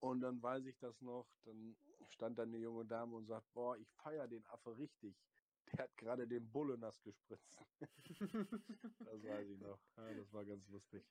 Und 0.00 0.20
dann 0.20 0.42
weiß 0.42 0.66
ich 0.66 0.78
das 0.78 1.00
noch, 1.00 1.26
dann 1.44 1.76
stand 2.10 2.38
da 2.38 2.42
eine 2.42 2.58
junge 2.58 2.84
Dame 2.84 3.16
und 3.16 3.26
sagt, 3.26 3.52
boah, 3.52 3.76
ich 3.76 3.90
feiere 3.94 4.28
den 4.28 4.44
Affe 4.46 4.76
richtig. 4.76 5.16
Der 5.72 5.84
hat 5.84 5.96
gerade 5.96 6.26
den 6.28 6.50
Bulle 6.50 6.78
nass 6.78 7.02
gespritzt. 7.02 7.58
Das 9.04 9.22
weiß 9.22 9.48
ich 9.48 9.58
noch. 9.60 9.80
Ja, 9.96 10.14
das 10.14 10.32
war 10.32 10.44
ganz 10.44 10.66
lustig. 10.68 11.04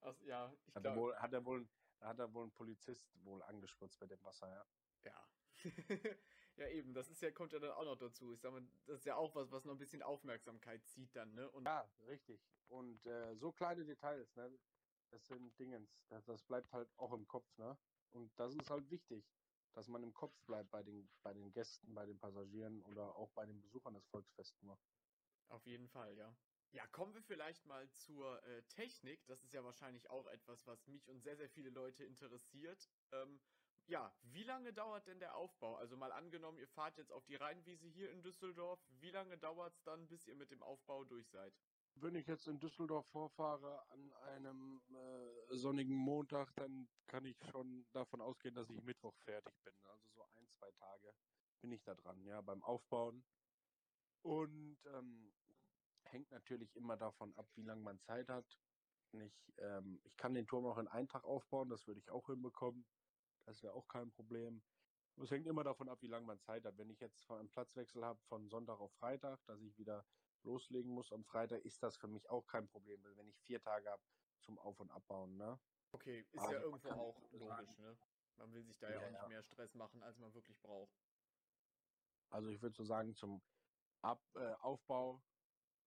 Ach, 0.00 0.18
ja, 0.20 0.52
ich 0.66 0.74
Hat 0.74 0.84
er 0.84 0.96
wohl, 0.96 1.16
hat 1.16 1.32
er 1.32 1.44
wohl, 1.44 1.68
hat 2.00 2.18
er 2.18 2.32
wohl 2.32 2.46
ein 2.46 2.52
Polizist 2.52 3.12
wohl 3.24 3.42
angespritzt 3.42 4.00
mit 4.00 4.10
dem 4.10 4.22
Wasser, 4.22 4.48
ja. 4.48 4.64
Ja. 5.04 5.28
ja, 6.56 6.68
eben, 6.68 6.94
das 6.94 7.10
ist 7.10 7.20
ja, 7.22 7.30
kommt 7.30 7.52
ja 7.52 7.58
dann 7.58 7.72
auch 7.72 7.84
noch 7.84 7.96
dazu. 7.96 8.32
Ich 8.32 8.40
sag 8.40 8.52
mal, 8.52 8.66
das 8.86 9.00
ist 9.00 9.04
ja 9.06 9.16
auch 9.16 9.34
was, 9.34 9.50
was 9.50 9.64
noch 9.64 9.72
ein 9.72 9.78
bisschen 9.78 10.02
Aufmerksamkeit 10.02 10.86
zieht 10.86 11.14
dann, 11.16 11.34
ne? 11.34 11.50
Und 11.50 11.64
Ja, 11.64 11.90
richtig. 12.06 12.40
Und 12.68 13.06
äh, 13.06 13.34
so 13.36 13.52
kleine 13.52 13.84
Details, 13.84 14.34
ne? 14.36 14.58
Das 15.10 15.26
sind 15.26 15.58
Dingens. 15.58 16.04
Das, 16.08 16.24
das 16.24 16.44
bleibt 16.44 16.72
halt 16.72 16.96
auch 16.98 17.12
im 17.12 17.26
Kopf, 17.26 17.56
ne? 17.58 17.76
Und 18.12 18.38
das 18.38 18.54
ist 18.54 18.70
halt 18.70 18.90
wichtig, 18.90 19.24
dass 19.72 19.88
man 19.88 20.02
im 20.02 20.12
Kopf 20.14 20.40
bleibt 20.46 20.70
bei 20.70 20.82
den, 20.82 21.08
bei 21.22 21.32
den 21.32 21.52
Gästen, 21.52 21.94
bei 21.94 22.06
den 22.06 22.18
Passagieren 22.18 22.82
oder 22.82 23.16
auch 23.16 23.30
bei 23.32 23.46
den 23.46 23.60
Besuchern 23.60 23.94
des 23.94 24.06
Volksfests. 24.06 24.62
Ne? 24.62 24.78
Auf 25.48 25.66
jeden 25.66 25.88
Fall, 25.88 26.16
ja. 26.16 26.36
Ja, 26.72 26.86
kommen 26.86 27.14
wir 27.14 27.22
vielleicht 27.22 27.66
mal 27.66 27.90
zur 27.90 28.42
äh, 28.44 28.62
Technik. 28.68 29.26
Das 29.26 29.42
ist 29.42 29.52
ja 29.52 29.64
wahrscheinlich 29.64 30.08
auch 30.10 30.26
etwas, 30.28 30.66
was 30.66 30.86
mich 30.86 31.08
und 31.08 31.20
sehr, 31.20 31.36
sehr 31.36 31.48
viele 31.50 31.70
Leute 31.70 32.04
interessiert. 32.04 32.92
Ähm, 33.10 33.40
ja, 33.90 34.12
wie 34.22 34.44
lange 34.44 34.72
dauert 34.72 35.06
denn 35.08 35.18
der 35.18 35.34
Aufbau? 35.34 35.74
Also 35.74 35.96
mal 35.96 36.12
angenommen, 36.12 36.58
ihr 36.58 36.68
fahrt 36.68 36.96
jetzt 36.96 37.12
auf 37.12 37.24
die 37.26 37.34
Rheinwiese 37.34 37.88
hier 37.88 38.10
in 38.12 38.22
Düsseldorf. 38.22 38.78
Wie 39.00 39.10
lange 39.10 39.36
dauert 39.36 39.74
es 39.74 39.82
dann, 39.82 40.06
bis 40.06 40.28
ihr 40.28 40.36
mit 40.36 40.50
dem 40.52 40.62
Aufbau 40.62 41.04
durch 41.04 41.28
seid? 41.28 41.52
Wenn 41.96 42.14
ich 42.14 42.28
jetzt 42.28 42.46
in 42.46 42.60
Düsseldorf 42.60 43.04
vorfahre 43.08 43.84
an 43.90 44.12
einem 44.28 44.80
äh, 44.94 45.56
sonnigen 45.56 45.96
Montag, 45.96 46.54
dann 46.54 46.88
kann 47.08 47.24
ich 47.24 47.36
schon 47.50 47.84
davon 47.92 48.20
ausgehen, 48.20 48.54
dass 48.54 48.70
ich 48.70 48.80
Mittwoch 48.84 49.16
fertig 49.24 49.60
bin. 49.64 49.74
Also 49.82 50.08
so 50.14 50.22
ein, 50.22 50.48
zwei 50.50 50.70
Tage 50.70 51.12
bin 51.60 51.72
ich 51.72 51.82
da 51.82 51.96
dran, 51.96 52.24
ja, 52.24 52.40
beim 52.42 52.62
Aufbauen. 52.62 53.24
Und 54.22 54.78
ähm, 54.86 55.32
hängt 56.04 56.30
natürlich 56.30 56.76
immer 56.76 56.96
davon 56.96 57.34
ab, 57.36 57.48
wie 57.56 57.62
lange 57.62 57.82
man 57.82 57.98
Zeit 57.98 58.28
hat. 58.28 58.46
Ich, 59.12 59.52
ähm, 59.58 60.00
ich 60.04 60.16
kann 60.16 60.34
den 60.34 60.46
Turm 60.46 60.64
auch 60.66 60.78
in 60.78 60.86
einen 60.86 61.08
Tag 61.08 61.24
aufbauen, 61.24 61.68
das 61.68 61.88
würde 61.88 61.98
ich 61.98 62.10
auch 62.10 62.26
hinbekommen. 62.26 62.86
Das 63.50 63.64
wäre 63.64 63.74
auch 63.74 63.88
kein 63.88 64.12
Problem. 64.12 64.62
Es 65.16 65.32
hängt 65.32 65.48
immer 65.48 65.64
davon 65.64 65.88
ab, 65.88 66.02
wie 66.02 66.06
lange 66.06 66.24
man 66.24 66.38
Zeit 66.38 66.64
hat. 66.64 66.78
Wenn 66.78 66.88
ich 66.88 67.00
jetzt 67.00 67.28
einen 67.32 67.50
Platzwechsel 67.50 68.04
habe 68.04 68.22
von 68.22 68.48
Sonntag 68.48 68.78
auf 68.78 68.92
Freitag, 68.92 69.44
dass 69.46 69.60
ich 69.60 69.76
wieder 69.76 70.06
loslegen 70.44 70.92
muss 70.92 71.12
am 71.12 71.24
Freitag, 71.24 71.64
ist 71.64 71.82
das 71.82 71.96
für 71.96 72.06
mich 72.06 72.30
auch 72.30 72.46
kein 72.46 72.68
Problem, 72.68 73.02
wenn 73.02 73.28
ich 73.28 73.40
vier 73.40 73.60
Tage 73.60 73.90
habe 73.90 74.04
zum 74.38 74.56
Auf- 74.56 74.78
und 74.78 74.92
Abbauen, 74.92 75.36
ne? 75.36 75.60
Okay, 75.90 76.20
ist 76.30 76.42
Also 76.42 76.52
ja 76.52 76.60
irgendwo 76.60 76.90
auch 76.90 77.20
logisch, 77.32 77.76
ne? 77.78 77.98
Man 78.36 78.52
will 78.52 78.62
sich 78.62 78.78
da 78.78 78.88
ja, 78.88 79.00
Ja, 79.00 79.06
auch 79.08 79.10
nicht 79.10 79.26
mehr 79.26 79.42
Stress 79.42 79.74
machen, 79.74 80.04
als 80.04 80.16
man 80.18 80.32
wirklich 80.32 80.60
braucht. 80.60 81.02
Also 82.30 82.50
ich 82.50 82.62
würde 82.62 82.76
so 82.76 82.84
sagen, 82.84 83.16
zum 83.16 83.42
Ab 84.00 84.30
äh, 84.36 84.52
Aufbau 84.54 85.24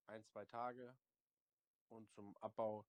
ein, 0.06 0.26
zwei 0.26 0.45
Tage 0.45 0.99
und 1.88 2.12
zum 2.12 2.36
Abbau 2.38 2.86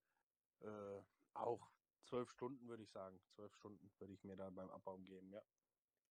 äh, 0.59 1.01
auch 1.33 1.74
zwölf 2.05 2.29
Stunden, 2.31 2.67
würde 2.67 2.83
ich 2.83 2.91
sagen. 2.91 3.19
Zwölf 3.29 3.53
Stunden 3.55 3.91
würde 3.99 4.13
ich 4.13 4.23
mir 4.23 4.35
da 4.35 4.49
beim 4.49 4.69
Abbau 4.69 4.97
geben, 4.99 5.31
ja. 5.31 5.43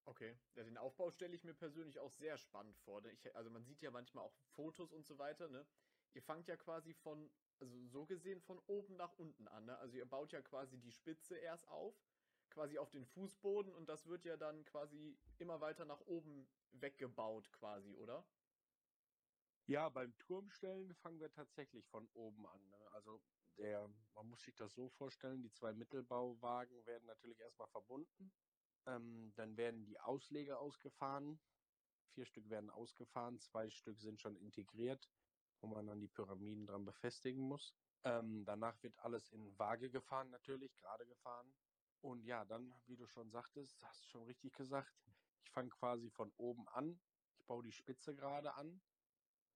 Okay, 0.07 0.37
ja, 0.55 0.65
den 0.65 0.77
Aufbau 0.77 1.11
stelle 1.11 1.35
ich 1.35 1.45
mir 1.45 1.55
persönlich 1.55 1.99
auch 1.99 2.13
sehr 2.13 2.37
spannend 2.37 2.77
vor. 2.79 3.01
ne? 3.01 3.11
Ich, 3.13 3.35
also 3.35 3.51
man 3.51 3.65
sieht 3.65 3.81
ja 3.81 3.91
manchmal 3.91 4.25
auch 4.25 4.35
Fotos 4.55 4.93
und 4.93 5.07
so 5.07 5.19
weiter, 5.19 5.49
ne? 5.49 5.67
Ihr 6.13 6.23
fangt 6.23 6.47
ja 6.47 6.57
quasi 6.57 6.93
von, 6.93 7.33
also 7.59 7.87
so 7.87 8.05
gesehen 8.05 8.41
von 8.43 8.59
oben 8.67 8.97
nach 8.97 9.13
unten 9.15 9.49
an, 9.49 9.65
ne? 9.65 9.79
Also 9.79 9.97
ihr 9.97 10.05
baut 10.05 10.33
ja 10.33 10.43
quasi 10.43 10.79
die 10.79 10.93
Spitze 10.93 11.39
erst 11.39 11.69
auf, 11.69 11.95
quasi 12.51 12.79
auf 12.79 12.91
den 12.91 13.07
Fußboden 13.07 13.73
und 13.73 13.89
das 13.89 14.07
wird 14.07 14.25
ja 14.27 14.37
dann 14.37 14.65
quasi 14.67 15.19
immer 15.39 15.61
weiter 15.61 15.87
nach 15.87 16.01
oben 16.03 16.47
weggebaut 16.73 17.51
quasi, 17.53 17.97
oder? 17.97 18.29
Ja, 19.67 19.89
beim 19.89 20.17
Turmstellen 20.19 20.95
fangen 20.95 21.21
wir 21.21 21.31
tatsächlich 21.31 21.89
von 21.89 22.07
oben 22.13 22.47
an. 22.47 22.69
Ne? 22.69 22.91
Also 22.93 23.23
der, 23.59 23.89
man 24.15 24.29
muss 24.29 24.43
sich 24.43 24.55
das 24.55 24.75
so 24.75 24.89
vorstellen, 24.89 25.43
die 25.43 25.51
zwei 25.51 25.73
Mittelbauwagen 25.73 26.85
werden 26.87 27.07
natürlich 27.07 27.41
erstmal 27.41 27.69
verbunden. 27.69 28.33
Ähm, 28.87 29.33
dann 29.37 29.57
werden 29.57 29.85
die 29.85 29.99
Ausleger 29.99 30.61
ausgefahren. 30.61 31.41
Vier 32.11 32.27
Stück 32.27 32.49
werden 32.49 32.71
ausgefahren, 32.71 33.41
zwei 33.41 33.71
Stück 33.71 33.99
sind 34.01 34.21
schon 34.21 34.37
integriert, 34.37 35.11
wo 35.61 35.67
man 35.67 35.87
dann 35.87 36.01
die 36.01 36.09
Pyramiden 36.09 36.67
dran 36.67 36.85
befestigen 36.85 37.43
muss. 37.43 37.75
Ähm, 38.05 38.45
danach 38.45 38.81
wird 38.83 38.99
alles 38.99 39.31
in 39.31 39.59
Waage 39.59 39.91
gefahren, 39.91 40.31
natürlich, 40.31 40.77
gerade 40.77 41.07
gefahren. 41.07 41.55
Und 42.01 42.25
ja, 42.25 42.45
dann, 42.45 42.75
wie 42.87 42.97
du 42.97 43.07
schon 43.07 43.31
sagtest, 43.31 43.83
hast 43.83 44.05
du 44.05 44.09
schon 44.09 44.25
richtig 44.25 44.53
gesagt, 44.55 44.95
ich 45.43 45.51
fange 45.51 45.71
quasi 45.71 46.11
von 46.11 46.31
oben 46.37 46.69
an. 46.69 47.01
Ich 47.39 47.47
baue 47.47 47.63
die 47.63 47.73
Spitze 47.73 48.15
gerade 48.15 48.55
an. 48.55 48.83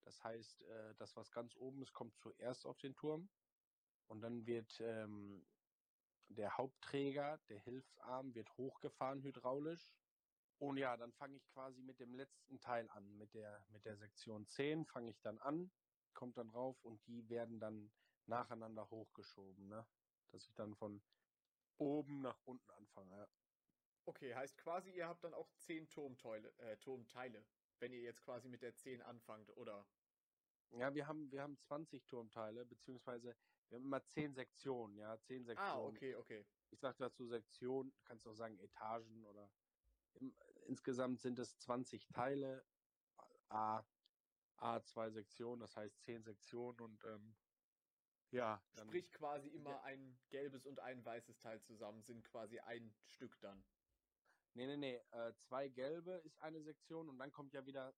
Das 0.04 0.24
heißt, 0.24 0.62
äh, 0.62 0.94
das, 0.94 1.16
was 1.16 1.30
ganz 1.30 1.54
oben 1.56 1.82
ist, 1.82 1.92
kommt 1.92 2.16
zuerst 2.16 2.66
auf 2.66 2.78
den 2.78 2.94
Turm. 2.94 3.28
Und 4.08 4.22
dann 4.22 4.46
wird 4.46 4.80
ähm, 4.80 5.46
der 6.28 6.56
Hauptträger, 6.56 7.38
der 7.48 7.60
Hilfsarm, 7.60 8.34
wird 8.34 8.50
hochgefahren 8.56 9.22
hydraulisch. 9.22 9.94
Und 10.58 10.76
ja, 10.76 10.96
dann 10.96 11.12
fange 11.12 11.36
ich 11.36 11.46
quasi 11.48 11.82
mit 11.82 12.00
dem 12.00 12.14
letzten 12.14 12.58
Teil 12.60 12.88
an. 12.90 13.16
Mit 13.16 13.34
der, 13.34 13.64
mit 13.68 13.84
der 13.84 13.96
Sektion 13.96 14.46
10 14.46 14.84
fange 14.86 15.10
ich 15.10 15.20
dann 15.20 15.38
an, 15.38 15.70
kommt 16.14 16.36
dann 16.36 16.50
rauf 16.50 16.82
und 16.84 17.06
die 17.06 17.28
werden 17.28 17.60
dann 17.60 17.92
nacheinander 18.26 18.90
hochgeschoben. 18.90 19.68
Ne? 19.68 19.86
Dass 20.32 20.46
ich 20.48 20.54
dann 20.54 20.74
von 20.74 21.02
oben 21.78 22.20
nach 22.22 22.40
unten 22.44 22.70
anfange. 22.72 23.16
Ja. 23.16 23.28
Okay, 24.04 24.34
heißt 24.34 24.56
quasi, 24.56 24.90
ihr 24.90 25.06
habt 25.06 25.22
dann 25.22 25.34
auch 25.34 25.50
zehn 25.58 25.88
Turmteile, 25.90 26.52
äh, 26.58 26.76
Turmteile, 26.78 27.44
wenn 27.78 27.92
ihr 27.92 28.00
jetzt 28.00 28.22
quasi 28.22 28.48
mit 28.48 28.62
der 28.62 28.74
10 28.74 29.02
anfangt, 29.02 29.50
oder? 29.56 29.86
Ja, 30.70 30.92
wir 30.94 31.06
haben, 31.06 31.30
wir 31.30 31.42
haben 31.42 31.58
20 31.58 32.04
Turmteile, 32.06 32.64
beziehungsweise 32.64 33.36
wir 33.68 33.76
haben 33.76 33.84
immer 33.84 34.04
10 34.04 34.34
Sektionen, 34.34 34.96
ja, 34.96 35.18
10 35.20 35.44
Sektionen. 35.44 35.96
Ah, 35.96 35.96
okay, 35.96 36.14
okay. 36.16 36.44
Ich 36.70 36.80
sage 36.80 36.96
dazu 36.98 37.26
Sektion, 37.26 37.92
kannst 38.04 38.26
du 38.26 38.30
auch 38.30 38.34
sagen 38.34 38.58
Etagen 38.58 39.24
oder 39.26 39.50
im, 40.14 40.34
insgesamt 40.66 41.20
sind 41.20 41.38
es 41.38 41.58
20 41.58 42.08
Teile, 42.08 42.64
A, 43.48 43.84
A 44.56 44.82
zwei 44.82 45.10
Sektionen, 45.10 45.60
das 45.60 45.76
heißt 45.76 46.02
10 46.02 46.22
Sektionen 46.24 46.80
und 46.80 47.04
ähm, 47.04 47.36
ja, 48.30 48.60
dann, 48.74 48.88
Sprich 48.88 49.12
quasi 49.12 49.48
immer 49.48 49.82
ein 49.82 50.18
gelbes 50.30 50.66
und 50.66 50.80
ein 50.80 51.04
weißes 51.04 51.38
Teil 51.38 51.60
zusammen 51.62 52.02
sind 52.02 52.24
quasi 52.24 52.58
ein 52.58 52.94
Stück 53.06 53.38
dann. 53.40 53.64
nee, 54.54 54.66
nee, 54.66 54.76
nee, 54.76 54.96
äh, 55.12 55.32
zwei 55.48 55.68
gelbe 55.68 56.12
ist 56.24 56.38
eine 56.42 56.62
Sektion 56.62 57.08
und 57.08 57.18
dann 57.18 57.32
kommt 57.32 57.54
ja 57.54 57.64
wieder 57.66 57.92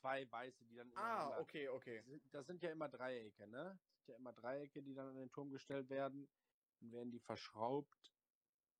zwei 0.00 0.30
weiße, 0.30 0.64
die 0.66 0.76
dann 0.76 0.92
Ah, 0.96 1.38
okay, 1.40 1.68
okay. 1.68 2.02
das 2.32 2.46
sind 2.46 2.62
ja 2.62 2.70
immer 2.70 2.88
Dreiecke, 2.88 3.46
ne? 3.46 3.78
Ja 4.06 4.16
immer 4.16 4.32
Dreiecke, 4.32 4.82
die 4.82 4.94
dann 4.94 5.08
an 5.08 5.16
den 5.16 5.30
Turm 5.30 5.50
gestellt 5.50 5.90
werden. 5.90 6.28
Dann 6.80 6.92
werden 6.92 7.10
die 7.10 7.20
verschraubt. 7.20 8.14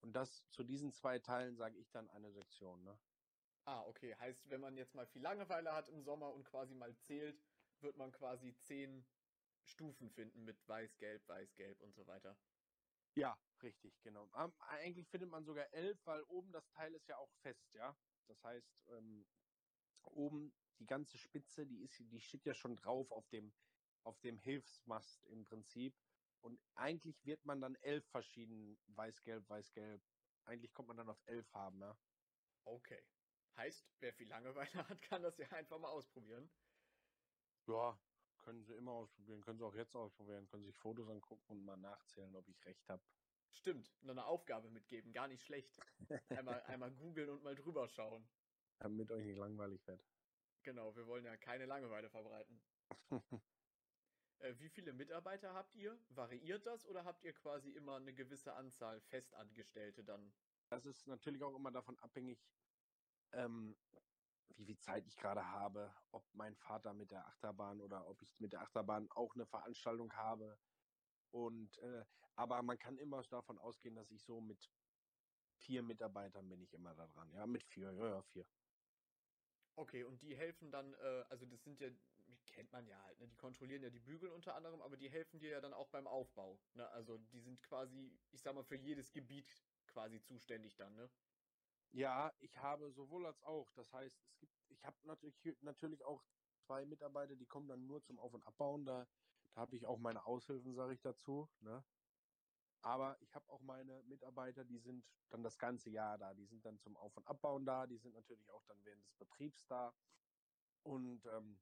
Und 0.03 0.15
das 0.15 0.49
zu 0.51 0.65
diesen 0.65 0.93
zwei 0.93 1.19
Teilen 1.19 1.57
sage 1.57 1.77
ich 1.79 1.91
dann 1.91 2.09
eine 2.11 2.33
Sektion, 2.33 2.83
ne? 2.85 2.99
Ah, 3.65 3.83
okay. 3.83 4.15
Heißt, 4.17 4.49
wenn 4.51 4.61
man 4.61 4.77
jetzt 4.77 4.95
mal 4.95 5.07
viel 5.07 5.23
Langeweile 5.23 5.73
hat 5.73 5.89
im 5.89 6.03
Sommer 6.03 6.33
und 6.33 6.45
quasi 6.45 6.75
mal 6.75 6.97
zählt, 6.97 7.45
wird 7.81 7.97
man 7.97 8.11
quasi 8.13 8.57
zehn 8.57 9.05
Stufen 9.63 10.11
finden 10.11 10.45
mit 10.45 10.67
weiß, 10.67 10.97
gelb, 10.99 11.29
weiß, 11.29 11.55
gelb 11.57 11.81
und 11.81 11.95
so 11.95 12.07
weiter. 12.07 12.37
Ja, 13.15 13.37
richtig, 13.63 14.01
genau. 14.03 14.31
Ähm, 14.37 14.53
eigentlich 14.59 15.09
findet 15.09 15.31
man 15.31 15.45
sogar 15.45 15.73
elf, 15.73 16.07
weil 16.07 16.23
oben 16.25 16.53
das 16.53 16.71
Teil 16.71 16.95
ist 16.95 17.09
ja 17.09 17.19
auch 17.19 17.33
fest, 17.43 17.75
ja. 17.75 17.97
Das 18.27 18.43
heißt, 18.43 18.89
ähm, 18.89 19.27
oben 20.05 20.53
die 20.79 20.87
ganze 20.87 21.19
Spitze, 21.19 21.67
die 21.67 21.83
ist, 21.83 21.99
die 21.99 22.21
steht 22.21 22.47
ja 22.47 22.55
schon 22.55 22.77
drauf 22.77 23.11
auf 23.11 23.29
dem, 23.29 23.53
auf 24.03 24.19
dem 24.21 24.39
Hilfsmast 24.39 25.25
im 25.27 25.45
Prinzip. 25.45 25.95
Und 26.41 26.61
eigentlich 26.75 27.25
wird 27.25 27.45
man 27.45 27.61
dann 27.61 27.75
elf 27.77 28.07
verschieden 28.07 28.79
weiß-gelb, 28.87 29.49
weiß-gelb. 29.49 30.03
Eigentlich 30.45 30.73
kommt 30.73 30.89
man 30.89 30.97
dann 30.97 31.11
auf 31.11 31.23
elf 31.27 31.53
haben, 31.53 31.81
ja. 31.81 31.97
Okay. 32.65 33.03
Heißt, 33.57 33.87
wer 33.99 34.13
viel 34.15 34.29
Langeweile 34.29 34.73
hat, 34.89 35.03
kann 35.03 35.23
das 35.23 35.37
ja 35.39 35.49
einfach 35.51 35.79
mal 35.79 35.91
ausprobieren. 35.91 36.51
Ja, 37.67 38.01
können 38.39 38.65
sie 38.65 38.75
immer 38.75 38.93
ausprobieren, 38.93 39.43
können 39.43 39.59
sie 39.59 39.65
auch 39.67 39.75
jetzt 39.75 39.95
ausprobieren, 39.95 40.49
können 40.49 40.65
sich 40.65 40.77
Fotos 40.79 41.09
angucken 41.09 41.45
und 41.49 41.65
mal 41.65 41.77
nachzählen, 41.77 42.35
ob 42.35 42.49
ich 42.49 42.65
recht 42.65 42.89
habe. 42.89 43.03
Stimmt, 43.53 43.93
noch 44.03 44.13
eine 44.13 44.25
Aufgabe 44.25 44.71
mitgeben, 44.71 45.13
gar 45.13 45.29
nicht 45.29 45.43
schlecht. 45.43 45.79
Einmal, 46.31 46.63
einmal 46.63 46.93
googeln 46.93 47.29
und 47.29 47.43
mal 47.43 47.55
drüber 47.55 47.89
schauen. 47.89 48.29
Damit 48.79 49.11
euch 49.13 49.25
nicht 49.25 49.37
langweilig 49.37 49.87
wird. 49.87 50.03
Genau, 50.63 50.95
wir 50.97 51.07
wollen 51.07 51.25
ja 51.25 51.37
keine 51.37 51.67
Langeweile 51.67 52.09
verbreiten. 52.11 52.63
Äh, 54.41 54.59
wie 54.59 54.71
viele 54.71 54.93
Mitarbeiter 54.93 55.55
habt 55.55 55.75
ihr? 55.75 55.99
Variiert 56.09 56.67
das 56.67 56.87
oder 56.87 57.05
habt 57.05 57.25
ihr 57.25 57.35
quasi 57.35 57.71
immer 57.71 57.97
eine 57.97 58.15
gewisse 58.15 58.55
Anzahl 58.55 59.01
Festangestellte 59.01 60.03
dann? 60.03 60.33
Das 60.71 60.87
ist 60.87 61.07
natürlich 61.07 61.43
auch 61.43 61.55
immer 61.55 61.71
davon 61.71 61.99
abhängig, 61.99 62.49
ähm, 63.33 63.77
wie 64.57 64.65
viel 64.65 64.79
Zeit 64.79 65.07
ich 65.07 65.17
gerade 65.17 65.45
habe, 65.47 65.95
ob 66.11 66.25
mein 66.35 66.57
Vater 66.57 66.95
mit 66.95 67.11
der 67.11 67.27
Achterbahn 67.27 67.81
oder 67.81 68.09
ob 68.09 68.23
ich 68.23 68.41
mit 68.41 68.53
der 68.53 68.63
Achterbahn 68.63 69.11
auch 69.11 69.35
eine 69.35 69.47
Veranstaltung 69.47 70.13
habe. 70.15 70.59
Und 71.31 71.79
äh, 71.79 72.05
aber 72.35 72.63
man 72.63 72.79
kann 72.79 72.99
immer 72.99 73.23
davon 73.23 73.59
ausgehen, 73.59 73.95
dass 73.95 74.11
ich 74.11 74.25
so 74.25 74.41
mit 74.41 74.73
vier 75.53 75.83
Mitarbeitern 75.83 76.49
bin 76.49 76.63
ich 76.63 76.73
immer 76.73 76.95
da 76.95 77.07
dran. 77.09 77.33
Ja, 77.35 77.47
mit 77.47 77.63
vier, 77.63 77.93
ja, 77.93 78.09
ja, 78.09 78.23
vier. 78.23 78.47
Okay, 79.77 80.05
und 80.05 80.23
die 80.23 80.37
helfen 80.37 80.71
dann, 80.71 80.95
äh, 80.95 81.25
also 81.29 81.47
das 81.47 81.63
sind 81.65 81.81
ja, 81.81 81.89
kennt 82.51 82.73
man 82.73 82.87
ja 82.87 83.03
halt, 83.03 83.19
ne? 83.21 83.29
Die 83.29 83.37
kontrollieren 83.37 83.83
ja 83.83 83.91
die 83.91 84.01
Bügel 84.01 84.31
unter 84.31 84.55
anderem, 84.55 84.83
aber 84.83 84.97
die 84.97 85.11
helfen 85.11 85.41
dir 85.41 85.51
ja 85.51 85.61
dann 85.61 85.73
auch 85.75 85.89
beim 85.89 86.07
Aufbau. 86.07 86.61
Ne? 86.75 86.89
Also 86.91 87.19
die 87.19 87.41
sind 87.41 87.63
quasi, 87.63 88.19
ich 88.31 88.43
sag 88.43 88.55
mal, 88.55 88.65
für 88.65 88.77
jedes 88.77 89.13
Gebiet 89.13 89.65
quasi 89.87 90.21
zuständig 90.23 90.77
dann, 90.77 90.95
ne? 90.95 91.11
Ja, 91.93 92.33
ich 92.39 92.57
habe 92.59 92.93
sowohl 92.93 93.27
als 93.27 93.43
auch. 93.43 93.73
Das 93.73 93.93
heißt, 93.93 94.23
es 94.25 94.39
gibt, 94.39 94.55
ich 94.69 94.85
habe 94.85 94.97
natürlich, 95.03 95.37
natürlich 95.63 96.05
auch 96.05 96.25
zwei 96.59 96.85
Mitarbeiter, 96.87 97.35
die 97.37 97.47
kommen 97.47 97.69
dann 97.69 97.87
nur 97.87 98.03
zum 98.03 98.19
Auf- 98.21 98.35
und 98.35 98.47
Abbauen. 98.47 98.85
Da, 98.85 99.09
da 99.55 99.61
habe 99.63 99.77
ich 99.77 99.87
auch 99.87 99.99
meine 99.99 100.25
Aushilfen, 100.25 100.75
sage 100.75 100.95
ich 100.95 101.01
dazu. 101.01 101.49
Ne? 101.61 101.85
Aber 102.83 103.21
ich 103.21 103.35
habe 103.35 103.49
auch 103.51 103.61
meine 103.61 104.03
Mitarbeiter, 104.05 104.65
die 104.65 104.79
sind 104.79 105.05
dann 105.31 105.43
das 105.43 105.59
ganze 105.59 105.91
Jahr 105.91 106.17
da. 106.19 106.35
Die 106.35 106.47
sind 106.47 106.65
dann 106.65 106.79
zum 106.79 106.97
Auf- 106.97 107.17
und 107.17 107.27
Abbauen 107.27 107.67
da. 107.67 107.87
Die 107.87 107.99
sind 107.99 108.15
natürlich 108.15 108.49
auch 108.51 108.65
dann 108.65 108.85
während 108.85 109.05
des 109.05 109.15
Betriebs 109.15 109.67
da. 109.67 109.95
Und 110.83 111.27
ähm, 111.27 111.61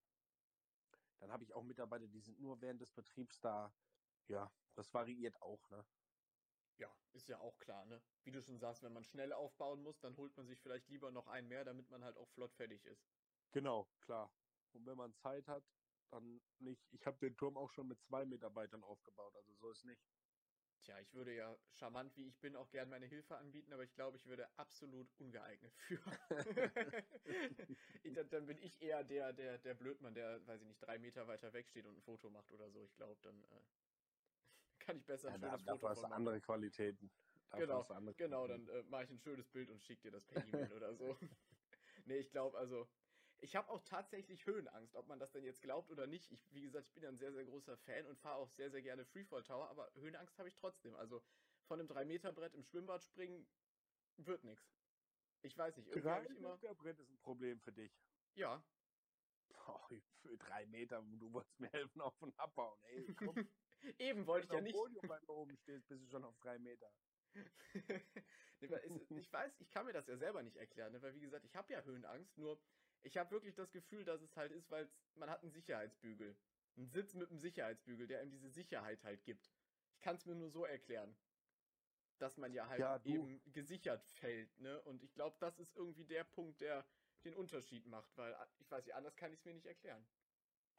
dann 1.20 1.32
habe 1.32 1.44
ich 1.44 1.54
auch 1.54 1.62
Mitarbeiter, 1.62 2.08
die 2.08 2.20
sind 2.20 2.40
nur 2.40 2.60
während 2.60 2.80
des 2.80 2.92
Betriebs 2.92 3.40
da. 3.40 3.74
Ja, 4.28 4.52
das 4.74 4.92
variiert 4.92 5.40
auch. 5.42 5.68
Ne? 5.70 5.86
Ja, 6.78 6.94
ist 7.12 7.28
ja 7.28 7.40
auch 7.40 7.58
klar, 7.58 7.84
ne? 7.86 8.02
Wie 8.24 8.30
du 8.30 8.40
schon 8.42 8.58
sagst, 8.58 8.82
wenn 8.82 8.92
man 8.92 9.04
schnell 9.04 9.32
aufbauen 9.32 9.82
muss, 9.82 9.98
dann 10.00 10.16
holt 10.16 10.36
man 10.36 10.46
sich 10.46 10.60
vielleicht 10.60 10.88
lieber 10.88 11.10
noch 11.10 11.26
einen 11.26 11.48
mehr, 11.48 11.64
damit 11.64 11.90
man 11.90 12.04
halt 12.04 12.16
auch 12.16 12.28
flott 12.30 12.54
fertig 12.54 12.84
ist. 12.84 13.10
Genau, 13.52 13.90
klar. 14.00 14.32
Und 14.72 14.86
wenn 14.86 14.96
man 14.96 15.14
Zeit 15.14 15.48
hat, 15.48 15.64
dann 16.10 16.40
nicht. 16.58 16.92
Ich 16.92 17.06
habe 17.06 17.18
den 17.18 17.36
Turm 17.36 17.56
auch 17.56 17.70
schon 17.70 17.88
mit 17.88 18.00
zwei 18.02 18.24
Mitarbeitern 18.24 18.84
aufgebaut, 18.84 19.34
also 19.36 19.54
so 19.54 19.70
ist 19.70 19.84
nicht. 19.84 20.02
Tja, 20.88 20.98
ich 21.00 21.12
würde 21.12 21.36
ja, 21.36 21.58
charmant 21.70 22.16
wie 22.16 22.26
ich 22.26 22.40
bin, 22.40 22.56
auch 22.56 22.70
gern 22.70 22.88
meine 22.88 23.04
Hilfe 23.04 23.36
anbieten, 23.36 23.74
aber 23.74 23.84
ich 23.84 23.94
glaube, 23.94 24.16
ich 24.16 24.24
würde 24.24 24.58
absolut 24.58 25.12
ungeeignet 25.20 25.76
für. 25.76 25.96
Dann, 28.30 28.46
bin 28.46 28.56
ich 28.56 28.80
eher 28.80 29.04
der, 29.04 29.34
der, 29.34 29.58
der 29.58 29.74
Blödmann, 29.74 30.14
der, 30.14 30.46
weiß 30.46 30.62
ich 30.62 30.66
nicht, 30.66 30.82
drei 30.82 30.98
Meter 30.98 31.28
weiter 31.28 31.52
weg 31.52 31.68
steht 31.68 31.84
und 31.84 31.98
ein 31.98 32.00
Foto 32.00 32.30
macht 32.30 32.50
oder 32.52 32.70
so. 32.70 32.86
Ich 32.86 32.96
glaube, 32.96 33.20
dann 33.20 33.44
äh, 33.44 33.60
kann 34.78 34.96
ich 34.96 35.04
besser 35.04 35.28
ein 35.28 35.34
Ja, 35.34 35.38
da, 35.38 35.48
schönes 35.50 35.62
dafür 35.62 35.90
Foto 35.90 36.00
machen. 36.08 36.12
andere 36.14 36.40
Qualitäten. 36.40 37.10
Dafür 37.50 37.66
Genau, 37.66 37.82
andere 37.82 38.14
Genau, 38.14 38.48
Qualitäten. 38.48 38.70
dann 38.70 38.86
äh, 38.86 38.88
mache 38.88 39.04
ich 39.04 39.10
ein 39.10 39.18
schönes 39.18 39.50
Bild 39.50 39.68
und 39.68 39.82
schicke 39.82 40.04
dir 40.04 40.12
das 40.12 40.24
per 40.24 40.42
E-Mail 40.42 40.72
oder 40.72 40.94
so. 40.94 41.18
nee, 42.06 42.16
ich 42.16 42.30
glaube, 42.30 42.56
also, 42.56 42.88
Ich 43.40 43.54
habe 43.54 43.68
auch 43.70 43.80
tatsächlich 43.84 44.46
Höhenangst, 44.46 44.96
ob 44.96 45.06
man 45.06 45.18
das 45.18 45.30
denn 45.30 45.44
jetzt 45.44 45.62
glaubt 45.62 45.90
oder 45.90 46.06
nicht. 46.06 46.30
Ich, 46.32 46.52
wie 46.52 46.62
gesagt, 46.62 46.86
ich 46.88 46.92
bin 46.94 47.04
ja 47.04 47.08
ein 47.08 47.18
sehr, 47.18 47.32
sehr 47.32 47.44
großer 47.44 47.76
Fan 47.76 48.06
und 48.06 48.18
fahre 48.18 48.36
auch 48.36 48.50
sehr, 48.50 48.70
sehr 48.70 48.82
gerne 48.82 49.04
Freefall 49.04 49.44
Tower, 49.44 49.68
aber 49.68 49.92
Höhenangst 49.94 50.38
habe 50.38 50.48
ich 50.48 50.56
trotzdem. 50.56 50.94
Also 50.96 51.22
von 51.66 51.78
einem 51.78 51.88
3-Meter-Brett 51.88 52.54
im 52.54 52.64
Schwimmbad 52.64 53.04
springen 53.04 53.46
wird 54.16 54.42
nichts. 54.42 54.76
Ich 55.42 55.56
weiß 55.56 55.76
nicht, 55.76 55.88
irgendwie 55.88 56.08
habe 56.08 56.24
ich 56.26 56.36
immer. 56.36 56.58
Brett 56.58 56.98
ist 56.98 57.10
ein 57.10 57.18
Problem 57.18 57.60
für 57.60 57.72
dich. 57.72 57.92
Ja. 58.34 58.64
Oh, 59.66 59.86
für 60.22 60.36
drei 60.36 60.66
Meter, 60.66 61.02
du 61.02 61.32
wolltest 61.32 61.60
mir 61.60 61.68
helfen 61.68 62.00
auf 62.00 62.20
und 62.20 62.38
abbauen. 62.38 62.78
Ey, 62.84 63.14
komm. 63.14 63.34
Eben 63.98 64.26
wollte 64.26 64.46
ich 64.46 64.52
ja 64.52 64.60
nicht. 64.60 64.74
Podium, 64.74 65.08
wenn 65.08 65.26
du 65.26 65.32
oben 65.32 65.56
stehst, 65.56 65.86
bist 65.88 66.02
du 66.02 66.08
schon 66.08 66.24
auf 66.24 66.36
drei 66.38 66.58
Meter. 66.58 66.92
ich 68.54 69.32
weiß, 69.32 69.60
ich 69.60 69.70
kann 69.70 69.86
mir 69.86 69.92
das 69.92 70.06
ja 70.08 70.16
selber 70.16 70.42
nicht 70.42 70.56
erklären, 70.56 70.92
ne? 70.92 71.00
weil 71.02 71.14
wie 71.14 71.20
gesagt, 71.20 71.44
ich 71.44 71.54
habe 71.54 71.72
ja 71.72 71.82
Höhenangst, 71.82 72.36
nur 72.38 72.60
ich 73.08 73.16
habe 73.16 73.30
wirklich 73.30 73.54
das 73.54 73.72
Gefühl, 73.72 74.04
dass 74.04 74.20
es 74.20 74.36
halt 74.36 74.52
ist, 74.52 74.70
weil 74.70 74.86
man 75.14 75.30
hat 75.30 75.42
einen 75.42 75.50
Sicherheitsbügel. 75.50 76.36
Einen 76.76 76.86
Sitz 76.86 77.14
mit 77.14 77.30
einem 77.30 77.38
Sicherheitsbügel, 77.38 78.06
der 78.06 78.22
ihm 78.22 78.30
diese 78.30 78.50
Sicherheit 78.50 79.02
halt 79.02 79.24
gibt. 79.24 79.50
Ich 79.94 80.00
kann 80.02 80.16
es 80.16 80.26
mir 80.26 80.34
nur 80.34 80.50
so 80.50 80.64
erklären. 80.64 81.16
Dass 82.18 82.36
man 82.36 82.52
ja 82.52 82.68
halt 82.68 82.80
Ja, 82.80 83.00
eben 83.04 83.40
gesichert 83.52 84.04
fällt, 84.04 84.58
ne? 84.58 84.82
Und 84.82 85.02
ich 85.04 85.14
glaube, 85.14 85.36
das 85.40 85.58
ist 85.58 85.74
irgendwie 85.76 86.04
der 86.04 86.24
Punkt, 86.24 86.60
der 86.60 86.84
den 87.24 87.34
Unterschied 87.34 87.86
macht, 87.86 88.16
weil 88.16 88.36
ich 88.58 88.70
weiß 88.70 88.84
nicht, 88.84 88.94
anders 88.94 89.16
kann 89.16 89.32
ich 89.32 89.38
es 89.38 89.44
mir 89.44 89.54
nicht 89.54 89.66
erklären. 89.66 90.06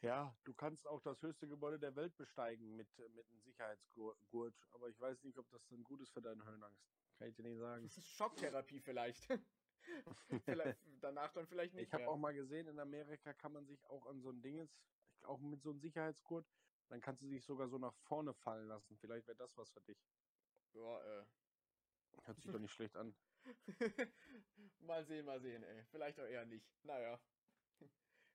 Ja, 0.02 0.38
du 0.46 0.54
kannst 0.54 0.88
auch 0.88 1.02
das 1.02 1.22
höchste 1.22 1.48
Gebäude 1.48 1.80
der 1.80 1.96
Welt 1.96 2.16
besteigen 2.16 2.76
mit, 2.76 2.98
mit 2.98 3.30
einem 3.30 3.42
Sicherheitsgurt, 3.42 4.56
aber 4.72 4.88
ich 4.90 5.00
weiß 5.00 5.24
nicht, 5.24 5.38
ob 5.38 5.50
das 5.50 5.66
dann 5.68 5.84
gut 5.84 6.02
ist 6.02 6.12
für 6.12 6.22
deine 6.22 6.46
Höhenangst. 6.46 6.86
Kann 7.18 7.28
ich 7.30 7.36
dir 7.36 7.44
nicht 7.44 7.60
sagen. 7.60 7.84
Das 7.84 7.98
ist 7.98 8.08
Schocktherapie 8.16 8.80
vielleicht. 8.80 9.28
vielleicht 10.46 10.80
danach 11.02 11.32
dann 11.34 11.48
vielleicht 11.48 11.74
nicht 11.74 11.88
Ich 11.88 11.94
habe 11.94 12.08
auch 12.08 12.18
mal 12.18 12.34
gesehen, 12.34 12.68
in 12.68 12.80
Amerika 12.80 13.34
kann 13.34 13.54
man 13.54 13.66
sich 13.66 13.86
auch 13.86 14.06
an 14.06 14.22
so 14.22 14.30
ein 14.30 14.42
Dinges, 14.42 14.70
auch 15.24 15.40
mit 15.40 15.62
so 15.62 15.72
einem 15.72 15.80
Sicherheitsgurt, 15.80 16.46
dann 16.90 17.02
kannst 17.02 17.22
du 17.22 17.30
dich 17.30 17.46
sogar 17.46 17.68
so 17.70 17.78
nach 17.78 17.94
vorne 17.94 18.34
fallen 18.34 18.68
lassen. 18.68 18.98
Vielleicht 18.98 19.28
wäre 19.28 19.38
das 19.38 19.56
was 19.58 19.70
für 19.72 19.82
dich. 19.82 19.98
Ja, 20.74 21.22
äh. 21.22 21.26
Hört 22.24 22.38
sich 22.42 22.52
doch 22.52 22.60
nicht 22.60 22.74
schlecht 22.74 22.96
an. 22.96 23.16
mal 24.80 25.06
sehen, 25.06 25.26
mal 25.26 25.40
sehen, 25.40 25.64
ey. 25.64 25.86
Vielleicht 25.92 26.20
auch 26.20 26.26
eher 26.26 26.46
nicht. 26.46 26.66
Naja. 26.84 27.20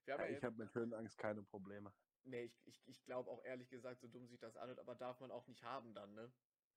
Ja, 0.07 0.27
ich 0.27 0.43
habe 0.43 0.55
mit 0.55 0.73
Höhenangst 0.73 1.17
keine 1.17 1.43
Probleme. 1.43 1.91
nee, 2.23 2.43
ich, 2.43 2.61
ich, 2.65 2.87
ich 2.87 3.03
glaube 3.05 3.29
auch 3.29 3.43
ehrlich 3.43 3.69
gesagt, 3.69 4.01
so 4.01 4.07
dumm 4.07 4.27
sich 4.27 4.39
das 4.39 4.55
anhört, 4.55 4.79
aber 4.79 4.95
darf 4.95 5.19
man 5.19 5.31
auch 5.31 5.47
nicht 5.47 5.63
haben 5.63 5.93
dann, 5.93 6.13
ne? 6.13 6.31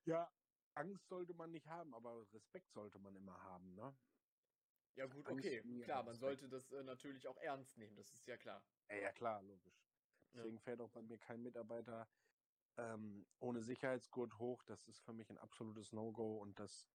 Ja, 0.05 0.33
Angst 0.75 1.09
sollte 1.09 1.35
man 1.35 1.51
nicht 1.51 1.67
haben, 1.67 1.95
aber 1.95 2.27
Respekt 2.33 2.73
sollte 2.73 2.99
man 2.99 3.15
immer 3.17 3.43
haben, 3.43 3.75
ne? 3.75 3.97
Ja 4.99 5.07
gut, 5.07 5.29
okay. 5.29 5.63
Klar, 5.85 6.03
man 6.03 6.17
sollte 6.17 6.49
das 6.49 6.73
äh, 6.73 6.83
natürlich 6.83 7.29
auch 7.29 7.37
ernst 7.37 7.79
nehmen, 7.79 7.97
das 7.97 8.13
ist 8.13 8.27
ja 8.27 8.37
klar. 8.37 8.61
Ja, 8.91 8.97
ja 8.97 9.13
klar, 9.13 9.43
logisch. 9.43 9.87
Ja. 10.33 10.41
Deswegen 10.41 10.59
fährt 10.59 10.81
auch 10.81 10.91
bei 10.91 11.03
mir 11.03 11.19
kein 11.19 11.41
Mitarbeiter 11.41 12.09
ähm, 12.77 13.25
ohne 13.39 13.63
Sicherheitsgurt 13.63 14.39
hoch. 14.39 14.65
Das 14.65 14.89
ist 14.89 14.99
für 14.99 15.13
mich 15.13 15.31
ein 15.31 15.39
absolutes 15.39 15.93
No-Go 15.93 16.39
und 16.39 16.59
das 16.59 16.91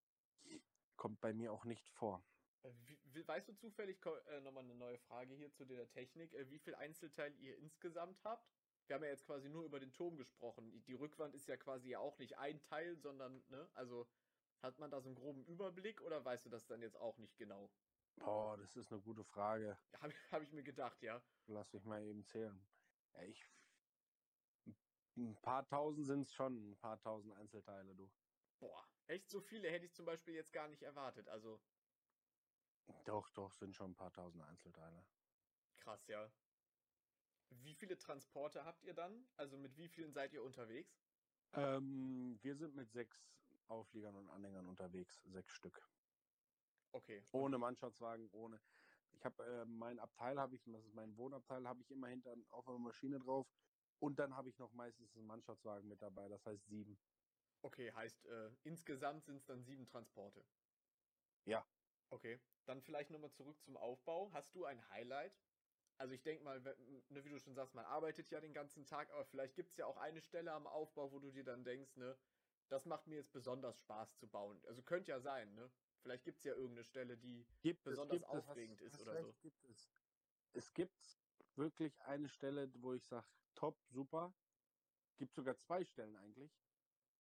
kommt 0.98 1.22
bei 1.22 1.34
mir 1.34 1.54
auch 1.54 1.64
nicht 1.64 1.90
vor. 1.90 2.26
Äh, 2.64 2.72
Wie, 2.86 3.00
wie, 3.06 3.28
weißt 3.28 3.50
du 3.50 3.54
zufällig, 3.54 4.06
äh, 4.06 4.42
nochmal 4.42 4.64
eine 4.64 4.76
neue 4.76 4.98
Frage 4.98 5.34
hier 5.34 5.52
zu 5.52 5.66
der 5.66 5.90
Technik, 5.90 6.34
äh, 6.34 6.50
wie 6.50 6.60
viel 6.60 6.76
Einzelteile 6.76 7.36
ihr 7.36 7.58
insgesamt 7.58 8.24
habt? 8.24 8.54
Wir 8.86 8.96
haben 8.96 9.04
ja 9.04 9.10
jetzt 9.12 9.26
quasi 9.26 9.50
nur 9.50 9.64
über 9.66 9.80
den 9.80 9.94
Turm 9.94 10.18
gesprochen. 10.18 10.72
Die- 10.72 10.84
Die 10.84 10.94
Rückwand 10.94 11.36
ist 11.36 11.48
ja 11.48 11.58
quasi 11.58 11.90
ja 11.90 12.00
auch 12.00 12.18
nicht 12.18 12.38
ein 12.38 12.60
Teil, 12.62 12.98
sondern, 12.98 13.46
ne, 13.50 13.70
also 13.74 14.10
hat 14.62 14.80
man 14.80 14.92
da 14.92 15.02
so 15.02 15.10
einen 15.10 15.16
groben 15.16 15.46
Überblick 15.46 16.02
oder 16.02 16.24
weißt 16.24 16.46
du 16.46 16.50
das 16.50 16.66
dann 16.68 16.82
jetzt 16.82 16.98
auch 16.98 17.18
nicht 17.18 17.38
genau? 17.38 17.74
Boah, 18.18 18.58
das 18.58 18.76
ist 18.76 18.92
eine 18.92 19.02
gute 19.02 19.24
Frage. 19.24 19.78
Habe 20.02 20.14
hab 20.32 20.42
ich 20.42 20.52
mir 20.52 20.64
gedacht, 20.64 21.02
ja. 21.04 21.22
Lass 21.48 21.72
mich 21.74 21.86
mal 21.86 22.02
eben 22.04 22.26
zählen. 22.26 22.68
Ja, 23.14 23.22
ich, 23.24 23.50
ein 25.16 25.36
paar 25.42 25.66
tausend 25.68 26.06
sind 26.08 26.22
es 26.22 26.34
schon, 26.34 26.72
ein 26.72 26.78
paar 26.78 27.00
tausend 27.00 27.34
Einzelteile, 27.36 27.96
du. 27.96 28.12
Boah, 28.60 28.84
echt 29.08 29.30
so 29.30 29.42
viele 29.42 29.70
hätte 29.70 29.86
ich 29.86 29.94
zum 29.94 30.06
Beispiel 30.06 30.34
jetzt 30.34 30.54
gar 30.54 30.68
nicht 30.68 30.82
erwartet. 30.82 31.28
Also 31.30 31.62
Doch, 33.06 33.30
doch, 33.30 33.54
sind 33.54 33.76
schon 33.76 33.92
ein 33.92 33.96
paar 33.96 34.12
tausend 34.12 34.44
Einzelteile. 34.44 35.06
krass, 35.78 36.08
ja. 36.08 36.32
Wie 37.52 37.76
viele 37.76 37.98
Transporte 37.98 38.66
habt 38.66 38.84
ihr 38.84 38.94
dann? 38.94 39.30
Also 39.38 39.58
mit 39.58 39.78
wie 39.78 39.88
vielen 39.88 40.12
seid 40.12 40.34
ihr 40.34 40.44
unterwegs? 40.44 41.06
Ähm, 41.54 42.38
wir 42.42 42.56
sind 42.56 42.76
mit 42.76 42.92
sechs 42.92 43.18
Aufliegern 43.68 44.16
und 44.16 44.30
Anhängern 44.30 44.68
unterwegs, 44.68 45.22
sechs 45.24 45.54
Stück. 45.54 45.88
Okay. 46.94 47.22
Ohne 47.32 47.58
Mannschaftswagen, 47.58 48.30
ohne. 48.32 48.62
Ich 49.14 49.26
habe 49.26 49.44
äh, 49.44 49.66
mein 49.66 50.00
Abteil 50.00 50.40
habe 50.40 50.56
ich, 50.56 50.64
das 50.66 50.86
ist 50.86 50.94
mein 50.94 51.18
Wohnabteil, 51.18 51.68
habe 51.68 51.82
ich 51.82 51.92
immer 51.92 52.08
hinter 52.08 52.36
auf 52.52 52.68
einer 52.68 52.80
Maschine 52.80 53.20
drauf. 53.20 53.48
Und 54.00 54.20
dann 54.20 54.36
habe 54.36 54.50
ich 54.50 54.58
noch 54.60 54.72
meistens 54.74 55.16
einen 55.16 55.28
Mannschaftswagen 55.28 55.88
mit 55.88 56.02
dabei, 56.02 56.28
das 56.28 56.46
heißt 56.46 56.68
sieben. 56.68 56.98
Okay, 57.62 57.92
heißt 57.92 58.26
äh, 58.26 58.52
insgesamt 58.64 59.26
sind 59.26 59.38
es 59.38 59.46
dann 59.46 59.64
sieben 59.64 59.88
Transporte. 59.88 60.44
Ja. 61.46 61.66
Okay, 62.10 62.40
dann 62.66 62.82
vielleicht 62.82 63.10
nochmal 63.10 63.32
zurück 63.32 63.62
zum 63.64 63.78
Aufbau. 63.78 64.32
Hast 64.34 64.54
du 64.56 64.66
ein 64.66 64.90
Highlight? 64.90 65.42
Also 65.98 66.14
ich 66.14 66.24
denke 66.24 66.44
mal, 66.44 66.60
ne, 66.60 67.24
wie 67.24 67.30
du 67.30 67.40
schon 67.40 67.56
sagst, 67.56 67.76
man 67.76 67.86
arbeitet 67.86 68.30
ja 68.30 68.42
den 68.42 68.54
ganzen 68.54 68.86
Tag, 68.86 69.10
aber 69.12 69.26
vielleicht 69.26 69.56
gibt 69.56 69.72
es 69.72 69.78
ja 69.78 69.86
auch 69.86 69.98
eine 69.98 70.22
Stelle 70.22 70.52
am 70.52 70.68
Aufbau, 70.68 71.12
wo 71.12 71.20
du 71.20 71.32
dir 71.32 71.44
dann 71.44 71.64
denkst, 71.64 71.96
ne, 71.96 72.18
das 72.68 72.86
macht 72.86 73.08
mir 73.08 73.16
jetzt 73.16 73.32
besonders 73.32 73.80
Spaß 73.80 74.18
zu 74.18 74.28
bauen. 74.28 74.60
Also 74.66 74.84
könnte 74.84 75.12
ja 75.12 75.20
sein, 75.20 75.54
ne? 75.54 75.72
Vielleicht 76.04 76.26
gibt 76.26 76.40
es 76.40 76.44
ja 76.44 76.54
irgendeine 76.54 76.84
Stelle, 76.84 77.18
die 77.18 77.48
Gibt 77.62 77.84
besonders 77.84 78.18
es, 78.18 78.24
aufregend 78.26 78.82
hast, 78.82 78.94
ist 78.94 79.02
oder 79.02 79.24
so. 79.24 79.34
Gibt 79.42 79.64
es. 79.70 79.90
es 80.52 80.74
gibt 80.74 81.18
wirklich 81.56 81.98
eine 82.02 82.28
Stelle, 82.28 82.70
wo 82.76 82.94
ich 82.94 83.06
sage, 83.06 83.26
top, 83.56 83.80
super. 83.90 84.34
Gibt 85.18 85.34
sogar 85.34 85.58
zwei 85.58 85.86
Stellen 85.86 86.18
eigentlich. 86.18 86.52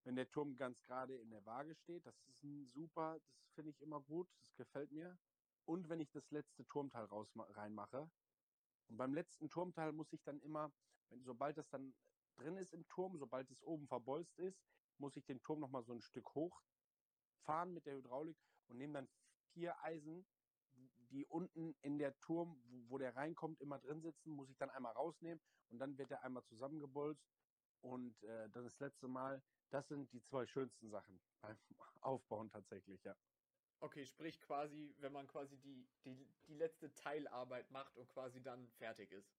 Wenn 0.03 0.17
der 0.17 0.29
Turm 0.29 0.57
ganz 0.57 0.81
gerade 0.81 1.15
in 1.15 1.29
der 1.29 1.45
Waage 1.45 1.75
steht, 1.75 2.05
das 2.05 2.19
ist 2.27 2.43
ein 2.43 2.67
super, 2.73 3.21
das 3.21 3.53
finde 3.53 3.71
ich 3.71 3.81
immer 3.81 4.01
gut, 4.01 4.27
das 4.41 4.53
gefällt 4.55 4.91
mir. 4.91 5.17
Und 5.63 5.87
wenn 5.87 6.01
ich 6.01 6.11
das 6.11 6.29
letzte 6.31 6.67
Turmteil 6.67 7.05
raus 7.05 7.31
reinmache. 7.37 8.11
Und 8.89 8.97
beim 8.97 9.13
letzten 9.13 9.49
Turmteil 9.49 9.93
muss 9.93 10.11
ich 10.11 10.21
dann 10.23 10.41
immer, 10.41 10.73
wenn, 11.07 11.23
sobald 11.23 11.57
das 11.57 11.69
dann 11.69 11.95
drin 12.35 12.57
ist 12.57 12.73
im 12.73 12.85
Turm, 12.89 13.17
sobald 13.17 13.49
es 13.49 13.63
oben 13.63 13.87
verbolzt 13.87 14.37
ist, 14.39 14.61
muss 14.97 15.15
ich 15.15 15.23
den 15.23 15.41
Turm 15.41 15.61
nochmal 15.61 15.85
so 15.85 15.93
ein 15.93 16.01
Stück 16.01 16.35
hochfahren 16.35 17.73
mit 17.73 17.85
der 17.85 17.95
Hydraulik 17.95 18.37
und 18.67 18.77
nehme 18.77 18.93
dann 18.93 19.09
vier 19.53 19.81
Eisen, 19.83 20.25
die 21.11 21.25
unten 21.25 21.75
in 21.81 21.99
der 21.99 22.17
Turm, 22.19 22.61
wo, 22.65 22.89
wo 22.89 22.97
der 22.97 23.15
reinkommt, 23.15 23.61
immer 23.61 23.79
drin 23.79 24.01
sitzen, 24.01 24.31
muss 24.31 24.49
ich 24.49 24.57
dann 24.57 24.69
einmal 24.71 24.93
rausnehmen 24.93 25.41
und 25.69 25.79
dann 25.79 25.97
wird 25.97 26.11
er 26.11 26.23
einmal 26.23 26.43
zusammengebolzt. 26.43 27.27
Und 27.81 28.23
äh, 28.23 28.49
dann 28.49 28.63
das 28.63 28.79
letzte 28.79 29.07
Mal, 29.09 29.43
das 29.69 29.89
sind 29.89 30.11
die 30.13 30.23
zwei 30.23 30.45
schönsten 30.45 30.89
Sachen 30.89 31.21
beim 31.41 31.57
Aufbauen 32.01 32.49
tatsächlich, 32.49 33.03
ja. 33.03 33.15
Okay, 33.79 34.05
sprich 34.05 34.39
quasi, 34.39 34.95
wenn 34.99 35.11
man 35.11 35.27
quasi 35.27 35.57
die, 35.57 35.85
die, 36.05 36.15
die 36.47 36.53
letzte 36.53 36.93
Teilarbeit 36.93 37.69
macht 37.69 37.97
und 37.97 38.07
quasi 38.07 38.41
dann 38.41 38.71
fertig 38.71 39.11
ist. 39.11 39.29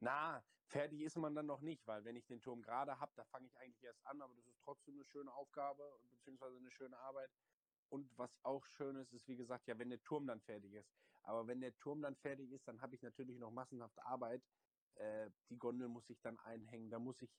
Na, 0.00 0.44
fertig 0.66 1.00
ist 1.02 1.16
man 1.16 1.34
dann 1.36 1.46
noch 1.46 1.60
nicht, 1.60 1.86
weil 1.86 2.04
wenn 2.04 2.16
ich 2.16 2.26
den 2.26 2.42
Turm 2.42 2.62
gerade 2.62 2.98
habe, 2.98 3.12
da 3.14 3.24
fange 3.24 3.46
ich 3.46 3.56
eigentlich 3.58 3.84
erst 3.84 4.04
an, 4.06 4.20
aber 4.20 4.34
das 4.34 4.48
ist 4.48 4.60
trotzdem 4.60 4.94
eine 4.94 5.04
schöne 5.04 5.32
Aufgabe, 5.32 6.00
beziehungsweise 6.10 6.56
eine 6.56 6.70
schöne 6.72 6.98
Arbeit. 6.98 7.30
Und 7.88 8.10
was 8.16 8.30
auch 8.42 8.64
schön 8.66 8.96
ist, 8.96 9.12
ist 9.12 9.28
wie 9.28 9.36
gesagt, 9.36 9.66
ja, 9.68 9.78
wenn 9.78 9.90
der 9.90 10.02
Turm 10.02 10.26
dann 10.26 10.40
fertig 10.40 10.72
ist. 10.72 10.90
Aber 11.22 11.46
wenn 11.46 11.60
der 11.60 11.76
Turm 11.78 12.02
dann 12.02 12.16
fertig 12.16 12.50
ist, 12.50 12.66
dann 12.68 12.80
habe 12.80 12.94
ich 12.94 13.02
natürlich 13.02 13.38
noch 13.38 13.50
massenhaft 13.50 13.98
Arbeit. 14.00 14.42
Äh, 14.96 15.30
die 15.48 15.58
Gondel 15.58 15.88
muss 15.88 16.08
ich 16.10 16.20
dann 16.20 16.38
einhängen. 16.40 16.90
Da 16.90 16.98
muss 16.98 17.20
ich, 17.22 17.30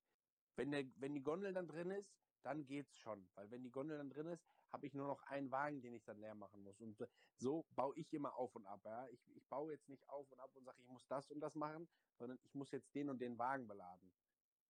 wenn, 0.56 0.72
der, 0.72 0.86
wenn 0.98 1.14
die 1.14 1.24
Gondel 1.24 1.54
dann 1.54 1.68
drin 1.68 1.92
ist, 1.92 2.10
dann 2.44 2.66
geht's 2.66 2.98
schon. 2.98 3.28
Weil 3.36 3.50
wenn 3.52 3.64
die 3.64 3.72
Gondel 3.72 3.98
dann 3.98 4.10
drin 4.10 4.28
ist, 4.28 4.44
habe 4.72 4.88
ich 4.88 4.94
nur 4.94 5.08
noch 5.08 5.22
einen 5.24 5.52
Wagen, 5.52 5.82
den 5.82 5.94
ich 5.94 6.04
dann 6.04 6.20
leer 6.20 6.36
machen 6.36 6.64
muss. 6.64 6.80
Und 6.80 7.00
äh, 7.02 7.08
so 7.38 7.66
baue 7.72 7.96
ich 7.98 8.12
immer 8.14 8.36
auf 8.36 8.56
und 8.56 8.66
ab. 8.66 8.82
Ja? 8.86 9.08
Ich, 9.10 9.20
ich 9.36 9.46
baue 9.48 9.72
jetzt 9.72 9.88
nicht 9.90 10.08
auf 10.10 10.32
und 10.32 10.40
ab 10.40 10.52
und 10.54 10.64
sage, 10.66 10.82
ich 10.82 10.88
muss 10.88 11.06
das 11.08 11.30
und 11.32 11.40
das 11.40 11.56
machen, 11.56 11.88
sondern 12.18 12.40
ich 12.44 12.54
muss 12.54 12.72
jetzt 12.72 12.94
den 12.96 13.10
und 13.10 13.20
den 13.20 13.38
Wagen 13.38 13.68
beladen. 13.68 14.14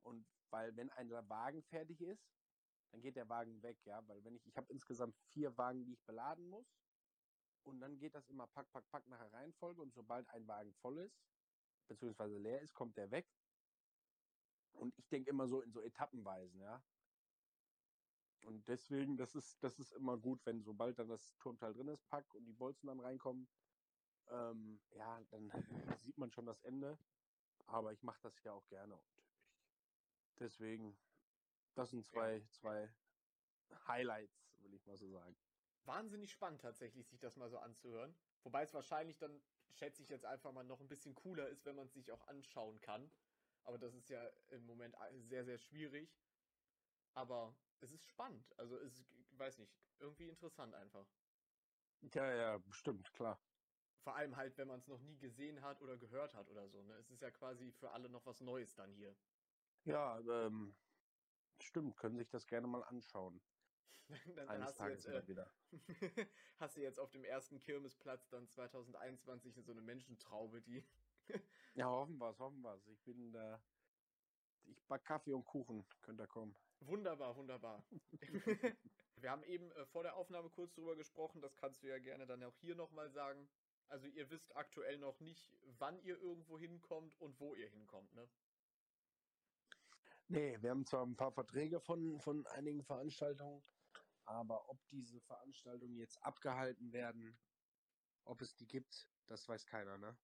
Und 0.03 0.25
weil 0.49 0.75
wenn 0.75 0.89
ein 0.91 1.09
Wagen 1.29 1.63
fertig 1.63 2.01
ist, 2.01 2.23
dann 2.91 3.01
geht 3.01 3.15
der 3.15 3.29
Wagen 3.29 3.61
weg, 3.61 3.77
ja, 3.85 4.07
weil 4.07 4.23
wenn 4.23 4.35
ich, 4.35 4.45
ich 4.47 4.57
habe 4.57 4.71
insgesamt 4.71 5.17
vier 5.17 5.57
Wagen, 5.57 5.85
die 5.85 5.93
ich 5.93 6.03
beladen 6.05 6.47
muss, 6.47 6.79
und 7.63 7.79
dann 7.79 7.97
geht 7.97 8.13
das 8.13 8.29
immer 8.29 8.47
pack, 8.47 8.71
pack, 8.71 8.87
pack 8.89 9.07
nach 9.07 9.19
der 9.19 9.33
Reihenfolge 9.33 9.81
und 9.81 9.93
sobald 9.93 10.29
ein 10.29 10.47
Wagen 10.47 10.73
voll 10.75 10.99
ist, 10.99 11.19
beziehungsweise 11.87 12.37
leer 12.37 12.61
ist, 12.61 12.73
kommt 12.73 12.95
der 12.97 13.09
weg. 13.11 13.27
Und 14.73 14.97
ich 14.99 15.07
denke 15.09 15.31
immer 15.31 15.47
so 15.47 15.61
in 15.61 15.71
so 15.71 15.81
Etappenweisen, 15.81 16.61
ja. 16.61 16.83
Und 18.45 18.67
deswegen, 18.67 19.17
das 19.17 19.33
ist, 19.33 19.63
das 19.63 19.79
ist 19.79 19.93
immer 19.93 20.17
gut, 20.17 20.45
wenn 20.45 20.61
sobald 20.61 20.99
dann 20.99 21.09
das 21.09 21.35
Turmteil 21.39 21.73
drin 21.73 21.87
ist, 21.87 22.07
pack 22.07 22.31
und 22.35 22.45
die 22.45 22.53
Bolzen 22.53 22.87
dann 22.87 22.99
reinkommen, 22.99 23.49
ähm, 24.27 24.79
ja, 24.91 25.23
dann 25.31 25.49
sieht 26.01 26.17
man 26.17 26.31
schon 26.31 26.45
das 26.45 26.61
Ende. 26.61 26.99
Aber 27.65 27.93
ich 27.93 28.03
mache 28.03 28.21
das 28.21 28.43
ja 28.43 28.53
auch 28.53 28.67
gerne 28.67 28.95
und 28.95 29.15
deswegen, 30.39 30.99
das 31.75 31.91
sind 31.91 32.05
zwei, 32.05 32.41
zwei 32.49 32.89
Highlights, 33.87 34.51
will 34.59 34.73
ich 34.73 34.85
mal 34.85 34.97
so 34.97 35.09
sagen. 35.09 35.35
Wahnsinnig 35.85 36.31
spannend 36.31 36.61
tatsächlich, 36.61 37.07
sich 37.07 37.19
das 37.19 37.35
mal 37.35 37.49
so 37.49 37.57
anzuhören. 37.57 38.15
Wobei 38.43 38.63
es 38.63 38.73
wahrscheinlich 38.73 39.17
dann 39.17 39.41
schätze 39.71 40.01
ich 40.01 40.09
jetzt 40.09 40.25
einfach 40.25 40.51
mal, 40.51 40.63
noch 40.63 40.79
ein 40.79 40.87
bisschen 40.87 41.15
cooler 41.15 41.47
ist, 41.47 41.65
wenn 41.65 41.75
man 41.75 41.87
es 41.87 41.93
sich 41.93 42.11
auch 42.11 42.27
anschauen 42.27 42.79
kann. 42.81 43.11
Aber 43.63 43.77
das 43.77 43.93
ist 43.93 44.09
ja 44.09 44.25
im 44.49 44.65
Moment 44.65 44.95
sehr, 45.29 45.43
sehr 45.43 45.57
schwierig. 45.57 46.09
Aber 47.13 47.53
es 47.81 47.91
ist 47.91 48.07
spannend. 48.07 48.57
Also 48.57 48.77
es 48.77 48.99
ist, 48.99 49.11
ich 49.31 49.39
weiß 49.39 49.59
nicht, 49.59 49.71
irgendwie 49.99 50.29
interessant 50.29 50.73
einfach. 50.75 51.05
Ja, 52.13 52.33
ja, 52.33 52.57
bestimmt, 52.57 53.11
klar. 53.13 53.37
Vor 54.03 54.15
allem 54.15 54.35
halt, 54.35 54.57
wenn 54.57 54.67
man 54.67 54.79
es 54.79 54.87
noch 54.87 54.99
nie 54.99 55.17
gesehen 55.17 55.61
hat 55.61 55.81
oder 55.81 55.97
gehört 55.97 56.35
hat 56.35 56.47
oder 56.49 56.69
so. 56.69 56.83
Ne? 56.83 56.93
Es 56.93 57.09
ist 57.09 57.21
ja 57.21 57.31
quasi 57.31 57.71
für 57.71 57.91
alle 57.91 58.07
noch 58.09 58.25
was 58.25 58.39
Neues 58.41 58.75
dann 58.75 58.93
hier. 58.93 59.15
Ja, 59.85 60.19
ähm, 60.19 60.73
stimmt, 61.63 61.97
können 61.97 62.17
sich 62.17 62.29
das 62.29 62.47
gerne 62.47 62.67
mal 62.67 62.83
anschauen. 62.83 63.41
dann, 64.35 64.47
dann 64.47 64.63
hast, 64.63 64.79
du 64.79 64.85
jetzt, 64.85 65.07
äh, 65.07 65.27
wieder. 65.27 65.51
hast 66.57 66.77
du 66.77 66.81
jetzt 66.81 66.99
auf 66.99 67.11
dem 67.11 67.23
ersten 67.23 67.59
Kirmesplatz 67.59 68.29
dann 68.29 68.47
2021 68.47 69.55
so 69.55 69.71
eine 69.71 69.81
Menschentraube, 69.81 70.61
die. 70.61 70.85
ja, 71.73 71.87
hoffen 71.87 72.17
wir 72.17 72.29
es, 72.29 72.39
hoffen 72.39 72.61
wir 72.61 72.73
es. 72.75 72.87
Ich 72.87 73.01
bin 73.03 73.31
da. 73.31 73.61
Ich 74.67 74.83
back 74.87 75.03
Kaffee 75.05 75.33
und 75.33 75.45
Kuchen, 75.45 75.85
könnt 76.01 76.19
ihr 76.19 76.27
kommen. 76.27 76.55
Wunderbar, 76.79 77.35
wunderbar. 77.35 77.83
wir 79.15 79.29
haben 79.29 79.43
eben 79.43 79.71
äh, 79.71 79.85
vor 79.85 80.01
der 80.01 80.15
Aufnahme 80.15 80.49
kurz 80.49 80.73
drüber 80.73 80.95
gesprochen, 80.95 81.39
das 81.39 81.55
kannst 81.55 81.83
du 81.83 81.87
ja 81.87 81.99
gerne 81.99 82.25
dann 82.25 82.43
auch 82.43 82.55
hier 82.57 82.75
nochmal 82.75 83.11
sagen. 83.11 83.47
Also 83.87 84.07
ihr 84.07 84.29
wisst 84.31 84.55
aktuell 84.55 84.97
noch 84.97 85.19
nicht, 85.19 85.51
wann 85.77 85.99
ihr 85.99 86.19
irgendwo 86.19 86.57
hinkommt 86.57 87.15
und 87.21 87.39
wo 87.39 87.53
ihr 87.53 87.69
hinkommt, 87.69 88.13
ne? 88.15 88.27
Nee, 90.27 90.57
wir 90.61 90.71
haben 90.71 90.85
zwar 90.85 91.05
ein 91.05 91.15
paar 91.15 91.31
Verträge 91.31 91.79
von, 91.79 92.19
von 92.19 92.47
einigen 92.47 92.83
Veranstaltungen, 92.83 93.61
aber 94.25 94.67
ob 94.69 94.79
diese 94.89 95.21
Veranstaltungen 95.21 95.97
jetzt 95.97 96.21
abgehalten 96.23 96.91
werden, 96.91 97.37
ob 98.23 98.41
es 98.41 98.55
die 98.55 98.67
gibt, 98.67 99.07
das 99.27 99.47
weiß 99.47 99.67
keiner, 99.67 99.99
ne? 99.99 100.17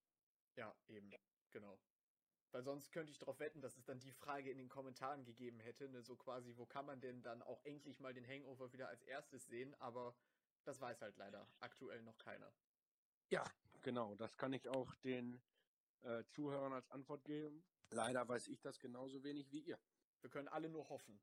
Ja, 0.56 0.76
eben, 0.88 1.12
genau. 1.52 1.80
Weil 2.52 2.64
sonst 2.64 2.92
könnte 2.92 3.12
ich 3.12 3.20
darauf 3.20 3.40
wetten, 3.40 3.62
dass 3.62 3.78
es 3.78 3.86
dann 3.86 4.00
die 4.00 4.12
Frage 4.12 4.50
in 4.50 4.58
den 4.58 4.70
Kommentaren 4.70 5.24
gegeben 5.24 5.60
hätte, 5.60 5.88
ne? 5.88 6.02
so 6.02 6.16
quasi, 6.16 6.58
wo 6.58 6.66
kann 6.66 6.86
man 6.86 7.00
denn 7.00 7.22
dann 7.22 7.44
auch 7.44 7.64
endlich 7.64 8.00
mal 8.00 8.14
den 8.14 8.28
Hangover 8.28 8.74
wieder 8.74 8.90
als 8.90 9.04
erstes 9.04 9.46
sehen, 9.48 9.76
aber 9.76 10.16
das 10.66 10.82
weiß 10.82 11.02
halt 11.02 11.18
leider 11.18 11.48
aktuell 11.60 12.02
noch 12.02 12.18
keiner. 12.18 12.52
Ja, 13.30 13.44
genau, 13.82 14.16
das 14.16 14.36
kann 14.36 14.52
ich 14.52 14.68
auch 14.68 14.96
den 14.96 15.42
äh, 16.02 16.24
Zuhörern 16.26 16.74
als 16.74 16.90
Antwort 16.90 17.24
geben. 17.24 17.64
Leider 17.92 18.28
weiß 18.28 18.48
ich 18.48 18.62
das 18.62 18.80
genauso 18.80 19.24
wenig 19.24 19.52
wie 19.52 19.60
ihr. 19.60 19.80
Wir 20.22 20.30
können 20.30 20.48
alle 20.48 20.70
nur 20.70 20.90
hoffen. 20.90 21.20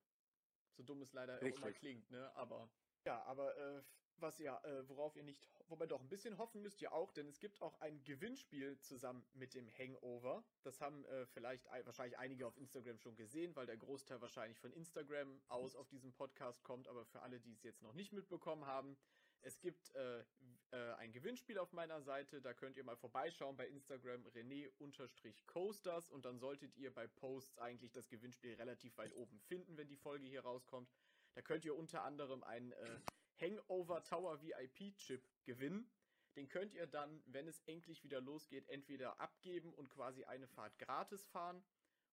So 0.72 0.82
dumm 0.82 1.02
es 1.02 1.12
leider 1.12 1.40
Richtig. 1.40 1.62
immer 1.62 1.72
klingt, 1.72 2.10
ne? 2.10 2.34
Aber 2.36 2.70
ja, 3.04 3.22
aber 3.24 3.56
äh, 3.56 3.82
was 4.20 4.38
ja, 4.38 4.58
äh, 4.64 4.88
worauf 4.88 5.16
ihr 5.16 5.22
nicht, 5.22 5.48
wobei 5.68 5.86
doch 5.86 6.00
ein 6.00 6.08
bisschen 6.08 6.38
hoffen 6.38 6.62
müsst 6.62 6.82
ihr 6.82 6.92
auch, 6.92 7.12
denn 7.12 7.28
es 7.28 7.38
gibt 7.38 7.60
auch 7.62 7.80
ein 7.80 8.02
Gewinnspiel 8.04 8.78
zusammen 8.80 9.24
mit 9.32 9.54
dem 9.54 9.68
Hangover. 9.68 10.44
Das 10.62 10.80
haben 10.80 11.04
äh, 11.06 11.26
vielleicht 11.26 11.66
wahrscheinlich 11.84 12.18
einige 12.18 12.46
auf 12.46 12.56
Instagram 12.56 12.98
schon 12.98 13.16
gesehen, 13.16 13.54
weil 13.56 13.66
der 13.66 13.76
Großteil 13.76 14.20
wahrscheinlich 14.20 14.58
von 14.58 14.72
Instagram 14.72 15.40
aus 15.48 15.76
auf 15.76 15.88
diesen 15.88 16.12
Podcast 16.12 16.62
kommt. 16.64 16.88
Aber 16.88 17.04
für 17.06 17.22
alle, 17.22 17.40
die 17.40 17.52
es 17.52 17.62
jetzt 17.62 17.82
noch 17.82 17.94
nicht 17.94 18.12
mitbekommen 18.12 18.66
haben, 18.66 18.96
es 19.40 19.60
gibt 19.60 19.94
äh, 19.94 20.24
äh, 20.70 20.92
ein 20.94 21.12
Gewinnspiel 21.12 21.58
auf 21.58 21.72
meiner 21.72 22.02
Seite, 22.02 22.40
da 22.42 22.52
könnt 22.52 22.76
ihr 22.76 22.84
mal 22.84 22.96
vorbeischauen 22.96 23.56
bei 23.56 23.66
Instagram 23.66 24.26
René-Coasters 24.26 26.10
und 26.10 26.24
dann 26.24 26.38
solltet 26.38 26.76
ihr 26.76 26.92
bei 26.92 27.06
Posts 27.06 27.58
eigentlich 27.58 27.92
das 27.92 28.08
Gewinnspiel 28.08 28.54
relativ 28.54 28.96
weit 28.98 29.14
oben 29.14 29.38
finden, 29.40 29.76
wenn 29.76 29.88
die 29.88 29.96
Folge 29.96 30.26
hier 30.26 30.42
rauskommt. 30.42 30.90
Da 31.34 31.42
könnt 31.42 31.64
ihr 31.64 31.76
unter 31.76 32.02
anderem 32.02 32.42
einen 32.42 32.72
äh, 32.72 33.00
Hangover 33.40 34.02
Tower 34.04 34.42
VIP 34.42 34.96
Chip 34.96 35.22
gewinnen. 35.44 35.90
Den 36.36 36.48
könnt 36.48 36.74
ihr 36.74 36.86
dann, 36.86 37.22
wenn 37.26 37.48
es 37.48 37.60
endlich 37.66 38.04
wieder 38.04 38.20
losgeht, 38.20 38.68
entweder 38.68 39.18
abgeben 39.20 39.72
und 39.74 39.88
quasi 39.88 40.24
eine 40.24 40.46
Fahrt 40.48 40.78
gratis 40.78 41.26
fahren 41.26 41.64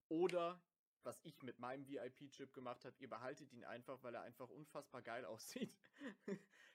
oder 0.08 0.62
was 1.06 1.20
ich 1.24 1.42
mit 1.44 1.60
meinem 1.60 1.88
VIP-Chip 1.88 2.54
gemacht 2.54 2.84
habe, 2.86 2.96
ihr 3.00 3.10
behaltet 3.10 3.52
ihn 3.54 3.64
einfach, 3.64 4.02
weil 4.04 4.16
er 4.16 4.22
einfach 4.22 4.50
unfassbar 4.50 5.02
geil 5.02 5.26
aussieht. 5.26 5.78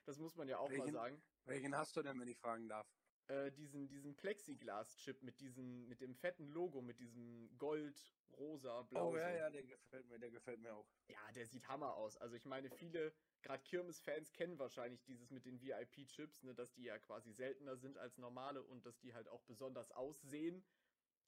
das 0.05 0.17
muss 0.17 0.35
man 0.35 0.47
ja 0.47 0.57
auch 0.57 0.69
welchen, 0.69 0.93
mal 0.93 1.01
sagen. 1.01 1.21
Welchen 1.45 1.75
hast 1.75 1.95
du 1.95 2.01
denn, 2.01 2.19
wenn 2.19 2.27
ich 2.27 2.37
fragen 2.37 2.67
darf? 2.67 2.87
Äh, 3.27 3.51
diesen, 3.51 3.87
diesen 3.87 4.15
Plexiglas-Chip 4.15 5.21
mit 5.21 5.39
diesem, 5.39 5.87
mit 5.87 6.01
dem 6.01 6.15
fetten 6.15 6.47
Logo, 6.47 6.81
mit 6.81 6.99
diesem 6.99 7.55
Gold, 7.57 7.97
rosa, 8.37 8.81
blau. 8.83 9.11
Oh 9.11 9.17
ja, 9.17 9.31
ja, 9.31 9.49
der 9.49 9.63
gefällt 9.63 10.07
mir, 10.07 10.19
der 10.19 10.31
gefällt 10.31 10.59
mir 10.59 10.73
auch. 10.73 10.87
Ja, 11.07 11.31
der 11.33 11.45
sieht 11.45 11.67
Hammer 11.67 11.95
aus. 11.95 12.17
Also 12.17 12.35
ich 12.35 12.45
meine, 12.45 12.69
viele, 12.69 13.13
gerade 13.41 13.63
Kirmes-Fans 13.63 14.33
kennen 14.33 14.59
wahrscheinlich 14.59 15.03
dieses 15.03 15.29
mit 15.31 15.45
den 15.45 15.61
VIP-Chips, 15.61 16.43
ne, 16.43 16.53
dass 16.55 16.73
die 16.73 16.83
ja 16.83 16.97
quasi 16.99 17.31
seltener 17.31 17.77
sind 17.77 17.97
als 17.97 18.17
normale 18.17 18.63
und 18.63 18.85
dass 18.85 18.99
die 18.99 19.13
halt 19.13 19.29
auch 19.29 19.43
besonders 19.43 19.91
aussehen. 19.91 20.65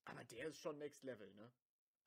Aber 0.06 0.24
der 0.26 0.48
ist 0.50 0.60
schon 0.60 0.78
Next 0.80 1.04
Level, 1.04 1.34
ne? 1.36 1.52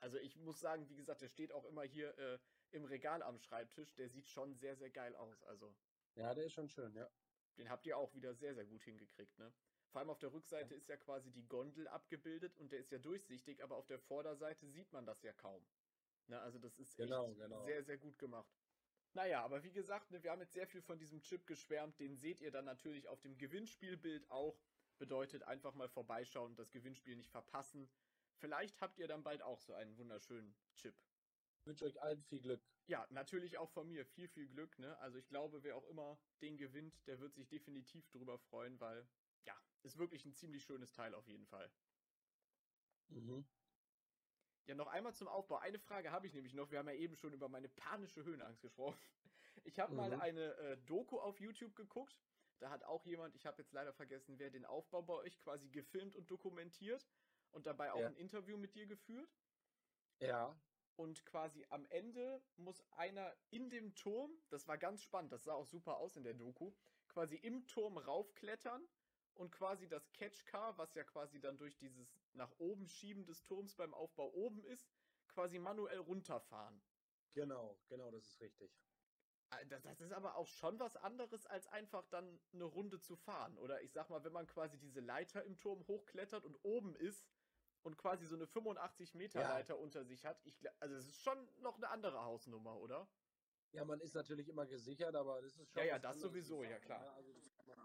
Also 0.00 0.18
ich 0.18 0.36
muss 0.36 0.60
sagen, 0.60 0.88
wie 0.88 0.96
gesagt, 0.96 1.22
der 1.22 1.28
steht 1.28 1.52
auch 1.52 1.64
immer 1.64 1.82
hier 1.82 2.16
äh, 2.18 2.38
im 2.70 2.84
Regal 2.84 3.22
am 3.22 3.38
Schreibtisch. 3.38 3.94
Der 3.94 4.08
sieht 4.08 4.28
schon 4.28 4.54
sehr, 4.54 4.76
sehr 4.76 4.90
geil 4.90 5.14
aus. 5.16 5.42
Also. 5.44 5.74
Ja, 6.14 6.34
der 6.34 6.44
ist 6.44 6.52
schon 6.52 6.68
schön, 6.68 6.94
ja. 6.94 7.10
Den 7.56 7.70
habt 7.70 7.86
ihr 7.86 7.96
auch 7.96 8.14
wieder 8.14 8.34
sehr, 8.34 8.54
sehr 8.54 8.66
gut 8.66 8.82
hingekriegt, 8.82 9.38
ne? 9.38 9.52
Vor 9.90 10.00
allem 10.00 10.10
auf 10.10 10.18
der 10.18 10.32
Rückseite 10.32 10.74
ist 10.74 10.88
ja 10.88 10.96
quasi 10.96 11.30
die 11.30 11.46
Gondel 11.46 11.88
abgebildet 11.88 12.58
und 12.58 12.70
der 12.70 12.80
ist 12.80 12.90
ja 12.90 12.98
durchsichtig, 12.98 13.62
aber 13.62 13.76
auf 13.76 13.86
der 13.86 13.98
Vorderseite 13.98 14.66
sieht 14.68 14.92
man 14.92 15.06
das 15.06 15.22
ja 15.22 15.32
kaum. 15.32 15.64
Ne, 16.26 16.40
also 16.40 16.58
das 16.58 16.78
ist 16.78 16.96
genau, 16.96 17.32
genau. 17.34 17.62
sehr, 17.64 17.82
sehr 17.82 17.96
gut 17.96 18.18
gemacht. 18.18 18.52
Naja, 19.14 19.42
aber 19.42 19.62
wie 19.62 19.72
gesagt, 19.72 20.10
ne, 20.10 20.22
wir 20.22 20.32
haben 20.32 20.40
jetzt 20.40 20.52
sehr 20.52 20.66
viel 20.66 20.82
von 20.82 20.98
diesem 20.98 21.22
Chip 21.22 21.46
geschwärmt. 21.46 21.98
Den 22.00 22.16
seht 22.16 22.40
ihr 22.40 22.50
dann 22.50 22.64
natürlich 22.64 23.08
auf 23.08 23.20
dem 23.20 23.38
Gewinnspielbild 23.38 24.30
auch. 24.30 24.60
Bedeutet 24.98 25.44
einfach 25.44 25.74
mal 25.74 25.88
vorbeischauen 25.88 26.50
und 26.50 26.58
das 26.58 26.70
Gewinnspiel 26.70 27.16
nicht 27.16 27.30
verpassen. 27.30 27.88
Vielleicht 28.38 28.80
habt 28.80 28.98
ihr 28.98 29.08
dann 29.08 29.22
bald 29.22 29.42
auch 29.42 29.60
so 29.60 29.72
einen 29.72 29.96
wunderschönen 29.96 30.54
Chip. 30.74 30.94
Ich 31.58 31.66
wünsche 31.66 31.84
euch 31.84 32.00
allen 32.02 32.22
viel 32.22 32.40
Glück. 32.40 32.62
Ja, 32.86 33.06
natürlich 33.10 33.58
auch 33.58 33.70
von 33.70 33.88
mir 33.88 34.04
viel, 34.06 34.28
viel 34.28 34.46
Glück. 34.46 34.78
Ne? 34.78 34.96
Also 34.98 35.18
ich 35.18 35.26
glaube, 35.28 35.62
wer 35.62 35.76
auch 35.76 35.86
immer 35.88 36.18
den 36.40 36.56
gewinnt, 36.56 37.06
der 37.06 37.18
wird 37.18 37.34
sich 37.34 37.48
definitiv 37.48 38.08
drüber 38.10 38.38
freuen, 38.38 38.78
weil 38.78 39.08
ja, 39.44 39.56
ist 39.82 39.98
wirklich 39.98 40.24
ein 40.24 40.34
ziemlich 40.34 40.64
schönes 40.64 40.92
Teil 40.92 41.14
auf 41.14 41.26
jeden 41.26 41.46
Fall. 41.46 41.70
Mhm. 43.08 43.46
Ja, 44.66 44.74
noch 44.74 44.88
einmal 44.88 45.14
zum 45.14 45.28
Aufbau. 45.28 45.58
Eine 45.58 45.78
Frage 45.78 46.10
habe 46.10 46.26
ich 46.26 46.34
nämlich 46.34 46.54
noch. 46.54 46.70
Wir 46.70 46.78
haben 46.78 46.88
ja 46.88 46.94
eben 46.94 47.16
schon 47.16 47.32
über 47.32 47.48
meine 47.48 47.68
panische 47.68 48.24
Höhenangst 48.24 48.60
gesprochen. 48.62 48.98
Ich 49.64 49.78
habe 49.78 49.92
mhm. 49.92 49.96
mal 49.96 50.12
eine 50.20 50.54
äh, 50.58 50.76
Doku 50.84 51.18
auf 51.18 51.40
YouTube 51.40 51.74
geguckt. 51.74 52.20
Da 52.58 52.70
hat 52.70 52.84
auch 52.84 53.04
jemand, 53.04 53.34
ich 53.34 53.46
habe 53.46 53.62
jetzt 53.62 53.72
leider 53.72 53.92
vergessen, 53.92 54.38
wer 54.38 54.50
den 54.50 54.64
Aufbau 54.64 55.02
bei 55.02 55.14
euch 55.14 55.38
quasi 55.38 55.68
gefilmt 55.70 56.14
und 56.14 56.30
dokumentiert 56.30 57.06
und 57.56 57.66
dabei 57.66 57.90
auch 57.92 58.00
ja. 58.00 58.06
ein 58.06 58.16
Interview 58.16 58.58
mit 58.58 58.74
dir 58.74 58.86
geführt. 58.86 59.34
Ja. 60.20 60.54
Und 60.96 61.24
quasi 61.24 61.66
am 61.70 61.86
Ende 61.86 62.42
muss 62.56 62.84
einer 62.92 63.34
in 63.50 63.70
dem 63.70 63.94
Turm, 63.94 64.30
das 64.50 64.68
war 64.68 64.78
ganz 64.78 65.02
spannend, 65.02 65.32
das 65.32 65.44
sah 65.44 65.54
auch 65.54 65.66
super 65.66 65.96
aus 65.96 66.16
in 66.16 66.22
der 66.22 66.34
Doku, 66.34 66.72
quasi 67.08 67.36
im 67.36 67.66
Turm 67.66 67.96
raufklettern 67.96 68.86
und 69.34 69.50
quasi 69.52 69.88
das 69.88 70.12
Catchcar, 70.12 70.76
was 70.76 70.94
ja 70.94 71.04
quasi 71.04 71.40
dann 71.40 71.56
durch 71.56 71.76
dieses 71.78 72.14
nach 72.34 72.52
oben 72.58 72.86
schieben 72.86 73.24
des 73.24 73.42
Turms 73.42 73.74
beim 73.74 73.94
Aufbau 73.94 74.30
oben 74.32 74.62
ist, 74.64 74.86
quasi 75.28 75.58
manuell 75.58 75.98
runterfahren. 75.98 76.80
Genau, 77.32 77.78
genau, 77.88 78.10
das 78.10 78.26
ist 78.26 78.40
richtig. 78.40 78.70
Äh, 79.50 79.66
das 79.66 80.00
ist 80.00 80.12
aber 80.12 80.36
auch 80.36 80.46
schon 80.46 80.78
was 80.78 80.96
anderes, 80.96 81.46
als 81.46 81.66
einfach 81.68 82.06
dann 82.08 82.38
eine 82.52 82.64
Runde 82.64 83.00
zu 83.00 83.16
fahren. 83.16 83.56
Oder 83.58 83.82
ich 83.82 83.92
sag 83.92 84.10
mal, 84.10 84.24
wenn 84.24 84.32
man 84.32 84.46
quasi 84.46 84.78
diese 84.78 85.00
Leiter 85.00 85.44
im 85.44 85.58
Turm 85.58 85.86
hochklettert 85.86 86.44
und 86.44 86.58
oben 86.62 86.94
ist, 86.96 87.26
und 87.86 87.96
quasi 87.96 88.26
so 88.26 88.34
eine 88.34 88.48
85 88.48 89.14
Meter 89.14 89.40
ja. 89.40 89.48
Leiter 89.48 89.78
unter 89.78 90.04
sich 90.04 90.26
hat. 90.26 90.40
Ich, 90.44 90.58
also 90.80 90.96
es 90.96 91.06
ist 91.06 91.22
schon 91.22 91.38
noch 91.60 91.76
eine 91.76 91.88
andere 91.88 92.24
Hausnummer, 92.24 92.76
oder? 92.80 93.08
Ja, 93.70 93.84
man 93.84 94.00
ist 94.00 94.14
natürlich 94.14 94.48
immer 94.48 94.66
gesichert, 94.66 95.14
aber 95.14 95.40
das 95.40 95.56
ist 95.56 95.70
schon. 95.70 95.82
Ja, 95.82 95.90
ja, 95.90 95.98
das 96.00 96.18
sowieso, 96.18 96.64
ja 96.64 96.80
klar. 96.80 97.00
Ne? 97.00 97.12
Also 97.12 97.32
das 97.32 97.54
kann 97.54 97.66
man, 97.68 97.78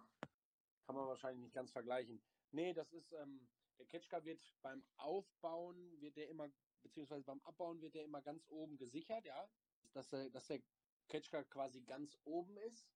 kann 0.88 0.96
man, 0.96 1.08
wahrscheinlich 1.08 1.44
nicht 1.44 1.54
ganz 1.54 1.72
vergleichen. 1.72 2.20
Nee, 2.50 2.74
das 2.74 2.92
ist, 2.94 3.12
ähm, 3.14 3.48
der 3.78 3.86
Catchcar 3.86 4.26
wird 4.26 4.42
beim 4.64 4.84
Aufbauen, 4.98 6.02
wird 6.02 6.18
der 6.18 6.30
immer, 6.30 6.50
beziehungsweise 6.82 7.24
beim 7.24 7.42
Abbauen 7.44 7.80
wird 7.82 7.94
der 7.94 8.04
immer 8.04 8.24
ganz 8.24 8.44
oben 8.50 8.78
gesichert, 8.78 9.24
ja. 9.26 9.50
Dass 9.94 10.10
der, 10.10 10.32
dass 10.32 10.48
der 10.48 10.64
Catchcar 11.10 11.44
quasi 11.44 11.82
ganz 11.82 12.18
oben 12.24 12.58
ist. 12.58 12.90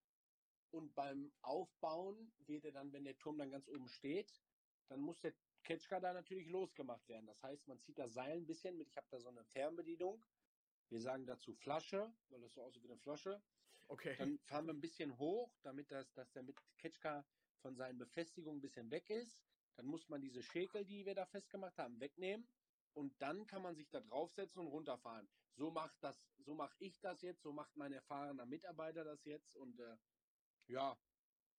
Und 0.71 0.95
beim 0.95 1.31
Aufbauen 1.43 2.33
wird 2.47 2.65
er 2.65 2.71
dann, 2.71 2.91
wenn 2.93 3.03
der 3.03 3.17
Turm 3.19 3.37
dann 3.37 3.51
ganz 3.51 3.67
oben 3.67 3.87
steht, 3.89 4.41
dann 4.87 5.01
muss 5.01 5.19
der 5.21 5.33
Ketschka 5.65 5.99
da 5.99 6.13
natürlich 6.13 6.47
losgemacht 6.47 7.07
werden. 7.09 7.25
Das 7.25 7.41
heißt, 7.43 7.67
man 7.67 7.81
zieht 7.81 7.97
das 7.97 8.13
Seil 8.13 8.37
ein 8.37 8.45
bisschen 8.45 8.77
mit. 8.77 8.87
Ich 8.87 8.97
habe 8.97 9.07
da 9.09 9.19
so 9.19 9.29
eine 9.29 9.43
Fernbedienung. 9.43 10.23
Wir 10.89 11.01
sagen 11.01 11.25
dazu 11.25 11.53
Flasche, 11.55 12.13
weil 12.29 12.39
das 12.41 12.53
so 12.53 12.61
aussieht 12.61 12.83
wie 12.83 12.91
eine 12.91 12.99
Flasche. 12.99 13.41
Okay. 13.87 14.15
Dann 14.17 14.39
fahren 14.39 14.67
wir 14.67 14.73
ein 14.73 14.81
bisschen 14.81 15.17
hoch, 15.17 15.51
damit 15.63 15.91
das, 15.91 16.13
dass 16.13 16.31
der 16.31 16.43
mit 16.43 16.57
Ketschka 16.77 17.25
von 17.61 17.75
seinen 17.75 17.97
Befestigungen 17.97 18.59
ein 18.59 18.61
bisschen 18.61 18.89
weg 18.91 19.09
ist. 19.09 19.43
Dann 19.75 19.87
muss 19.87 20.07
man 20.07 20.21
diese 20.21 20.41
Schäkel, 20.41 20.85
die 20.85 21.05
wir 21.05 21.15
da 21.15 21.25
festgemacht 21.25 21.77
haben, 21.77 21.99
wegnehmen. 21.99 22.47
Und 22.93 23.21
dann 23.21 23.45
kann 23.45 23.61
man 23.61 23.75
sich 23.75 23.89
da 23.89 23.99
draufsetzen 23.99 24.61
und 24.61 24.67
runterfahren. 24.67 25.27
So 25.55 25.71
macht 25.71 25.97
das, 26.01 26.23
so 26.37 26.53
mache 26.53 26.75
ich 26.79 26.99
das 27.01 27.21
jetzt, 27.21 27.41
so 27.41 27.51
macht 27.51 27.75
mein 27.75 27.91
erfahrener 27.91 28.45
Mitarbeiter 28.45 29.03
das 29.03 29.25
jetzt. 29.25 29.55
Und 29.55 29.79
äh, 29.79 29.97
ja, 30.67 30.97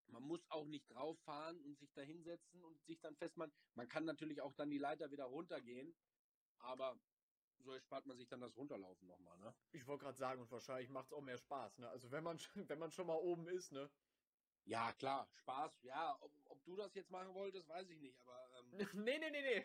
man 0.09 0.23
muss 0.23 0.45
auch 0.51 0.67
nicht 0.67 0.89
drauf 0.89 1.19
fahren 1.21 1.59
und 1.61 1.79
sich 1.79 1.93
da 1.93 2.03
hinsetzen 2.03 2.63
und 2.65 2.85
sich 2.85 3.01
dann 3.01 3.17
festmachen. 3.17 3.53
Man 3.75 3.89
kann 3.89 4.05
natürlich 4.05 4.41
auch 4.41 4.55
dann 4.55 4.71
die 4.71 4.79
Leiter 4.79 5.11
wieder 5.11 5.25
runtergehen, 5.25 5.95
aber 6.59 6.99
so 7.59 7.73
erspart 7.73 8.07
man 8.07 8.17
sich 8.17 8.29
dann 8.29 8.41
das 8.41 8.57
Runterlaufen 8.57 9.09
nochmal, 9.09 9.39
ne? 9.39 9.55
Ich 9.73 9.87
wollte 9.87 10.05
gerade 10.05 10.19
sagen, 10.19 10.43
und 10.43 10.51
wahrscheinlich 10.51 10.91
macht 10.91 11.07
es 11.07 11.13
auch 11.13 11.23
mehr 11.23 11.39
Spaß, 11.39 11.79
ne? 11.79 11.89
Also 11.89 12.11
wenn 12.11 12.23
man, 12.25 12.39
wenn 12.71 12.79
man 12.79 12.93
schon 12.93 13.07
mal 13.07 13.17
oben 13.17 13.49
ist, 13.49 13.73
ne? 13.73 13.91
Ja, 14.67 14.93
klar, 14.95 15.29
Spaß. 15.33 15.83
Ja, 15.83 16.17
ob, 16.21 16.33
ob 16.47 16.65
du 16.65 16.75
das 16.75 16.93
jetzt 16.95 17.11
machen 17.11 17.33
wolltest, 17.35 17.69
weiß 17.69 17.89
ich 17.89 18.01
nicht, 18.01 18.19
aber. 18.19 18.51
Ähm, 18.59 18.79
nee, 19.05 19.19
nee, 19.19 19.31
nee, 19.31 19.65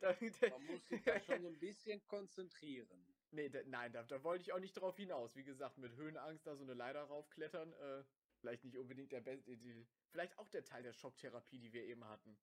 man 0.50 0.66
muss 0.66 0.86
sich 0.86 1.02
da 1.02 1.20
schon 1.20 1.42
so 1.42 1.48
ein 1.48 1.58
bisschen 1.58 2.04
konzentrieren. 2.06 3.04
Nee, 3.32 3.48
da, 3.48 3.58
nein, 3.66 3.92
da, 3.92 4.04
da 4.04 4.22
wollte 4.22 4.42
ich 4.42 4.52
auch 4.52 4.60
nicht 4.60 4.74
drauf 4.74 4.96
hinaus. 4.96 5.34
Wie 5.34 5.42
gesagt, 5.42 5.78
mit 5.78 5.96
Höhenangst 5.96 6.46
da 6.46 6.54
so 6.54 6.62
eine 6.62 6.74
Leiter 6.74 7.02
raufklettern, 7.02 7.72
äh, 7.72 8.04
vielleicht 8.46 8.64
nicht 8.64 8.78
unbedingt 8.78 9.10
der 9.10 9.20
beste, 9.20 9.58
vielleicht 10.08 10.38
auch 10.38 10.48
der 10.48 10.64
Teil 10.64 10.84
der 10.84 10.92
Schocktherapie, 10.92 11.58
die 11.58 11.72
wir 11.72 11.82
eben 11.82 12.04
hatten. 12.04 12.38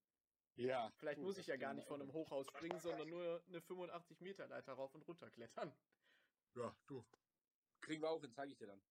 Ja. 0.56 0.92
Vielleicht 0.98 1.20
gut, 1.20 1.28
muss 1.28 1.38
ich 1.38 1.48
ja 1.48 1.56
gar 1.56 1.74
nicht 1.74 1.88
von 1.88 2.02
einem 2.02 2.12
Hochhaus 2.12 2.48
springen, 2.48 2.78
sondern 2.80 3.10
nur 3.10 3.42
eine 3.48 3.62
85 3.62 4.20
Meter 4.20 4.48
Leiter 4.48 4.74
rauf 4.74 4.94
und 4.94 5.08
runter 5.08 5.30
klettern. 5.30 5.74
Ja, 6.56 6.76
du. 6.88 7.06
Kriegen 7.80 8.02
wir 8.02 8.10
auch 8.10 8.22
hin, 8.22 8.34
zeige 8.34 8.52
ich 8.52 8.58
dir 8.58 8.68
dann. 8.68 8.82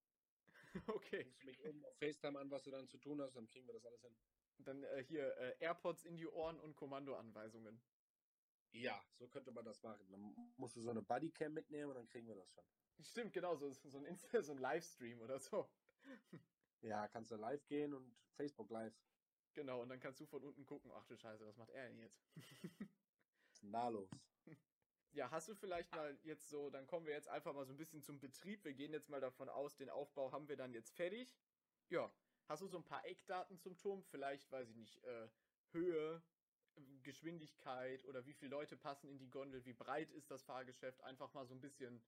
Okay. 0.86 1.24
Rufst 1.24 1.44
mich 1.44 1.60
oben 1.60 1.84
auf 1.84 1.94
FaceTime 1.98 2.38
an, 2.38 2.50
was 2.50 2.62
du 2.62 2.70
dann 2.70 2.88
zu 2.88 2.96
tun 2.96 3.20
hast, 3.20 3.36
dann 3.36 3.46
kriegen 3.46 3.66
wir 3.66 3.74
das 3.74 3.84
alles 3.84 4.00
hin. 4.00 4.16
Dann 4.56 4.82
äh, 4.84 5.04
hier 5.04 5.36
äh, 5.36 5.54
AirPods 5.60 6.04
in 6.04 6.16
die 6.16 6.26
Ohren 6.26 6.58
und 6.58 6.76
Kommandoanweisungen. 6.76 7.82
Ja, 8.70 9.04
so 9.18 9.28
könnte 9.28 9.52
man 9.52 9.66
das 9.66 9.82
machen. 9.82 10.10
Dann 10.10 10.34
musst 10.56 10.74
du 10.76 10.80
so 10.80 10.88
eine 10.88 11.02
Bodycam 11.02 11.52
mitnehmen 11.52 11.90
und 11.90 11.96
dann 11.96 12.08
kriegen 12.08 12.26
wir 12.26 12.36
das 12.36 12.48
schon. 12.48 12.64
Stimmt, 13.02 13.34
genau, 13.34 13.54
so, 13.54 13.70
so 13.70 13.98
ein, 13.98 14.06
Insta 14.06 14.42
so 14.42 14.52
ein 14.52 14.58
Livestream 14.58 15.20
oder 15.20 15.38
so. 15.38 15.68
Ja, 16.82 17.08
kannst 17.08 17.30
du 17.30 17.36
live 17.36 17.64
gehen 17.68 17.94
und 17.94 18.14
Facebook 18.36 18.70
live. 18.70 18.94
Genau, 19.54 19.82
und 19.82 19.88
dann 19.88 20.00
kannst 20.00 20.20
du 20.20 20.26
von 20.26 20.42
unten 20.42 20.66
gucken, 20.66 20.90
ach 20.94 21.06
du 21.06 21.16
Scheiße, 21.16 21.46
was 21.46 21.56
macht 21.56 21.70
er 21.70 21.88
denn 21.88 21.98
jetzt? 21.98 22.20
da 23.62 23.88
los? 23.88 24.10
Ja, 25.14 25.30
hast 25.30 25.46
du 25.46 25.54
vielleicht 25.54 25.94
mal 25.94 26.18
jetzt 26.22 26.48
so, 26.48 26.70
dann 26.70 26.86
kommen 26.86 27.04
wir 27.04 27.12
jetzt 27.12 27.28
einfach 27.28 27.52
mal 27.52 27.66
so 27.66 27.74
ein 27.74 27.76
bisschen 27.76 28.02
zum 28.02 28.18
Betrieb. 28.18 28.64
Wir 28.64 28.72
gehen 28.72 28.94
jetzt 28.94 29.10
mal 29.10 29.20
davon 29.20 29.50
aus, 29.50 29.76
den 29.76 29.90
Aufbau 29.90 30.32
haben 30.32 30.48
wir 30.48 30.56
dann 30.56 30.72
jetzt 30.72 30.94
fertig. 30.96 31.36
Ja, 31.90 32.10
hast 32.48 32.62
du 32.62 32.66
so 32.66 32.78
ein 32.78 32.84
paar 32.84 33.04
Eckdaten 33.04 33.58
zum 33.58 33.76
Turm? 33.76 34.02
Vielleicht, 34.04 34.50
weiß 34.50 34.70
ich 34.70 34.76
nicht, 34.76 35.04
äh, 35.04 35.28
Höhe, 35.72 36.22
Geschwindigkeit 37.02 38.06
oder 38.06 38.24
wie 38.24 38.32
viele 38.32 38.52
Leute 38.52 38.78
passen 38.78 39.10
in 39.10 39.18
die 39.18 39.28
Gondel, 39.28 39.66
wie 39.66 39.74
breit 39.74 40.10
ist 40.12 40.30
das 40.30 40.44
Fahrgeschäft? 40.44 41.02
Einfach 41.02 41.34
mal 41.34 41.44
so 41.46 41.54
ein 41.54 41.60
bisschen, 41.60 42.02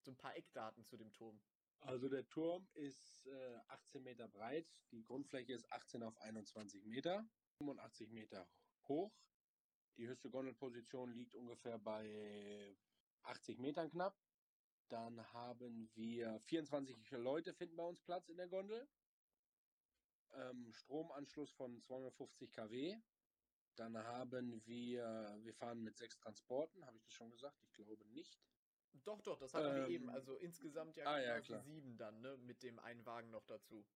so 0.00 0.10
ein 0.10 0.16
paar 0.16 0.34
Eckdaten 0.34 0.86
zu 0.86 0.96
dem 0.96 1.12
Turm. 1.12 1.42
Also 1.80 2.08
der 2.08 2.28
Turm 2.28 2.68
ist 2.74 3.26
äh, 3.26 3.60
18 3.68 4.02
Meter 4.02 4.28
breit, 4.28 4.66
die 4.90 5.02
Grundfläche 5.02 5.52
ist 5.54 5.70
18 5.72 6.02
auf 6.02 6.18
21 6.20 6.84
Meter, 6.84 7.28
85 7.58 8.10
Meter 8.10 8.48
hoch. 8.88 9.12
Die 9.96 10.06
höchste 10.06 10.30
Gondelposition 10.30 11.12
liegt 11.12 11.34
ungefähr 11.34 11.78
bei 11.78 12.76
80 13.22 13.58
Metern 13.58 13.90
knapp. 13.90 14.16
Dann 14.88 15.20
haben 15.32 15.90
wir 15.94 16.40
24 16.46 17.10
Leute 17.12 17.52
finden 17.52 17.76
bei 17.76 17.84
uns 17.84 18.00
Platz 18.00 18.28
in 18.28 18.36
der 18.36 18.48
Gondel. 18.48 18.88
Ähm, 20.34 20.72
Stromanschluss 20.72 21.50
von 21.52 21.80
250 21.82 22.52
kW. 22.52 22.96
Dann 23.76 23.96
haben 23.96 24.64
wir, 24.66 25.38
wir 25.42 25.54
fahren 25.54 25.82
mit 25.82 25.96
sechs 25.96 26.18
Transporten, 26.18 26.84
habe 26.84 26.96
ich 26.96 27.02
das 27.04 27.12
schon 27.12 27.30
gesagt? 27.30 27.60
Ich 27.62 27.72
glaube 27.72 28.04
nicht. 28.06 28.38
Doch, 29.04 29.20
doch, 29.22 29.38
das 29.38 29.54
hatten 29.54 29.76
ähm, 29.76 29.76
wir 29.76 29.88
eben. 29.88 30.10
Also 30.10 30.34
insgesamt 30.36 30.96
ja, 30.96 31.06
ah, 31.06 31.20
ja 31.20 31.40
klar. 31.40 31.62
sieben 31.62 31.96
dann, 31.96 32.20
ne? 32.20 32.36
Mit 32.38 32.62
dem 32.62 32.78
einen 32.78 33.04
Wagen 33.06 33.30
noch 33.30 33.44
dazu. 33.44 33.86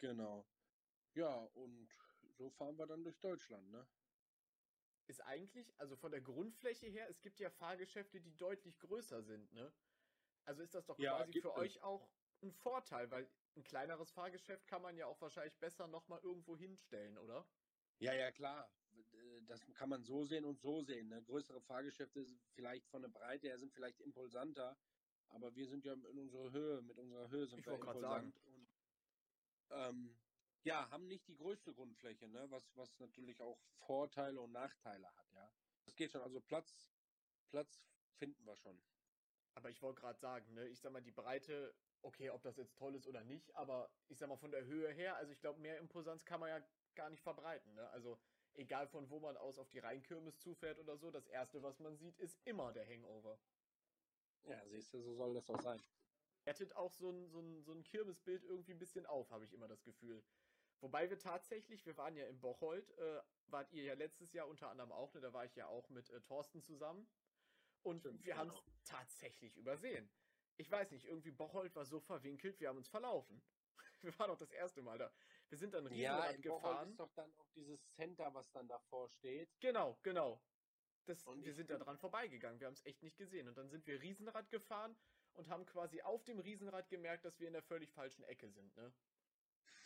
Genau. 0.00 0.46
Ja, 1.14 1.34
und 1.54 1.88
so 2.30 2.50
fahren 2.50 2.76
wir 2.76 2.86
dann 2.86 3.04
durch 3.04 3.18
Deutschland, 3.20 3.70
ne? 3.70 3.86
ist 5.06 5.20
eigentlich, 5.26 5.72
also 5.78 5.96
von 5.96 6.10
der 6.10 6.20
Grundfläche 6.20 6.86
her, 6.86 7.08
es 7.08 7.20
gibt 7.20 7.40
ja 7.40 7.50
Fahrgeschäfte, 7.50 8.20
die 8.20 8.34
deutlich 8.36 8.78
größer 8.78 9.22
sind, 9.22 9.52
ne? 9.52 9.72
Also 10.44 10.62
ist 10.62 10.74
das 10.74 10.86
doch 10.86 10.98
ja, 10.98 11.16
quasi 11.16 11.40
für 11.40 11.50
es. 11.50 11.56
euch 11.56 11.82
auch 11.82 12.10
ein 12.42 12.52
Vorteil, 12.52 13.10
weil 13.10 13.28
ein 13.56 13.64
kleineres 13.64 14.10
Fahrgeschäft 14.10 14.66
kann 14.66 14.82
man 14.82 14.96
ja 14.96 15.06
auch 15.06 15.20
wahrscheinlich 15.20 15.56
besser 15.58 15.86
nochmal 15.86 16.20
irgendwo 16.22 16.56
hinstellen, 16.56 17.16
oder? 17.18 17.46
Ja, 17.98 18.12
ja, 18.12 18.30
klar. 18.32 18.70
Das 19.46 19.60
kann 19.74 19.88
man 19.88 20.02
so 20.02 20.24
sehen 20.24 20.44
und 20.44 20.60
so 20.60 20.82
sehen. 20.82 21.08
Ne? 21.08 21.22
Größere 21.22 21.60
Fahrgeschäfte 21.60 22.24
sind 22.24 22.40
vielleicht 22.54 22.88
von 22.88 23.02
der 23.02 23.08
Breite 23.08 23.48
her 23.48 23.58
sind 23.58 23.72
vielleicht 23.72 24.00
impulsanter, 24.00 24.76
aber 25.28 25.54
wir 25.54 25.66
sind 25.66 25.84
ja 25.84 25.94
in 25.94 26.18
unserer 26.18 26.50
Höhe, 26.52 26.82
mit 26.82 26.98
unserer 26.98 27.28
Höhe 27.30 27.46
sind 27.46 27.60
ich 27.60 27.66
wir 27.66 27.74
impulsant. 27.74 28.36
Und, 28.44 28.68
ähm, 29.70 30.16
ja, 30.62 30.88
haben 30.90 31.06
nicht 31.06 31.26
die 31.28 31.36
größte 31.36 31.74
Grundfläche, 31.74 32.28
ne? 32.28 32.50
was, 32.50 32.74
was 32.76 32.98
natürlich 32.98 33.40
auch 33.40 33.58
Vorteile 33.86 34.40
und 34.40 34.52
Nachteile 34.52 35.14
hat, 35.14 35.32
ja. 35.32 35.52
Das 35.84 35.94
geht 35.96 36.10
schon, 36.10 36.22
also 36.22 36.40
Platz, 36.40 36.88
Platz 37.50 37.86
finden 38.16 38.44
wir 38.44 38.56
schon. 38.56 38.80
Aber 39.54 39.70
ich 39.70 39.82
wollte 39.82 40.00
gerade 40.00 40.18
sagen, 40.18 40.54
ne, 40.54 40.66
ich 40.68 40.80
sag 40.80 40.92
mal, 40.92 41.02
die 41.02 41.12
Breite, 41.12 41.74
okay, 42.02 42.30
ob 42.30 42.42
das 42.42 42.56
jetzt 42.56 42.76
toll 42.76 42.94
ist 42.94 43.06
oder 43.06 43.22
nicht, 43.22 43.54
aber 43.54 43.90
ich 44.08 44.18
sag 44.18 44.28
mal, 44.28 44.36
von 44.36 44.50
der 44.50 44.64
Höhe 44.64 44.90
her, 44.90 45.16
also 45.16 45.32
ich 45.32 45.40
glaube, 45.40 45.60
mehr 45.60 45.78
Imposanz 45.78 46.24
kann 46.24 46.40
man 46.40 46.48
ja 46.48 46.66
gar 46.94 47.10
nicht 47.10 47.22
verbreiten, 47.22 47.74
ne? 47.74 47.88
Also 47.90 48.18
egal 48.56 48.86
von 48.86 49.08
wo 49.10 49.20
man 49.20 49.36
aus 49.36 49.58
auf 49.58 49.68
die 49.70 49.78
Rheinkirmes 49.78 50.38
zufährt 50.38 50.78
oder 50.78 50.96
so, 50.96 51.10
das 51.10 51.26
erste, 51.26 51.62
was 51.62 51.78
man 51.80 51.96
sieht, 51.96 52.18
ist 52.18 52.38
immer 52.44 52.72
der 52.72 52.86
Hangover. 52.86 53.38
Ja, 54.44 54.66
siehst 54.68 54.92
du, 54.92 55.00
so 55.00 55.14
soll 55.14 55.34
das 55.34 55.48
auch 55.50 55.60
sein. 55.60 55.80
Wertet 56.44 56.76
auch 56.76 56.92
so 56.92 57.10
ein, 57.10 57.28
so 57.28 57.40
ein, 57.40 57.62
so 57.62 57.72
ein 57.72 57.82
Kirmesbild 57.84 58.44
irgendwie 58.44 58.72
ein 58.72 58.78
bisschen 58.78 59.06
auf, 59.06 59.30
habe 59.30 59.44
ich 59.44 59.52
immer 59.52 59.68
das 59.68 59.82
Gefühl. 59.82 60.22
Wobei 60.80 61.08
wir 61.08 61.18
tatsächlich, 61.18 61.86
wir 61.86 61.96
waren 61.96 62.14
ja 62.16 62.26
in 62.26 62.38
Bocholt, 62.40 62.90
äh, 62.98 63.22
wart 63.46 63.72
ihr 63.72 63.84
ja 63.84 63.94
letztes 63.94 64.34
Jahr 64.34 64.46
unter 64.48 64.68
anderem 64.68 64.92
auch, 64.92 65.14
ne, 65.14 65.20
da 65.20 65.32
war 65.32 65.46
ich 65.46 65.56
ja 65.56 65.66
auch 65.66 65.88
mit 65.88 66.10
äh, 66.10 66.20
Thorsten 66.20 66.60
zusammen. 66.60 67.08
Und 67.82 68.00
Stimmt, 68.00 68.24
wir 68.24 68.36
haben 68.36 68.50
es 68.50 68.62
tatsächlich 68.84 69.56
übersehen. 69.56 70.10
Ich 70.56 70.70
weiß 70.70 70.90
nicht, 70.90 71.06
irgendwie 71.06 71.30
Bocholt 71.30 71.74
war 71.74 71.86
so 71.86 72.00
verwinkelt, 72.00 72.60
wir 72.60 72.68
haben 72.68 72.76
uns 72.76 72.88
verlaufen. 72.88 73.42
Wir 74.02 74.18
waren 74.18 74.30
auch 74.30 74.36
das 74.36 74.52
erste 74.52 74.82
Mal 74.82 74.98
da. 74.98 75.10
Wir 75.50 75.58
sind 75.58 75.74
dann 75.74 75.86
Riesenrad 75.86 76.24
ja, 76.24 76.30
in 76.30 76.42
gefahren. 76.42 76.90
Ist 76.90 77.00
doch 77.00 77.12
dann 77.12 77.32
auch 77.34 77.48
dieses 77.54 77.80
Center, 77.92 78.32
was 78.34 78.50
dann 78.52 78.66
davor 78.68 79.08
steht. 79.08 79.50
Genau, 79.60 79.98
genau. 80.02 80.42
Das, 81.06 81.26
wir 81.26 81.52
sind 81.52 81.70
da 81.70 81.78
dran 81.78 81.98
vorbeigegangen, 81.98 82.60
wir 82.60 82.66
haben 82.66 82.74
es 82.74 82.84
echt 82.86 83.02
nicht 83.02 83.18
gesehen. 83.18 83.46
Und 83.48 83.58
dann 83.58 83.68
sind 83.68 83.86
wir 83.86 84.00
Riesenrad 84.00 84.50
gefahren 84.50 84.96
und 85.34 85.48
haben 85.48 85.66
quasi 85.66 86.00
auf 86.00 86.24
dem 86.24 86.38
Riesenrad 86.38 86.88
gemerkt, 86.88 87.24
dass 87.24 87.38
wir 87.38 87.46
in 87.46 87.52
der 87.52 87.62
völlig 87.62 87.92
falschen 87.92 88.24
Ecke 88.24 88.48
sind, 88.48 88.74
ne? 88.76 88.92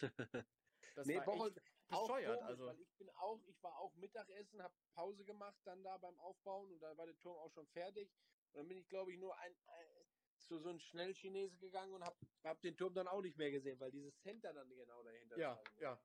Das 0.95 1.07
nee, 1.07 1.17
war 1.17 1.29
echt 1.29 1.61
bescheuert. 1.89 2.41
Komisch, 2.41 2.49
also. 2.49 2.73
ich 2.81 2.97
bin 2.97 3.11
auch, 3.11 3.41
ich 3.47 3.63
war 3.63 3.79
auch 3.79 3.95
Mittagessen, 3.97 4.63
habe 4.63 4.75
Pause 4.95 5.25
gemacht 5.25 5.59
dann 5.65 5.83
da 5.83 5.97
beim 5.99 6.19
Aufbauen 6.19 6.71
und 6.73 6.81
da 6.81 6.97
war 6.97 7.07
der 7.07 7.19
Turm 7.19 7.37
auch 7.37 7.51
schon 7.53 7.67
fertig. 7.69 8.11
Und 8.53 8.61
dann 8.61 8.69
bin 8.69 8.79
ich, 8.79 8.89
glaube 8.89 9.13
ich, 9.13 9.19
nur 9.19 9.37
ein, 9.39 9.57
zu 10.49 10.59
so 10.59 10.71
einem 10.71 10.81
Schnellchinese 10.81 11.59
gegangen 11.59 11.93
und 11.95 12.03
habe 12.03 12.17
hab 12.43 12.61
den 12.63 12.77
Turm 12.77 12.95
dann 12.95 13.07
auch 13.07 13.23
nicht 13.23 13.37
mehr 13.37 13.51
gesehen, 13.51 13.79
weil 13.79 13.91
dieses 13.91 14.19
Center 14.21 14.53
dann 14.53 14.69
genau 14.69 15.03
dahinter 15.03 15.39
Ja, 15.39 15.61
ja. 15.81 16.01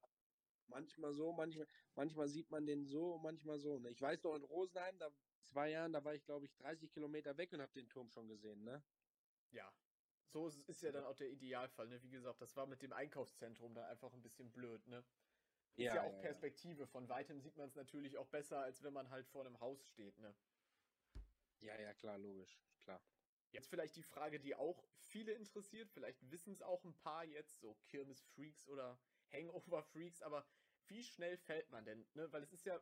Manchmal 0.67 1.13
so, 1.13 1.31
manchmal, 1.33 1.67
manchmal 1.95 2.27
sieht 2.27 2.49
man 2.49 2.65
den 2.65 2.85
so, 2.85 3.17
manchmal 3.17 3.59
so. 3.59 3.79
Ne? 3.79 3.89
Ich 3.89 4.01
weiß 4.01 4.23
noch 4.23 4.35
in 4.35 4.43
Rosenheim, 4.43 4.97
da 4.97 5.09
zwei 5.45 5.69
Jahren, 5.69 5.91
da 5.91 6.03
war 6.03 6.13
ich, 6.13 6.23
glaube 6.23 6.45
ich, 6.45 6.55
30 6.55 6.91
Kilometer 6.91 7.37
weg 7.37 7.51
und 7.53 7.61
habe 7.61 7.73
den 7.73 7.89
Turm 7.89 8.09
schon 8.09 8.27
gesehen, 8.27 8.63
ne? 8.63 8.83
Ja, 9.51 9.71
so 10.27 10.47
ist 10.47 10.81
ja 10.81 10.91
dann 10.91 11.03
auch 11.03 11.15
der 11.15 11.29
Idealfall, 11.29 11.87
ne? 11.87 12.01
Wie 12.01 12.09
gesagt, 12.09 12.41
das 12.41 12.55
war 12.55 12.65
mit 12.65 12.81
dem 12.81 12.93
Einkaufszentrum 12.93 13.73
dann 13.75 13.85
einfach 13.85 14.13
ein 14.13 14.21
bisschen 14.21 14.51
blöd, 14.51 14.87
ne? 14.87 15.03
Ist 15.75 15.85
ja, 15.85 15.95
ja 15.95 16.03
auch 16.03 16.13
ja, 16.13 16.19
Perspektive. 16.19 16.81
Ja. 16.81 16.87
Von 16.87 17.09
weitem 17.09 17.39
sieht 17.39 17.57
man 17.57 17.67
es 17.67 17.75
natürlich 17.75 18.17
auch 18.17 18.27
besser, 18.27 18.59
als 18.59 18.83
wenn 18.83 18.93
man 18.93 19.09
halt 19.09 19.27
vor 19.27 19.45
einem 19.45 19.59
Haus 19.59 19.85
steht, 19.87 20.17
ne? 20.19 20.33
Ja, 21.59 21.79
ja, 21.79 21.93
klar, 21.93 22.17
logisch, 22.17 22.59
klar. 22.79 23.01
Jetzt 23.53 23.69
vielleicht 23.69 23.95
die 23.95 24.03
Frage, 24.03 24.39
die 24.39 24.55
auch 24.55 24.83
viele 24.97 25.31
interessiert, 25.33 25.89
vielleicht 25.91 26.29
wissen 26.31 26.53
es 26.53 26.61
auch 26.61 26.83
ein 26.83 26.95
paar 26.95 27.23
jetzt, 27.23 27.59
so 27.59 27.75
Kirmes-Freaks 27.85 28.67
oder 28.67 28.99
Hangover-Freaks, 29.31 30.21
aber 30.23 30.45
wie 30.87 31.03
schnell 31.03 31.37
fällt 31.37 31.69
man 31.69 31.85
denn? 31.85 32.05
Ne? 32.13 32.31
Weil 32.33 32.43
es 32.43 32.51
ist 32.51 32.65
ja 32.65 32.81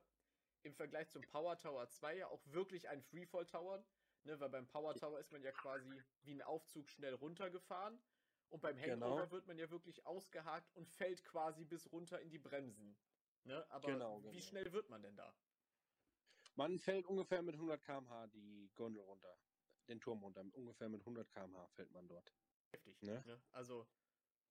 im 0.64 0.74
Vergleich 0.74 1.10
zum 1.10 1.24
Power 1.24 1.58
Tower 1.58 1.88
2 1.90 2.18
ja 2.18 2.28
auch 2.28 2.42
wirklich 2.48 2.88
ein 2.90 3.02
Freefall 3.02 3.46
Tower. 3.46 3.86
Ne, 4.24 4.40
weil 4.40 4.50
beim 4.50 4.68
Power 4.68 4.94
Tower 4.94 5.20
ist 5.20 5.32
man 5.32 5.42
ja 5.42 5.52
quasi 5.52 5.90
wie 6.22 6.34
ein 6.34 6.44
Aufzug 6.44 6.88
schnell 6.90 7.16
runtergefahren. 7.16 8.00
Und 8.50 8.62
beim 8.62 8.78
Hangover 8.78 9.22
genau. 9.22 9.32
wird 9.32 9.48
man 9.48 9.58
ja 9.58 9.70
wirklich 9.72 10.06
ausgehakt 10.06 10.72
und 10.76 10.88
fällt 10.88 11.24
quasi 11.24 11.66
bis 11.66 11.92
runter 11.92 12.22
in 12.22 12.30
die 12.30 12.38
Bremsen. 12.38 12.96
Ne? 13.44 13.66
Aber 13.72 13.92
genau, 13.92 14.24
wie 14.24 14.30
genau. 14.30 14.42
schnell 14.42 14.72
wird 14.74 14.90
man 14.90 15.02
denn 15.02 15.16
da? 15.16 15.34
Man 16.56 16.78
fällt 16.78 17.08
ungefähr 17.08 17.42
mit 17.42 17.56
100 17.56 17.82
km/h 17.82 18.28
die 18.28 18.70
Gondel 18.76 19.02
runter, 19.02 19.36
den 19.88 20.00
Turm 20.00 20.24
runter. 20.24 20.44
Ungefähr 20.54 20.90
mit 20.90 21.02
100 21.02 21.30
km/h 21.30 21.68
fällt 21.70 21.92
man 21.92 22.08
dort. 22.08 22.34
Heftig. 22.72 23.02
Ne? 23.02 23.24
Ne? 23.26 23.42
Also 23.52 23.88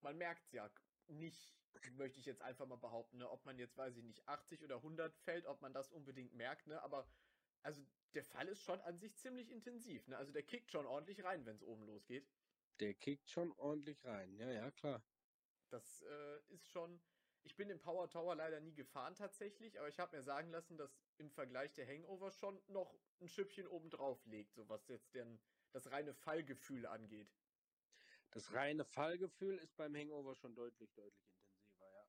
man 0.01 0.17
merkt 0.19 0.45
es 0.47 0.53
ja 0.53 0.71
nicht, 1.09 1.57
möchte 1.93 2.21
ich 2.21 2.27
jetzt 2.27 2.43
einfach 2.43 2.67
mal 2.67 2.77
behaupten, 2.77 3.19
ne? 3.19 3.31
ob 3.31 3.45
man 3.45 3.59
jetzt, 3.59 3.77
weiß 3.77 3.97
ich 3.97 4.05
nicht, 4.05 4.27
80 4.29 4.63
oder 4.63 4.77
100 4.77 5.17
fällt, 5.19 5.47
ob 5.47 5.61
man 5.61 5.73
das 5.73 5.91
unbedingt 5.91 6.35
merkt. 6.35 6.67
Ne? 6.67 6.81
Aber 6.83 7.09
also 7.63 7.85
der 8.15 8.25
Fall 8.25 8.49
ist 8.49 8.63
schon 8.63 8.81
an 8.81 8.97
sich 8.99 9.17
ziemlich 9.17 9.51
intensiv. 9.51 10.07
Ne? 10.09 10.17
Also 10.17 10.33
der 10.33 10.43
kickt 10.43 10.71
schon 10.71 10.87
ordentlich 10.87 11.23
rein, 11.25 11.45
wenn 11.47 11.57
es 11.57 11.63
oben 11.63 11.85
losgeht. 11.85 12.29
Der 12.81 12.95
kickt 12.95 13.29
schon 13.29 13.53
ordentlich 13.53 14.05
rein, 14.05 14.35
ja, 14.37 14.51
ja, 14.51 14.71
klar. 14.71 15.03
Das 15.69 16.03
äh, 16.03 16.41
ist 16.49 16.69
schon. 16.71 17.01
Ich 17.43 17.57
bin 17.57 17.69
den 17.69 17.81
Power 17.81 18.09
Tower 18.09 18.35
leider 18.35 18.61
nie 18.61 18.75
gefahren 18.75 19.15
tatsächlich, 19.15 19.79
aber 19.79 19.89
ich 19.89 19.99
habe 19.99 20.17
mir 20.17 20.23
sagen 20.23 20.51
lassen, 20.51 20.77
dass 20.77 20.99
im 21.21 21.31
Vergleich 21.31 21.73
der 21.75 21.87
Hangover 21.87 22.33
schon 22.33 22.61
noch 22.67 22.99
ein 23.21 23.29
Schüppchen 23.29 23.69
obendrauf 23.69 24.25
legt, 24.25 24.55
so 24.55 24.69
was 24.69 24.89
jetzt 24.89 25.15
denn 25.15 25.39
das 25.71 25.91
reine 25.91 26.15
Fallgefühl 26.15 26.87
angeht. 26.87 27.31
Das 28.31 28.53
reine 28.55 28.85
Fallgefühl 28.85 29.59
ist 29.59 29.77
beim 29.77 29.95
Hangover 29.95 30.35
schon 30.35 30.55
deutlich, 30.55 30.93
deutlich 30.95 31.29
intensiver, 31.31 31.91
ja. 31.93 32.09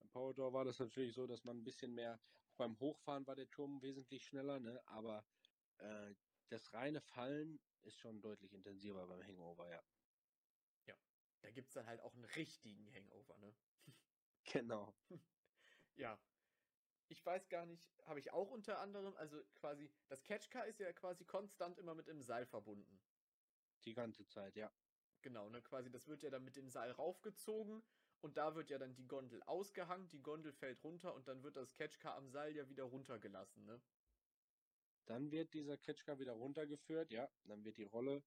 Beim 0.00 0.08
Power 0.10 0.52
war 0.52 0.64
das 0.64 0.78
natürlich 0.80 1.14
so, 1.14 1.26
dass 1.26 1.44
man 1.44 1.58
ein 1.58 1.64
bisschen 1.64 1.94
mehr, 1.94 2.20
beim 2.56 2.78
Hochfahren 2.80 3.26
war 3.26 3.36
der 3.36 3.50
Turm 3.50 3.80
wesentlich 3.80 4.24
schneller, 4.24 4.58
ne? 4.58 4.82
Aber 4.86 5.24
äh, 5.78 6.14
das 6.48 6.72
reine 6.72 7.00
Fallen 7.00 7.60
ist 7.82 7.98
schon 7.98 8.20
deutlich 8.20 8.52
intensiver 8.52 9.06
beim 9.06 9.22
Hangover, 9.22 9.70
ja. 9.70 9.82
Ja, 10.86 10.96
da 11.42 11.50
gibt 11.50 11.68
es 11.68 11.74
dann 11.74 11.86
halt 11.86 12.00
auch 12.00 12.14
einen 12.14 12.24
richtigen 12.24 12.92
Hangover, 12.92 13.38
ne? 13.38 13.54
Genau. 14.44 14.94
ja. 15.96 16.18
Ich 17.10 17.24
weiß 17.24 17.48
gar 17.48 17.64
nicht, 17.64 17.90
habe 18.04 18.20
ich 18.20 18.32
auch 18.32 18.50
unter 18.50 18.80
anderem, 18.80 19.16
also 19.16 19.42
quasi, 19.54 19.90
das 20.08 20.22
Catchcar 20.24 20.66
ist 20.66 20.78
ja 20.78 20.92
quasi 20.92 21.24
konstant 21.24 21.78
immer 21.78 21.94
mit 21.94 22.06
dem 22.06 22.20
Seil 22.20 22.46
verbunden. 22.46 23.00
Die 23.84 23.94
ganze 23.94 24.26
Zeit, 24.26 24.56
ja. 24.56 24.70
Genau, 25.22 25.48
ne, 25.48 25.62
quasi, 25.62 25.90
das 25.90 26.06
wird 26.06 26.22
ja 26.22 26.30
dann 26.30 26.44
mit 26.44 26.56
dem 26.56 26.68
Seil 26.68 26.92
raufgezogen 26.92 27.82
und 28.20 28.36
da 28.36 28.54
wird 28.54 28.70
ja 28.70 28.78
dann 28.78 28.94
die 28.94 29.06
Gondel 29.06 29.42
ausgehangen, 29.44 30.08
die 30.08 30.22
Gondel 30.22 30.52
fällt 30.52 30.84
runter 30.84 31.14
und 31.14 31.28
dann 31.28 31.42
wird 31.42 31.56
das 31.56 31.74
Catchcar 31.74 32.14
am 32.14 32.28
Seil 32.28 32.54
ja 32.54 32.68
wieder 32.68 32.84
runtergelassen, 32.84 33.64
ne? 33.64 33.82
Dann 35.06 35.30
wird 35.30 35.54
dieser 35.54 35.78
Catchcar 35.78 36.18
wieder 36.18 36.34
runtergeführt, 36.34 37.10
ja. 37.10 37.30
Dann 37.44 37.64
wird 37.64 37.78
die 37.78 37.84
Rolle, 37.84 38.22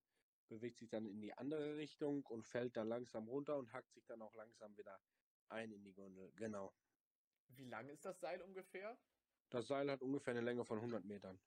bewegt 0.48 0.78
sich 0.78 0.90
dann 0.90 1.06
in 1.06 1.20
die 1.20 1.32
andere 1.38 1.76
Richtung 1.76 2.26
und 2.26 2.44
fällt 2.44 2.76
dann 2.76 2.88
langsam 2.88 3.28
runter 3.28 3.56
und 3.56 3.72
hackt 3.72 3.92
sich 3.92 4.04
dann 4.06 4.20
auch 4.20 4.34
langsam 4.34 4.76
wieder 4.76 5.00
ein 5.48 5.70
in 5.70 5.84
die 5.84 5.92
Gondel. 5.94 6.32
Genau. 6.34 6.74
Wie 7.56 7.64
lang 7.64 7.88
ist 7.88 8.04
das 8.04 8.20
Seil 8.20 8.40
ungefähr? 8.42 8.98
Das 9.50 9.68
Seil 9.68 9.90
hat 9.90 10.02
ungefähr 10.02 10.32
eine 10.32 10.40
Länge 10.40 10.64
von 10.64 10.78
100 10.78 11.04
Metern. 11.04 11.38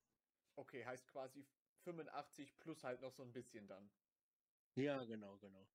Okay, 0.56 0.86
heißt 0.86 1.08
quasi 1.08 1.45
85 1.84 2.58
plus 2.58 2.84
halt 2.84 3.01
noch 3.01 3.12
so 3.12 3.24
ein 3.24 3.34
bisschen 3.34 3.68
dann. 3.68 3.91
Ja, 4.76 5.03
genau, 5.03 5.38
genau. 5.38 5.68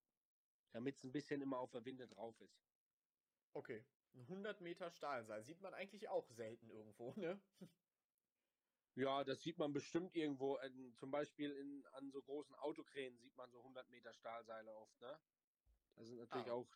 Damit 0.72 0.96
es 0.96 1.04
ein 1.04 1.12
bisschen 1.12 1.40
immer 1.42 1.58
auf 1.58 1.70
der 1.70 1.84
Winde 1.84 2.06
drauf 2.06 2.40
ist. 2.40 2.62
Okay, 3.52 3.84
ein 4.14 4.22
100 4.22 4.60
Meter 4.60 4.90
Stahlseil 4.90 5.42
sieht 5.42 5.60
man 5.60 5.74
eigentlich 5.74 6.08
auch 6.08 6.28
selten 6.30 6.70
irgendwo, 6.70 7.12
ne? 7.16 7.40
Ja, 8.96 9.22
das 9.22 9.40
sieht 9.42 9.56
man 9.56 9.72
bestimmt 9.72 10.16
irgendwo. 10.16 10.56
In, 10.58 10.94
zum 10.96 11.12
Beispiel 11.12 11.52
in, 11.52 11.86
an 11.92 12.10
so 12.10 12.20
großen 12.22 12.54
Autokränen 12.56 13.18
sieht 13.18 13.36
man 13.36 13.50
so 13.50 13.58
100 13.58 13.88
Meter 13.88 14.12
Stahlseile 14.12 14.74
oft, 14.74 15.00
ne? 15.00 15.18
Da 15.94 16.04
sind 16.04 16.16
natürlich 16.16 16.50
ah. 16.50 16.54
auch 16.54 16.68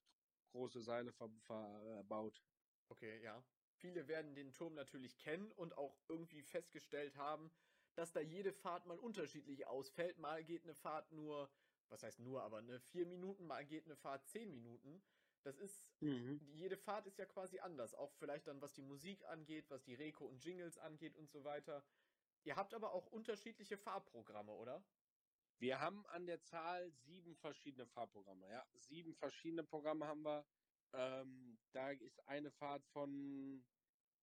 große 0.53 0.81
Seile 0.81 1.13
verbaut. 1.13 2.41
Okay, 2.89 3.21
ja. 3.23 3.43
Viele 3.77 4.09
werden 4.09 4.35
den 4.35 4.53
Turm 4.53 4.75
natürlich 4.75 5.19
kennen 5.19 5.51
und 5.53 5.77
auch 5.77 5.99
irgendwie 6.09 6.43
festgestellt 6.43 7.17
haben, 7.17 7.51
dass 7.95 8.13
da 8.13 8.21
jede 8.21 8.53
Fahrt 8.53 8.87
mal 8.87 8.99
unterschiedlich 8.99 9.67
ausfällt. 9.67 10.19
Mal 10.19 10.45
geht 10.45 10.65
eine 10.65 10.75
Fahrt 10.75 11.13
nur, 11.13 11.51
was 11.89 12.03
heißt 12.03 12.21
nur, 12.21 12.43
aber 12.43 12.59
eine 12.59 12.81
vier 12.81 13.07
Minuten, 13.07 13.47
mal 13.47 13.65
geht 13.65 13.85
eine 13.85 13.97
Fahrt 13.97 14.27
zehn 14.27 14.51
Minuten. 14.51 15.03
Das 15.43 15.59
ist, 15.59 15.91
mhm. 16.01 16.41
jede 16.53 16.77
Fahrt 16.77 17.07
ist 17.07 17.19
ja 17.19 17.27
quasi 17.27 17.59
anders. 17.59 17.95
Auch 17.95 18.13
vielleicht 18.15 18.47
dann, 18.47 18.63
was 18.63 18.73
die 18.73 18.83
Musik 18.83 19.25
angeht, 19.27 19.69
was 19.69 19.85
die 19.85 19.95
Reko 19.95 20.25
und 20.25 20.43
Jingles 20.43 20.79
angeht 20.79 21.17
und 21.17 21.31
so 21.31 21.45
weiter. 21.45 21.85
Ihr 22.45 22.57
habt 22.57 22.75
aber 22.75 22.93
auch 22.93 23.07
unterschiedliche 23.07 23.77
Fahrprogramme, 23.77 24.53
oder? 24.53 24.83
Wir 25.59 25.81
haben 25.81 26.07
an 26.07 26.27
der 26.27 26.43
Zahl 26.43 26.91
sieben 26.91 27.37
verschiedene 27.37 27.87
Fahrprogramme. 27.87 28.49
Ja, 28.49 28.67
sieben 28.75 29.15
verschiedene 29.15 29.65
Programme 29.65 30.07
haben 30.07 30.23
wir. 30.23 30.45
Ähm, 30.95 31.59
da 31.73 31.91
ist 31.91 32.27
eine 32.29 32.51
Fahrt 32.53 32.85
von 32.87 33.65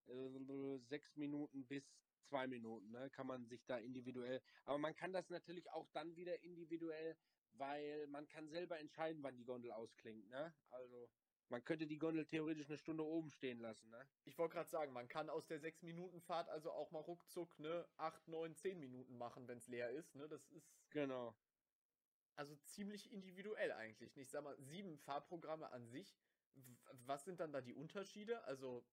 äh, 0.06 0.78
sechs 0.88 1.16
Minuten 1.16 1.66
bis 1.66 1.84
zwei 2.28 2.46
Minuten. 2.46 2.90
Ne? 2.90 3.10
Kann 3.10 3.26
man 3.26 3.46
sich 3.46 3.64
da 3.66 3.76
individuell. 3.78 4.40
Aber 4.64 4.78
man 4.78 4.94
kann 4.94 5.12
das 5.12 5.28
natürlich 5.28 5.70
auch 5.70 5.88
dann 5.92 6.16
wieder 6.16 6.42
individuell, 6.42 7.16
weil 7.52 8.06
man 8.08 8.26
kann 8.28 8.48
selber 8.48 8.78
entscheiden, 8.78 9.22
wann 9.22 9.36
die 9.36 9.44
Gondel 9.44 9.72
ausklingt. 9.72 10.28
Ne? 10.28 10.54
Also 10.70 11.08
man 11.52 11.62
könnte 11.64 11.86
die 11.86 11.98
Gondel 11.98 12.24
theoretisch 12.24 12.68
eine 12.68 12.78
Stunde 12.78 13.04
oben 13.04 13.30
stehen 13.30 13.58
lassen, 13.58 13.90
ne? 13.90 14.08
Ich 14.24 14.38
wollte 14.38 14.54
gerade 14.54 14.70
sagen, 14.70 14.90
man 14.94 15.06
kann 15.06 15.28
aus 15.28 15.46
der 15.46 15.60
6-Minuten-Fahrt 15.60 16.48
also 16.48 16.70
auch 16.70 16.90
mal 16.92 17.00
ruckzuck, 17.00 17.58
ne, 17.58 17.86
8, 17.98 18.26
9, 18.26 18.56
10 18.56 18.80
Minuten 18.80 19.18
machen, 19.18 19.46
wenn 19.48 19.58
es 19.58 19.68
leer 19.68 19.90
ist, 19.90 20.14
ne? 20.14 20.26
Das 20.28 20.46
ist. 20.48 20.74
Genau. 20.88 21.36
Also 22.36 22.56
ziemlich 22.56 23.12
individuell 23.12 23.70
eigentlich. 23.72 24.16
Ich 24.16 24.30
sag 24.30 24.42
mal, 24.42 24.56
sieben 24.62 24.96
Fahrprogramme 24.96 25.70
an 25.70 25.86
sich. 25.88 26.16
Was 27.06 27.24
sind 27.24 27.40
dann 27.40 27.52
da 27.52 27.60
die 27.60 27.74
Unterschiede? 27.74 28.42
Also, 28.44 28.84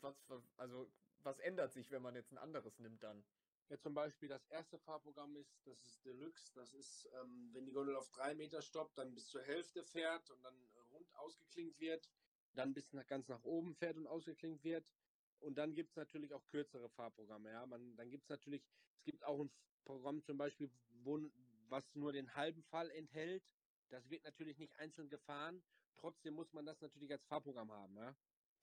was, 0.00 0.14
also, 0.56 0.90
was 1.22 1.38
ändert 1.38 1.72
sich, 1.72 1.90
wenn 1.90 2.02
man 2.02 2.14
jetzt 2.14 2.32
ein 2.32 2.38
anderes 2.38 2.78
nimmt 2.78 3.02
dann? 3.02 3.24
Ja, 3.68 3.78
zum 3.78 3.94
Beispiel 3.94 4.28
das 4.28 4.44
erste 4.46 4.78
Fahrprogramm 4.78 5.36
ist, 5.36 5.64
das 5.64 5.84
ist 5.84 6.04
Deluxe. 6.04 6.52
Das 6.54 6.74
ist, 6.74 7.08
ähm, 7.20 7.50
wenn 7.52 7.66
die 7.66 7.72
Gondel 7.72 7.94
auf 7.94 8.10
drei 8.10 8.34
Meter 8.34 8.62
stoppt, 8.62 8.98
dann 8.98 9.14
bis 9.14 9.28
zur 9.28 9.42
Hälfte 9.42 9.84
fährt 9.84 10.28
und 10.30 10.42
dann 10.42 10.54
rund 10.90 11.14
ausgeklingt 11.14 11.78
wird, 11.78 12.08
dann 12.54 12.74
bis 12.74 12.92
nach, 12.92 13.06
ganz 13.06 13.28
nach 13.28 13.44
oben 13.44 13.74
fährt 13.74 13.96
und 13.96 14.08
ausgeklingt 14.08 14.64
wird. 14.64 14.84
Und 15.38 15.56
dann 15.56 15.72
gibt 15.74 15.90
es 15.90 15.96
natürlich 15.96 16.34
auch 16.34 16.44
kürzere 16.48 16.88
Fahrprogramme. 16.90 17.50
Ja, 17.50 17.64
man, 17.64 17.96
dann 17.96 18.10
gibt 18.10 18.24
es 18.24 18.28
natürlich, 18.28 18.66
es 18.96 19.04
gibt 19.04 19.24
auch 19.24 19.38
ein 19.40 19.50
Programm 19.84 20.22
zum 20.24 20.36
Beispiel, 20.36 20.70
wo, 21.04 21.20
was 21.68 21.94
nur 21.94 22.12
den 22.12 22.34
halben 22.34 22.64
Fall 22.64 22.90
enthält. 22.90 23.44
Das 23.88 24.10
wird 24.10 24.24
natürlich 24.24 24.58
nicht 24.58 24.74
einzeln 24.78 25.08
gefahren. 25.08 25.62
Trotzdem 26.00 26.34
muss 26.34 26.52
man 26.52 26.66
das 26.66 26.80
natürlich 26.80 27.12
als 27.12 27.24
Fahrprogramm 27.24 27.70
haben. 27.70 27.96
Ja? 27.96 28.16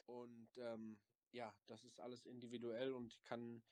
Und 0.06 0.50
ähm, 0.58 1.00
ja, 1.32 1.54
das 1.68 1.84
ist 1.84 2.00
alles 2.00 2.26
individuell 2.26 2.94
und 2.94 3.24
kann 3.24 3.64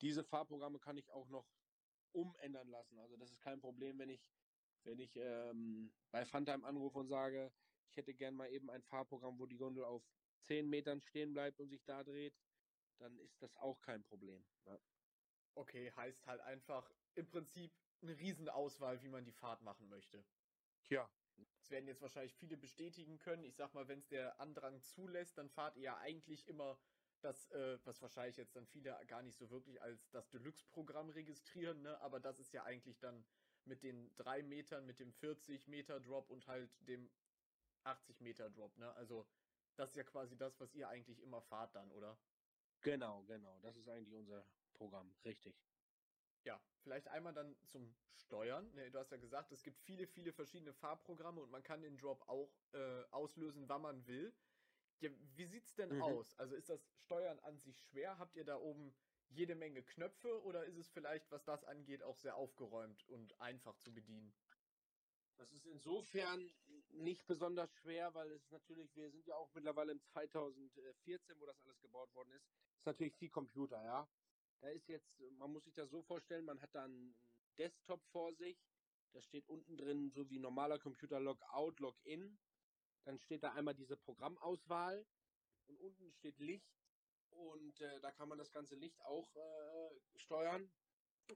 diese 0.00 0.24
Fahrprogramme 0.24 0.78
kann 0.78 0.96
ich 0.96 1.10
auch 1.10 1.28
noch 1.28 1.46
umändern 2.12 2.68
lassen. 2.68 2.98
Also 2.98 3.16
das 3.16 3.30
ist 3.30 3.40
kein 3.40 3.60
Problem, 3.60 3.98
wenn 3.98 4.10
ich 4.10 4.30
wenn 4.86 5.00
ich 5.00 5.16
ähm, 5.16 5.92
bei 6.12 6.24
Funtime 6.24 6.64
anrufe 6.64 6.98
und 6.98 7.08
sage, 7.08 7.52
ich 7.90 7.96
hätte 7.96 8.14
gern 8.14 8.36
mal 8.36 8.50
eben 8.50 8.70
ein 8.70 8.82
Fahrprogramm, 8.82 9.38
wo 9.38 9.46
die 9.46 9.56
Gondel 9.56 9.84
auf 9.84 10.02
10 10.42 10.68
Metern 10.68 11.00
stehen 11.00 11.32
bleibt 11.32 11.60
und 11.60 11.68
sich 11.68 11.84
da 11.84 12.04
dreht, 12.04 12.34
dann 12.98 13.18
ist 13.18 13.42
das 13.42 13.56
auch 13.56 13.80
kein 13.80 14.04
Problem. 14.04 14.46
Ja. 14.64 14.78
Okay, 15.54 15.90
heißt 15.90 16.26
halt 16.26 16.40
einfach 16.40 16.94
im 17.14 17.26
Prinzip 17.26 17.72
eine 18.00 18.16
Riesenauswahl, 18.16 19.02
wie 19.02 19.08
man 19.08 19.24
die 19.24 19.32
Fahrt 19.32 19.62
machen 19.62 19.88
möchte. 19.88 20.24
Tja. 20.84 21.10
Das 21.58 21.70
werden 21.70 21.86
jetzt 21.88 22.02
wahrscheinlich 22.02 22.34
viele 22.34 22.56
bestätigen 22.56 23.18
können. 23.18 23.44
Ich 23.44 23.56
sag 23.56 23.74
mal, 23.74 23.88
wenn 23.88 23.98
es 23.98 24.08
der 24.08 24.40
Andrang 24.40 24.82
zulässt, 24.82 25.38
dann 25.38 25.50
fahrt 25.50 25.76
ihr 25.76 25.82
ja 25.82 25.96
eigentlich 25.98 26.46
immer 26.48 26.78
das, 27.20 27.50
äh, 27.50 27.78
was 27.84 28.00
wahrscheinlich 28.02 28.36
jetzt 28.36 28.56
dann 28.56 28.66
viele 28.66 28.98
gar 29.06 29.22
nicht 29.22 29.36
so 29.36 29.50
wirklich 29.50 29.80
als 29.82 30.10
das 30.10 30.28
Deluxe-Programm 30.30 31.10
registrieren, 31.10 31.82
ne? 31.82 32.00
Aber 32.00 32.20
das 32.20 32.38
ist 32.38 32.52
ja 32.52 32.64
eigentlich 32.64 32.98
dann 32.98 33.24
mit 33.64 33.82
den 33.82 34.14
drei 34.16 34.42
Metern, 34.42 34.86
mit 34.86 35.00
dem 35.00 35.12
40 35.12 35.66
Meter 35.68 36.00
Drop 36.00 36.30
und 36.30 36.46
halt 36.46 36.70
dem 36.86 37.10
80 37.84 38.20
Meter 38.20 38.50
Drop, 38.50 38.76
ne? 38.78 38.92
Also 38.94 39.26
das 39.76 39.90
ist 39.90 39.96
ja 39.96 40.04
quasi 40.04 40.36
das, 40.36 40.60
was 40.60 40.74
ihr 40.74 40.88
eigentlich 40.88 41.20
immer 41.20 41.42
fahrt 41.42 41.74
dann, 41.74 41.90
oder? 41.92 42.18
Genau, 42.82 43.24
genau. 43.24 43.58
Das 43.60 43.76
ist 43.76 43.88
eigentlich 43.88 44.14
unser 44.14 44.46
Programm, 44.74 45.14
richtig. 45.24 45.65
Ja, 46.46 46.60
vielleicht 46.78 47.08
einmal 47.08 47.34
dann 47.34 47.56
zum 47.66 47.92
Steuern. 48.14 48.72
Ne, 48.74 48.88
du 48.90 49.00
hast 49.00 49.10
ja 49.10 49.16
gesagt, 49.16 49.50
es 49.50 49.64
gibt 49.64 49.80
viele, 49.80 50.06
viele 50.06 50.32
verschiedene 50.32 50.72
Fahrprogramme 50.72 51.40
und 51.40 51.50
man 51.50 51.64
kann 51.64 51.82
den 51.82 51.98
Drop 51.98 52.22
auch 52.28 52.52
äh, 52.72 53.02
auslösen, 53.10 53.68
wann 53.68 53.82
man 53.82 54.06
will. 54.06 54.32
Ja, 55.00 55.10
wie 55.34 55.44
sieht's 55.44 55.74
denn 55.74 55.92
mhm. 55.92 56.02
aus? 56.02 56.38
Also 56.38 56.54
ist 56.54 56.68
das 56.68 56.80
Steuern 57.00 57.40
an 57.40 57.58
sich 57.58 57.82
schwer? 57.82 58.18
Habt 58.18 58.36
ihr 58.36 58.44
da 58.44 58.56
oben 58.58 58.94
jede 59.28 59.56
Menge 59.56 59.82
Knöpfe 59.82 60.40
oder 60.44 60.64
ist 60.64 60.76
es 60.76 60.88
vielleicht, 60.88 61.28
was 61.32 61.44
das 61.44 61.64
angeht, 61.64 62.04
auch 62.04 62.16
sehr 62.16 62.36
aufgeräumt 62.36 63.04
und 63.08 63.38
einfach 63.40 63.76
zu 63.78 63.92
bedienen? 63.92 64.32
Das 65.38 65.52
ist 65.52 65.66
insofern 65.66 66.48
nicht 66.90 67.26
besonders 67.26 67.74
schwer, 67.74 68.14
weil 68.14 68.30
es 68.30 68.48
natürlich, 68.52 68.94
wir 68.94 69.10
sind 69.10 69.26
ja 69.26 69.34
auch 69.34 69.52
mittlerweile 69.52 69.90
im 69.90 70.00
2014, 70.00 71.40
wo 71.40 71.44
das 71.44 71.60
alles 71.60 71.80
gebaut 71.80 72.14
worden 72.14 72.30
ist, 72.30 72.46
ist 72.78 72.86
natürlich 72.86 73.16
viel 73.16 73.30
Computer, 73.30 73.82
ja. 73.84 74.08
Da 74.60 74.68
ist 74.70 74.88
jetzt, 74.88 75.20
man 75.38 75.52
muss 75.52 75.64
sich 75.64 75.74
das 75.74 75.90
so 75.90 76.02
vorstellen, 76.02 76.44
man 76.44 76.60
hat 76.60 76.74
da 76.74 76.84
einen 76.84 77.16
Desktop 77.58 78.04
vor 78.06 78.34
sich, 78.34 78.58
da 79.12 79.20
steht 79.20 79.48
unten 79.48 79.76
drin 79.76 80.10
so 80.10 80.28
wie 80.30 80.38
normaler 80.38 80.78
Computer 80.78 81.20
Logout, 81.20 81.74
Login, 81.78 82.38
dann 83.04 83.18
steht 83.18 83.42
da 83.42 83.52
einmal 83.52 83.74
diese 83.74 83.96
Programmauswahl 83.96 85.06
und 85.66 85.78
unten 85.78 86.12
steht 86.12 86.38
Licht 86.38 86.74
und 87.30 87.80
äh, 87.80 88.00
da 88.00 88.12
kann 88.12 88.28
man 88.28 88.38
das 88.38 88.50
ganze 88.50 88.74
Licht 88.74 89.00
auch 89.02 89.34
äh, 89.36 90.18
steuern 90.18 90.70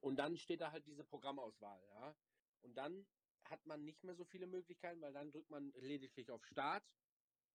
und 0.01 0.17
dann 0.17 0.37
steht 0.37 0.61
da 0.61 0.73
halt 0.73 0.87
diese 0.87 1.05
Programmauswahl, 1.05 1.83
ja. 1.91 2.17
Und 2.63 2.75
dann 2.75 3.07
hat 3.45 3.65
man 3.67 3.85
nicht 3.85 4.05
mehr 4.05 4.15
so 4.15 4.25
viele 4.25 4.47
Möglichkeiten, 4.47 5.01
weil 5.01 5.13
dann 5.13 5.33
drückt 5.33 5.51
man 5.51 5.73
lediglich 5.73 6.31
auf 6.31 6.45
Start. 6.45 6.85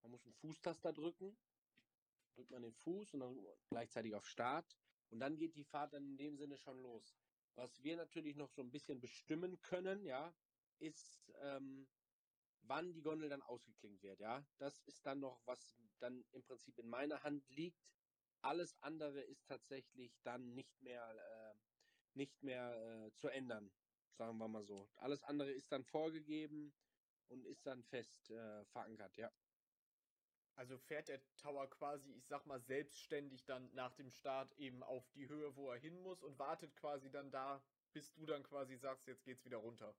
Man 0.01 0.11
muss 0.11 0.26
einen 0.26 0.34
Fußtaster 0.36 0.93
drücken. 0.93 1.38
Drückt 2.36 2.51
man 2.51 2.63
den 2.63 2.74
Fuß 2.74 3.13
und 3.13 3.20
dann 3.22 3.47
gleichzeitig 3.70 4.13
auf 4.13 4.28
Start. 4.28 4.78
Und 5.10 5.20
dann 5.20 5.38
geht 5.38 5.56
die 5.56 5.64
Fahrt 5.64 5.93
dann 5.93 6.06
in 6.06 6.18
dem 6.18 6.38
Sinne 6.38 6.58
schon 6.58 6.82
los. 6.82 7.18
Was 7.56 7.84
wir 7.84 7.95
natürlich 7.95 8.36
noch 8.36 8.49
so 8.49 8.62
ein 8.62 8.72
bisschen 8.72 8.99
bestimmen 8.99 9.62
können, 9.62 10.03
ja, 10.06 10.36
ist, 10.80 11.32
ähm, 11.41 11.88
wann 12.62 12.93
die 12.93 13.01
Gondel 13.01 13.30
dann 13.30 13.41
ausgeklingt 13.41 14.01
wird, 14.03 14.20
ja. 14.20 14.45
Das 14.58 14.80
ist 14.82 15.06
dann 15.06 15.20
noch, 15.20 15.41
was 15.45 15.78
dann 15.99 16.26
im 16.32 16.43
Prinzip 16.43 16.78
in 16.80 16.89
meiner 16.89 17.24
Hand 17.24 17.49
liegt. 17.49 17.88
Alles 18.41 18.76
andere 18.82 19.22
ist 19.22 19.47
tatsächlich 19.47 20.22
dann 20.24 20.53
nicht 20.53 20.82
mehr, 20.82 21.56
äh, 21.56 21.56
nicht 22.14 22.43
mehr 22.43 23.08
äh, 23.08 23.14
zu 23.16 23.30
ändern, 23.30 23.72
sagen 24.18 24.38
wir 24.38 24.47
mal 24.47 24.64
so. 24.64 24.89
Alles 24.95 25.24
andere 25.24 25.51
ist 25.51 25.72
dann 25.72 25.84
vorgegeben 25.86 26.74
und 27.28 27.45
ist 27.45 27.66
dann 27.66 27.84
fest 27.84 28.30
äh, 28.32 28.66
verankert, 28.66 29.18
ja. 29.18 29.32
Also 30.56 30.78
fährt 30.78 31.10
der 31.10 31.22
Tower 31.36 31.70
quasi, 31.70 32.12
ich 32.14 32.28
sag 32.28 32.45
mal, 32.45 32.62
selbstständig 32.62 33.45
dann 33.45 33.70
nach 33.74 33.93
dem 33.93 34.10
Start 34.10 34.53
eben 34.58 34.84
auf 34.84 35.10
die 35.12 35.28
Höhe, 35.28 35.56
wo 35.56 35.70
er 35.72 35.78
hin 35.78 36.01
muss 36.01 36.24
und 36.24 36.39
wartet 36.39 36.76
quasi 36.76 37.10
dann 37.12 37.30
da, 37.30 37.62
bis 37.91 38.14
du 38.14 38.26
dann 38.26 38.43
quasi 38.43 38.78
sagst, 38.78 39.06
jetzt 39.08 39.26
geht's 39.26 39.43
wieder 39.43 39.58
runter. 39.58 39.95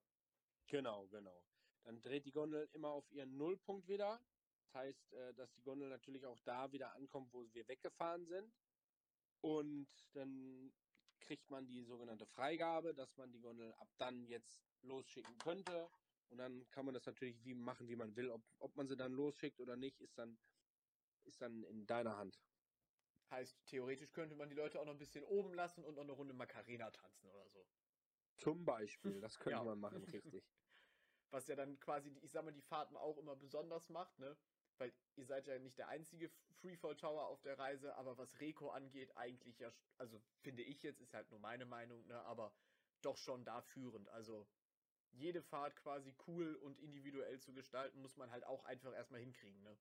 Genau, 0.66 1.06
genau. 1.08 1.44
Dann 1.84 2.00
dreht 2.00 2.24
die 2.24 2.32
Gondel 2.32 2.68
immer 2.72 2.88
auf 2.88 3.10
ihren 3.12 3.36
Nullpunkt 3.36 3.86
wieder. 3.86 4.20
Das 4.58 4.74
heißt, 4.74 5.12
äh, 5.12 5.34
dass 5.34 5.52
die 5.52 5.62
Gondel 5.62 5.88
natürlich 5.88 6.24
auch 6.24 6.40
da 6.40 6.72
wieder 6.72 6.92
ankommt, 6.94 7.32
wo 7.32 7.46
wir 7.52 7.68
weggefahren 7.68 8.26
sind. 8.26 8.52
Und 9.42 9.88
dann 10.14 10.72
kriegt 11.20 11.50
man 11.50 11.66
die 11.66 11.82
sogenannte 11.84 12.26
Freigabe, 12.26 12.94
dass 12.94 13.16
man 13.16 13.30
die 13.30 13.40
Gondel 13.40 13.72
ab 13.74 13.88
dann 13.98 14.24
jetzt 14.24 14.66
losschicken 14.82 15.36
könnte. 15.38 15.88
Und 16.28 16.38
dann 16.38 16.68
kann 16.70 16.84
man 16.84 16.94
das 16.94 17.06
natürlich 17.06 17.44
wie 17.44 17.54
machen, 17.54 17.88
wie 17.88 17.96
man 17.96 18.16
will. 18.16 18.30
Ob, 18.30 18.42
ob 18.58 18.76
man 18.76 18.88
sie 18.88 18.96
dann 18.96 19.12
losschickt 19.12 19.60
oder 19.60 19.76
nicht, 19.76 20.00
ist 20.00 20.18
dann, 20.18 20.38
ist 21.24 21.40
dann 21.40 21.62
in 21.64 21.86
deiner 21.86 22.16
Hand. 22.16 22.40
Heißt, 23.30 23.64
theoretisch 23.66 24.12
könnte 24.12 24.36
man 24.36 24.48
die 24.48 24.54
Leute 24.54 24.80
auch 24.80 24.84
noch 24.84 24.92
ein 24.92 24.98
bisschen 24.98 25.24
oben 25.24 25.54
lassen 25.54 25.84
und 25.84 25.94
noch 25.94 26.02
eine 26.02 26.12
Runde 26.12 26.34
Macarena 26.34 26.90
tanzen 26.90 27.28
oder 27.28 27.48
so. 27.48 27.66
Zum 28.36 28.64
Beispiel, 28.64 29.20
das 29.20 29.38
könnte 29.38 29.58
ja. 29.58 29.64
man 29.64 29.80
machen, 29.80 30.04
richtig. 30.04 30.44
Was 31.30 31.48
ja 31.48 31.56
dann 31.56 31.80
quasi, 31.80 32.10
ich 32.22 32.30
sag 32.30 32.44
mal, 32.44 32.52
die 32.52 32.62
Fahrten 32.62 32.96
auch 32.96 33.18
immer 33.18 33.34
besonders 33.34 33.88
macht, 33.88 34.18
ne? 34.18 34.38
Weil 34.78 34.92
ihr 35.16 35.24
seid 35.24 35.46
ja 35.48 35.58
nicht 35.58 35.78
der 35.78 35.88
einzige 35.88 36.30
Freefall 36.60 36.96
Tower 36.96 37.26
auf 37.26 37.42
der 37.42 37.58
Reise, 37.58 37.96
aber 37.96 38.16
was 38.16 38.38
Reco 38.40 38.70
angeht, 38.70 39.16
eigentlich 39.16 39.58
ja, 39.58 39.72
also 39.96 40.22
finde 40.42 40.62
ich 40.62 40.82
jetzt, 40.82 41.00
ist 41.00 41.14
halt 41.14 41.30
nur 41.30 41.40
meine 41.40 41.66
Meinung, 41.66 42.06
ne? 42.06 42.20
Aber 42.22 42.54
doch 43.02 43.16
schon 43.16 43.44
da 43.44 43.60
führend. 43.60 44.08
Also 44.08 44.48
jede 45.12 45.42
Fahrt 45.42 45.76
quasi 45.76 46.14
cool 46.26 46.54
und 46.56 46.78
individuell 46.78 47.38
zu 47.40 47.52
gestalten, 47.52 48.00
muss 48.00 48.16
man 48.16 48.30
halt 48.30 48.44
auch 48.44 48.64
einfach 48.64 48.94
erstmal 48.94 49.20
hinkriegen, 49.20 49.62
ne? 49.62 49.76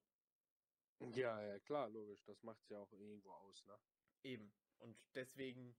Ja, 1.14 1.42
ja, 1.42 1.58
klar, 1.60 1.88
logisch. 1.90 2.24
Das 2.24 2.42
macht's 2.42 2.68
ja 2.68 2.78
auch 2.78 2.92
irgendwo 2.92 3.30
aus, 3.30 3.66
ne? 3.66 3.78
Eben. 4.22 4.52
Und 4.78 4.96
deswegen 5.14 5.76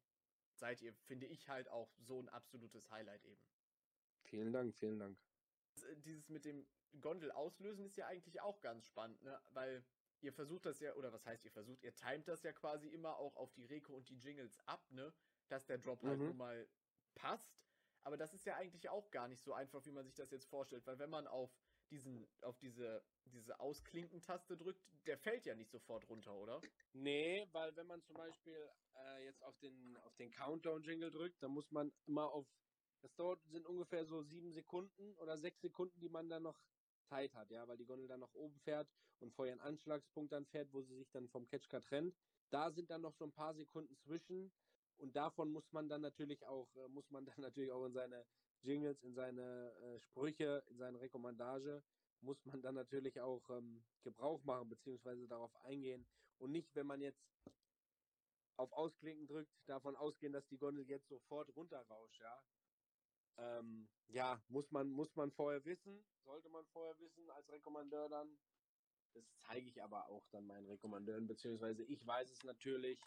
seid 0.54 0.82
ihr, 0.82 0.93
finde 0.93 1.26
ich, 1.26 1.50
halt 1.50 1.70
auch 1.70 1.91
so 2.00 2.20
ein 2.20 2.30
absolutes 2.30 2.89
Highlight 2.89 3.24
eben. 3.26 3.41
Vielen 4.24 4.52
Dank, 4.52 4.76
vielen 4.76 5.00
Dank. 5.00 5.18
Äh, 5.89 5.95
dieses 5.98 6.30
mit 6.30 6.45
dem 6.45 6.68
Gondel 7.02 7.32
auslösen 7.32 7.86
ist 7.86 7.98
ja 7.98 8.08
eigentlich 8.08 8.41
auch 8.41 8.62
ganz 8.62 8.86
spannend, 8.86 9.22
ne? 9.24 9.39
Weil 9.52 9.84
ihr 10.22 10.34
versucht 10.34 10.66
das 10.66 10.80
ja, 10.80 10.93
oder 10.95 11.14
was 11.14 11.26
heißt 11.26 11.45
ihr 11.45 11.52
versucht, 11.52 11.84
ihr 11.84 11.93
timet 11.95 12.28
das 12.28 12.43
ja 12.43 12.52
quasi 12.54 12.88
immer 12.88 13.18
auch 13.18 13.36
auf 13.36 13.54
die 13.54 13.66
Reko 13.66 13.93
und 13.93 14.10
die 14.10 14.18
Jingles 14.18 14.58
ab, 14.66 14.86
ne? 14.91 15.14
Dass 15.48 15.66
der 15.66 15.78
Drop 15.78 16.02
halt 16.04 16.18
mhm. 16.18 16.22
halt 16.22 16.30
nun 16.30 16.38
mal 16.38 16.68
passt. 17.16 17.58
Aber 18.08 18.16
das 18.16 18.34
ist 18.34 18.45
ja 18.45 18.55
eigentlich 18.55 18.88
auch 18.88 19.12
gar 19.12 19.28
nicht 19.28 19.43
so 19.43 19.51
einfach, 19.51 19.86
wie 19.86 19.91
man 19.91 20.05
sich 20.05 20.16
das 20.16 20.32
jetzt 20.32 20.47
vorstellt, 20.47 20.88
weil 20.88 20.97
wenn 20.97 21.10
man 21.10 21.28
auf 21.28 21.51
diesen, 21.89 22.26
auf 22.41 22.58
diese, 22.58 23.03
diese 23.26 23.60
Ausklinken-Taste 23.60 24.55
drückt, 24.55 24.82
der 25.08 25.18
fällt 25.18 25.45
ja 25.45 25.55
nicht 25.55 25.70
sofort 25.70 26.08
runter, 26.10 26.34
oder? 26.34 26.62
Nee, 26.93 27.45
weil 27.51 27.76
wenn 27.76 27.86
man 27.86 28.01
zum 28.03 28.16
Beispiel 28.16 28.70
äh, 28.95 29.26
jetzt 29.26 29.43
auf 29.43 29.58
den, 29.60 29.97
auf 30.05 30.16
den 30.16 30.32
Countdown-Jingle 30.32 31.12
drückt, 31.12 31.43
dann 31.43 31.51
muss 31.51 31.70
man 31.70 31.91
immer 32.05 32.32
auf, 32.32 32.47
das 33.01 33.14
dauert, 33.16 33.43
sind 33.49 33.66
ungefähr 33.66 34.05
so 34.05 34.22
sieben 34.22 34.53
Sekunden 34.53 35.14
oder 35.16 35.38
sechs 35.38 35.60
Sekunden, 35.60 35.99
die 35.99 36.08
man 36.08 36.30
dann 36.30 36.43
noch 36.43 36.58
Zeit 37.10 37.34
hat, 37.34 37.51
ja, 37.51 37.68
weil 37.68 37.76
die 37.76 37.86
Gondel 37.86 38.08
dann 38.08 38.22
nach 38.22 38.34
oben 38.36 38.58
fährt 38.62 38.88
und 39.20 39.34
vor 39.34 39.47
ihren 39.47 39.60
Anschlagspunkt 39.60 40.32
dann 40.32 40.45
fährt, 40.45 40.72
wo 40.72 40.82
sie 40.82 40.95
sich 40.95 41.12
dann 41.12 41.28
vom 41.28 41.45
Catchcar 41.45 41.84
trennt. 41.84 42.16
Da 42.51 42.72
sind 42.72 42.89
dann 42.89 43.01
noch 43.01 43.14
so 43.16 43.26
ein 43.26 43.34
paar 43.34 43.53
Sekunden 43.53 43.97
zwischen 43.97 44.53
und 44.98 45.16
davon 45.16 45.52
muss 45.52 45.72
man 45.72 45.89
dann 45.89 46.02
natürlich 46.02 46.45
auch, 46.45 46.76
äh, 46.76 46.88
muss 46.89 47.10
man 47.10 47.26
dann 47.26 47.41
natürlich 47.41 47.72
auch 47.72 47.86
in 47.86 47.93
seine 47.93 48.26
Jingles, 48.62 49.04
in 49.04 49.14
seine 49.14 49.72
äh, 49.74 50.00
Sprüche, 50.00 50.64
in 50.68 50.78
seine 50.78 51.00
Rekommandage, 51.00 51.84
muss 52.22 52.43
man 52.45 52.62
dann 52.62 52.76
natürlich 52.76 53.20
auch 53.22 53.50
ähm, 53.50 53.86
Gebrauch 54.04 54.43
machen, 54.43 54.70
beziehungsweise 54.70 55.28
darauf 55.28 55.56
eingehen. 55.58 56.08
Und 56.39 56.52
nicht, 56.52 56.74
wenn 56.76 56.88
man 56.88 57.02
jetzt 57.02 57.22
auf 58.58 58.72
Ausklinken 58.74 59.28
drückt, 59.28 59.54
davon 59.68 59.95
ausgehen, 59.95 60.34
dass 60.34 60.48
die 60.48 60.58
Gondel 60.58 60.88
jetzt 60.88 61.08
sofort 61.10 61.56
runterrauscht, 61.56 62.20
ja. 62.20 62.43
Ähm, 63.38 63.88
ja, 64.08 64.41
muss 64.48 64.72
man, 64.72 64.89
muss 64.89 65.16
man 65.16 65.32
vorher 65.32 65.64
wissen, 65.64 66.04
sollte 66.24 66.50
man 66.50 66.66
vorher 66.68 66.98
wissen 66.98 67.30
als 67.30 67.48
Rekommandeur 67.52 68.10
dann. 68.10 68.39
Das 69.14 69.24
zeige 69.36 69.70
ich 69.70 69.82
aber 69.82 70.10
auch 70.10 70.28
dann 70.32 70.48
meinen 70.48 70.68
Rekommandeuren, 70.68 71.28
beziehungsweise 71.28 71.84
ich 71.84 72.06
weiß 72.06 72.32
es 72.32 72.43
natürlich, 72.43 73.00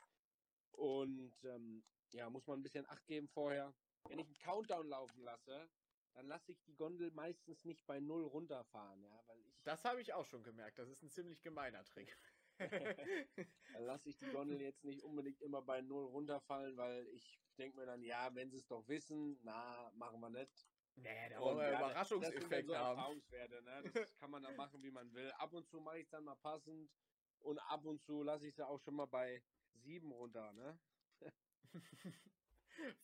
und 0.73 1.35
ähm, 1.45 1.85
ja, 2.13 2.29
muss 2.31 2.47
man 2.47 2.61
ein 2.61 2.63
bisschen 2.63 2.87
Acht 2.89 3.07
geben 3.07 3.29
vorher. 3.29 3.75
Wenn 4.09 4.19
ich 4.19 4.27
einen 4.27 4.39
Countdown 4.39 4.89
laufen 4.89 5.23
lasse, 5.23 5.69
dann 6.15 6.27
lasse 6.27 6.53
ich 6.53 6.63
die 6.63 6.75
Gondel 6.75 7.11
meistens 7.13 7.65
nicht 7.65 7.87
bei 7.87 8.01
Null 8.01 8.25
runterfahren, 8.25 9.03
ja, 9.03 9.23
weil 9.27 9.41
ich. 9.41 9.63
Das 9.63 9.85
habe 9.85 10.01
ich 10.01 10.13
auch 10.13 10.27
schon 10.27 10.43
gemerkt. 10.43 10.79
Das 10.79 10.89
ist 10.89 11.03
ein 11.03 11.11
ziemlich 11.11 11.43
gemeiner 11.43 11.85
Trick. 11.85 12.17
dann 12.59 13.85
lasse 13.85 14.11
ich 14.11 14.19
die 14.19 14.31
Gondel 14.31 14.61
jetzt 14.61 14.85
nicht 14.85 15.03
unbedingt 15.03 15.41
immer 15.41 15.63
bei 15.63 15.81
Null 15.81 16.07
runterfallen, 16.07 16.77
weil 16.77 17.07
ich 17.09 17.41
denke 17.59 17.79
mir 17.79 17.87
dann, 17.87 18.03
ja, 18.03 18.35
wenn 18.35 18.51
sie 18.51 18.59
es 18.59 18.67
doch 18.67 18.87
wissen, 18.89 19.39
na, 19.43 19.91
machen 19.95 20.21
wir 20.21 20.31
nicht. 20.31 20.67
Nee, 20.97 21.29
da 21.31 21.41
wollen 21.41 21.59
wir 21.59 21.71
ja, 21.71 21.79
Überraschungseffekt 21.79 22.67
so 22.67 22.77
haben. 22.77 22.99
Erfahrungswerte, 22.99 23.63
ne? 23.63 23.91
Das 23.95 24.15
kann 24.19 24.31
man 24.31 24.43
dann 24.43 24.57
machen, 24.57 24.83
wie 24.83 24.91
man 24.91 25.13
will. 25.15 25.31
Ab 25.33 25.53
und 25.53 25.67
zu 25.69 25.81
mache 25.81 25.99
ich 25.99 26.05
es 26.05 26.11
dann 26.11 26.25
mal 26.25 26.37
passend 26.37 26.91
und 27.39 27.59
ab 27.61 27.85
und 27.85 28.03
zu 28.03 28.23
lasse 28.23 28.47
ich 28.47 28.55
es 28.55 28.61
auch 28.61 28.79
schon 28.81 28.97
mal 28.97 29.07
bei 29.07 29.43
sieben 29.91 30.13
runter, 30.13 30.53
ne? 30.53 30.79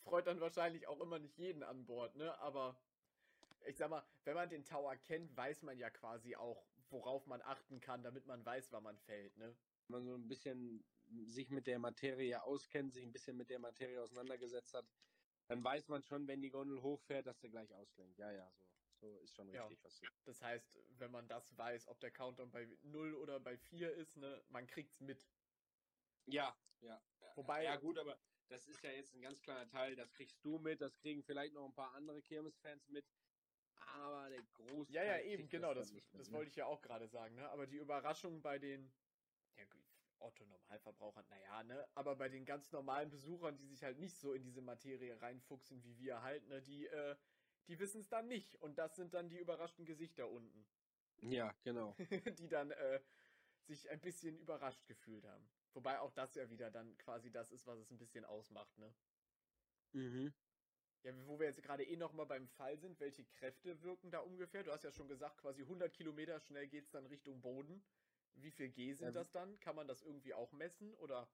Freut 0.05 0.27
dann 0.27 0.41
wahrscheinlich 0.41 0.87
auch 0.87 1.01
immer 1.01 1.19
nicht 1.19 1.37
jeden 1.37 1.65
an 1.65 1.85
Bord, 1.85 2.15
ne? 2.15 2.39
Aber 2.39 2.81
ich 3.67 3.77
sag 3.77 3.91
mal, 3.91 4.05
wenn 4.25 4.35
man 4.35 4.49
den 4.49 4.65
Tower 4.65 4.95
kennt, 4.97 5.37
weiß 5.37 5.63
man 5.63 5.77
ja 5.79 5.91
quasi 5.91 6.37
auch, 6.37 6.65
worauf 6.91 7.27
man 7.27 7.43
achten 7.43 7.81
kann, 7.81 8.05
damit 8.05 8.27
man 8.27 8.45
weiß, 8.45 8.71
wann 8.71 8.85
man 8.85 8.99
fällt, 8.99 9.37
ne? 9.37 9.57
Wenn 9.89 10.05
man 10.05 10.05
so 10.05 10.15
ein 10.15 10.29
bisschen 10.29 10.85
sich 11.27 11.51
mit 11.51 11.67
der 11.67 11.81
Materie 11.81 12.41
auskennt, 12.43 12.93
sich 12.93 13.05
ein 13.05 13.13
bisschen 13.13 13.37
mit 13.37 13.51
der 13.51 13.59
Materie 13.59 14.01
auseinandergesetzt 14.01 14.75
hat, 14.75 14.87
dann 15.49 15.63
weiß 15.63 15.89
man 15.89 16.03
schon, 16.05 16.29
wenn 16.29 16.41
die 16.41 16.51
Gondel 16.51 16.83
hochfährt, 16.83 17.27
dass 17.27 17.41
der 17.41 17.51
gleich 17.51 17.75
ausklingt. 17.75 18.17
Ja, 18.19 18.31
ja, 18.31 18.49
so. 18.53 18.67
So 19.01 19.19
ist 19.19 19.35
schon 19.35 19.49
richtig, 19.49 19.79
ja. 19.79 19.85
was 19.85 19.99
du. 19.99 20.07
Das 20.25 20.41
heißt, 20.41 20.79
wenn 20.99 21.11
man 21.11 21.27
das 21.27 21.57
weiß, 21.57 21.89
ob 21.89 21.99
der 21.99 22.13
Countdown 22.13 22.51
bei 22.51 22.69
0 22.83 23.15
oder 23.15 23.41
bei 23.41 23.57
4 23.57 23.93
ist, 23.93 24.17
ne, 24.17 24.43
man 24.49 24.67
kriegt's 24.67 25.01
mit. 25.01 25.29
Ja, 26.27 26.57
ja. 26.83 27.03
Wobei. 27.35 27.65
Ja, 27.65 27.77
gut, 27.77 27.99
aber 27.99 28.19
das 28.49 28.67
ist 28.69 28.83
ja 28.83 28.91
jetzt 28.91 29.15
ein 29.15 29.21
ganz 29.21 29.43
kleiner 29.43 29.69
Teil. 29.69 29.97
Das 29.97 30.13
kriegst 30.13 30.45
du 30.45 30.59
mit, 30.59 30.81
das 30.81 30.97
kriegen 30.99 31.23
vielleicht 31.23 31.55
noch 31.55 31.65
ein 31.65 31.75
paar 31.75 31.95
andere 31.95 32.23
Kirmes-Fans 32.23 32.89
mit. 32.89 33.07
Aber 33.95 34.29
der 34.29 34.43
große. 34.55 34.93
Ja, 34.93 35.05
ja, 35.05 35.21
eben, 35.21 35.49
genau. 35.49 35.75
Das, 35.75 35.93
das, 35.93 36.11
das 36.13 36.33
wollte 36.33 36.49
ich 36.49 36.57
ja 36.57 36.67
auch 36.67 36.81
gerade 36.81 37.09
sagen. 37.09 37.35
Ne? 37.35 37.49
Aber 37.51 37.67
die 37.67 37.77
Überraschung 37.77 38.43
bei 38.43 38.59
den. 38.59 38.93
Ja, 39.57 39.65
Otto-Normalverbrauchern, 40.19 41.27
naja, 41.29 41.63
ne? 41.65 41.87
Aber 41.95 42.17
bei 42.17 42.29
den 42.29 42.45
ganz 42.45 42.73
normalen 42.73 43.11
Besuchern, 43.11 43.57
die 43.57 43.67
sich 43.67 43.85
halt 43.85 43.99
nicht 43.99 44.19
so 44.19 44.33
in 44.33 44.43
diese 44.43 44.63
Materie 44.63 45.21
reinfuchsen 45.21 45.83
wie 45.85 45.99
wir 45.99 46.23
halt, 46.23 46.47
ne? 46.49 46.63
Die, 46.63 46.87
äh, 46.87 47.17
die 47.69 47.79
wissen 47.79 48.01
es 48.01 48.09
dann 48.09 48.27
nicht. 48.27 48.55
Und 48.57 48.79
das 48.79 48.97
sind 48.97 49.15
dann 49.15 49.29
die 49.29 49.39
überraschten 49.39 49.85
Gesichter 49.85 50.29
unten. 50.31 50.67
Ja, 51.21 51.55
genau. 51.63 51.95
die 52.39 52.49
dann 52.49 52.71
äh, 52.71 53.01
sich 53.67 53.91
ein 53.91 54.01
bisschen 54.01 54.39
überrascht 54.39 54.87
gefühlt 54.87 55.25
haben. 55.25 55.49
Wobei 55.77 56.01
auch 56.01 56.11
das 56.11 56.35
ja 56.35 56.49
wieder 56.49 56.71
dann 56.71 56.97
quasi 56.97 57.31
das 57.31 57.53
ist, 57.53 57.67
was 57.67 57.79
es 57.79 57.91
ein 57.91 57.99
bisschen 57.99 58.25
ausmacht, 58.25 58.79
ne? 58.79 58.97
Mhm. 59.93 60.33
Ja, 61.03 61.13
wo 61.27 61.39
wir 61.39 61.47
jetzt 61.49 61.63
gerade 61.63 61.85
eh 61.85 61.97
nochmal 61.97 62.25
beim 62.25 62.49
Fall 62.49 62.79
sind, 62.79 62.99
welche 62.99 63.27
Kräfte 63.27 63.83
wirken 63.83 64.11
da 64.11 64.21
ungefähr? 64.21 64.65
Du 64.65 64.73
hast 64.73 64.85
ja 64.85 64.91
schon 64.91 65.07
gesagt, 65.07 65.37
quasi 65.37 65.61
100 65.65 65.93
Kilometer 65.93 66.41
schnell 66.41 66.67
geht 66.67 66.85
es 66.85 66.93
dann 66.93 67.05
Richtung 67.05 67.43
Boden. 67.43 67.85
Wie 68.37 68.51
viel 68.51 68.71
G 68.71 68.95
sind 68.95 69.09
ähm, 69.09 69.15
das 69.15 69.33
dann? 69.33 69.61
Kann 69.61 69.77
man 69.77 69.87
das 69.87 70.03
irgendwie 70.03 70.33
auch 70.33 70.51
messen 70.53 70.95
oder? 70.95 71.29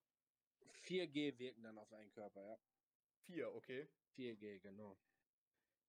4G 0.73 1.39
wirken 1.39 1.63
dann 1.63 1.79
auf 1.79 1.93
einen 1.93 2.11
Körper, 2.11 2.45
ja. 2.45 2.59
4, 3.27 3.55
okay. 3.55 3.87
4G, 4.17 4.59
genau. 4.59 4.97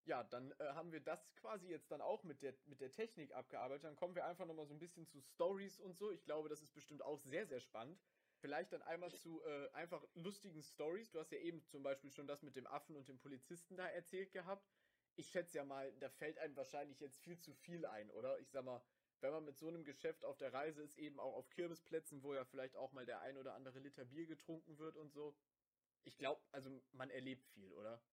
Ja, 0.05 0.23
dann 0.23 0.51
äh, 0.51 0.73
haben 0.73 0.91
wir 0.91 0.99
das 0.99 1.33
quasi 1.35 1.69
jetzt 1.69 1.89
dann 1.91 2.01
auch 2.01 2.23
mit 2.23 2.43
der, 2.43 2.53
mit 2.65 2.81
der 2.81 2.91
Technik 2.91 3.31
abgearbeitet. 3.33 3.85
Dann 3.85 3.95
kommen 3.95 4.15
wir 4.15 4.25
einfach 4.25 4.45
nochmal 4.45 4.67
so 4.67 4.73
ein 4.75 4.79
bisschen 4.79 5.07
zu 5.07 5.21
Stories 5.21 5.79
und 5.79 5.97
so. 5.97 6.11
Ich 6.11 6.23
glaube, 6.23 6.49
das 6.49 6.61
ist 6.61 6.73
bestimmt 6.73 7.01
auch 7.01 7.17
sehr, 7.17 7.47
sehr 7.47 7.59
spannend. 7.61 8.03
Vielleicht 8.43 8.73
dann 8.73 8.81
einmal 8.81 9.13
zu 9.13 9.41
äh, 9.45 9.69
einfach 9.71 10.05
lustigen 10.15 10.61
Stories. 10.61 11.09
Du 11.11 11.19
hast 11.19 11.31
ja 11.31 11.37
eben 11.37 11.65
zum 11.69 11.81
Beispiel 11.81 12.11
schon 12.11 12.27
das 12.27 12.43
mit 12.43 12.57
dem 12.57 12.67
Affen 12.67 12.97
und 12.97 13.07
dem 13.07 13.17
Polizisten 13.17 13.77
da 13.77 13.87
erzählt 13.87 14.33
gehabt. 14.33 14.67
Ich 15.15 15.29
schätze 15.29 15.59
ja 15.59 15.63
mal, 15.63 15.93
da 16.01 16.09
fällt 16.09 16.37
einem 16.39 16.53
wahrscheinlich 16.57 16.99
jetzt 16.99 17.21
viel 17.21 17.39
zu 17.39 17.53
viel 17.53 17.85
ein, 17.85 18.11
oder? 18.11 18.37
Ich 18.39 18.49
sag 18.51 18.65
mal, 18.65 18.83
wenn 19.21 19.31
man 19.31 19.45
mit 19.45 19.57
so 19.57 19.69
einem 19.69 19.85
Geschäft 19.85 20.25
auf 20.25 20.35
der 20.37 20.51
Reise 20.51 20.83
ist, 20.83 20.97
eben 20.97 21.21
auch 21.21 21.35
auf 21.35 21.49
Kirmesplätzen, 21.51 22.21
wo 22.21 22.33
ja 22.33 22.43
vielleicht 22.43 22.75
auch 22.75 22.91
mal 22.91 23.05
der 23.05 23.21
ein 23.21 23.37
oder 23.37 23.53
andere 23.53 23.79
Liter 23.79 24.03
Bier 24.03 24.25
getrunken 24.27 24.77
wird 24.77 24.97
und 24.97 25.13
so. 25.13 25.37
Ich 26.03 26.17
glaube, 26.17 26.41
also 26.51 26.69
man 26.91 27.09
erlebt 27.11 27.47
viel, 27.47 27.71
oder? 27.71 28.03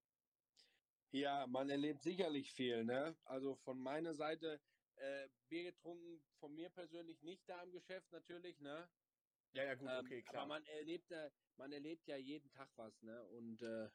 Ja, 1.12 1.46
man 1.48 1.70
erlebt 1.70 2.02
sicherlich 2.02 2.52
viel, 2.52 2.84
ne? 2.84 3.16
Also 3.24 3.56
von 3.56 3.78
meiner 3.80 4.14
Seite 4.14 4.60
Äh, 4.96 5.28
Bier 5.48 5.64
getrunken 5.64 6.22
von 6.38 6.54
mir 6.54 6.68
persönlich 6.68 7.22
nicht 7.22 7.48
da 7.48 7.62
im 7.62 7.72
Geschäft 7.72 8.12
natürlich, 8.12 8.60
ne? 8.60 8.86
Ja, 9.52 9.64
ja, 9.64 9.74
gut, 9.74 9.88
ähm, 9.90 10.04
okay, 10.04 10.22
klar. 10.22 10.42
Aber 10.42 10.48
man 10.48 10.64
erlebt, 10.66 11.10
äh, 11.10 11.30
man 11.56 11.72
erlebt 11.72 12.06
ja 12.06 12.16
jeden 12.16 12.48
Tag 12.50 12.68
was, 12.76 13.02
ne? 13.02 13.24
Und 13.28 13.62
äh, 13.62 13.90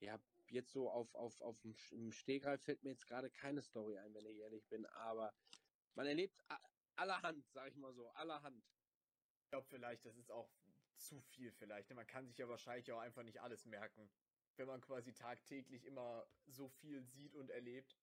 ja, 0.00 0.18
jetzt 0.48 0.72
so 0.72 0.90
auf, 0.90 1.14
auf, 1.14 1.40
auf 1.40 1.60
dem 1.60 2.12
Stegreif 2.12 2.62
fällt 2.62 2.82
mir 2.82 2.90
jetzt 2.90 3.06
gerade 3.06 3.30
keine 3.30 3.62
Story 3.62 3.98
ein, 3.98 4.14
wenn 4.14 4.26
ich 4.26 4.38
ehrlich 4.38 4.66
bin, 4.68 4.86
aber 4.86 5.32
man 5.94 6.06
erlebt 6.06 6.38
allerhand, 6.96 7.44
sag 7.52 7.70
ich 7.70 7.76
mal 7.76 7.92
so, 7.92 8.08
allerhand. 8.08 8.64
Ich 9.42 9.50
glaube 9.50 9.66
vielleicht, 9.68 10.04
das 10.04 10.16
ist 10.16 10.30
auch 10.30 10.50
zu 10.96 11.20
viel 11.20 11.52
vielleicht. 11.52 11.88
Ne? 11.90 11.96
Man 11.96 12.06
kann 12.06 12.26
sich 12.26 12.38
ja 12.38 12.48
wahrscheinlich 12.48 12.90
auch 12.92 13.00
einfach 13.00 13.22
nicht 13.22 13.40
alles 13.40 13.64
merken, 13.64 14.10
wenn 14.56 14.66
man 14.66 14.80
quasi 14.80 15.12
tagtäglich 15.12 15.84
immer 15.84 16.26
so 16.46 16.68
viel 16.68 17.02
sieht 17.02 17.34
und 17.34 17.50
erlebt. 17.50 17.98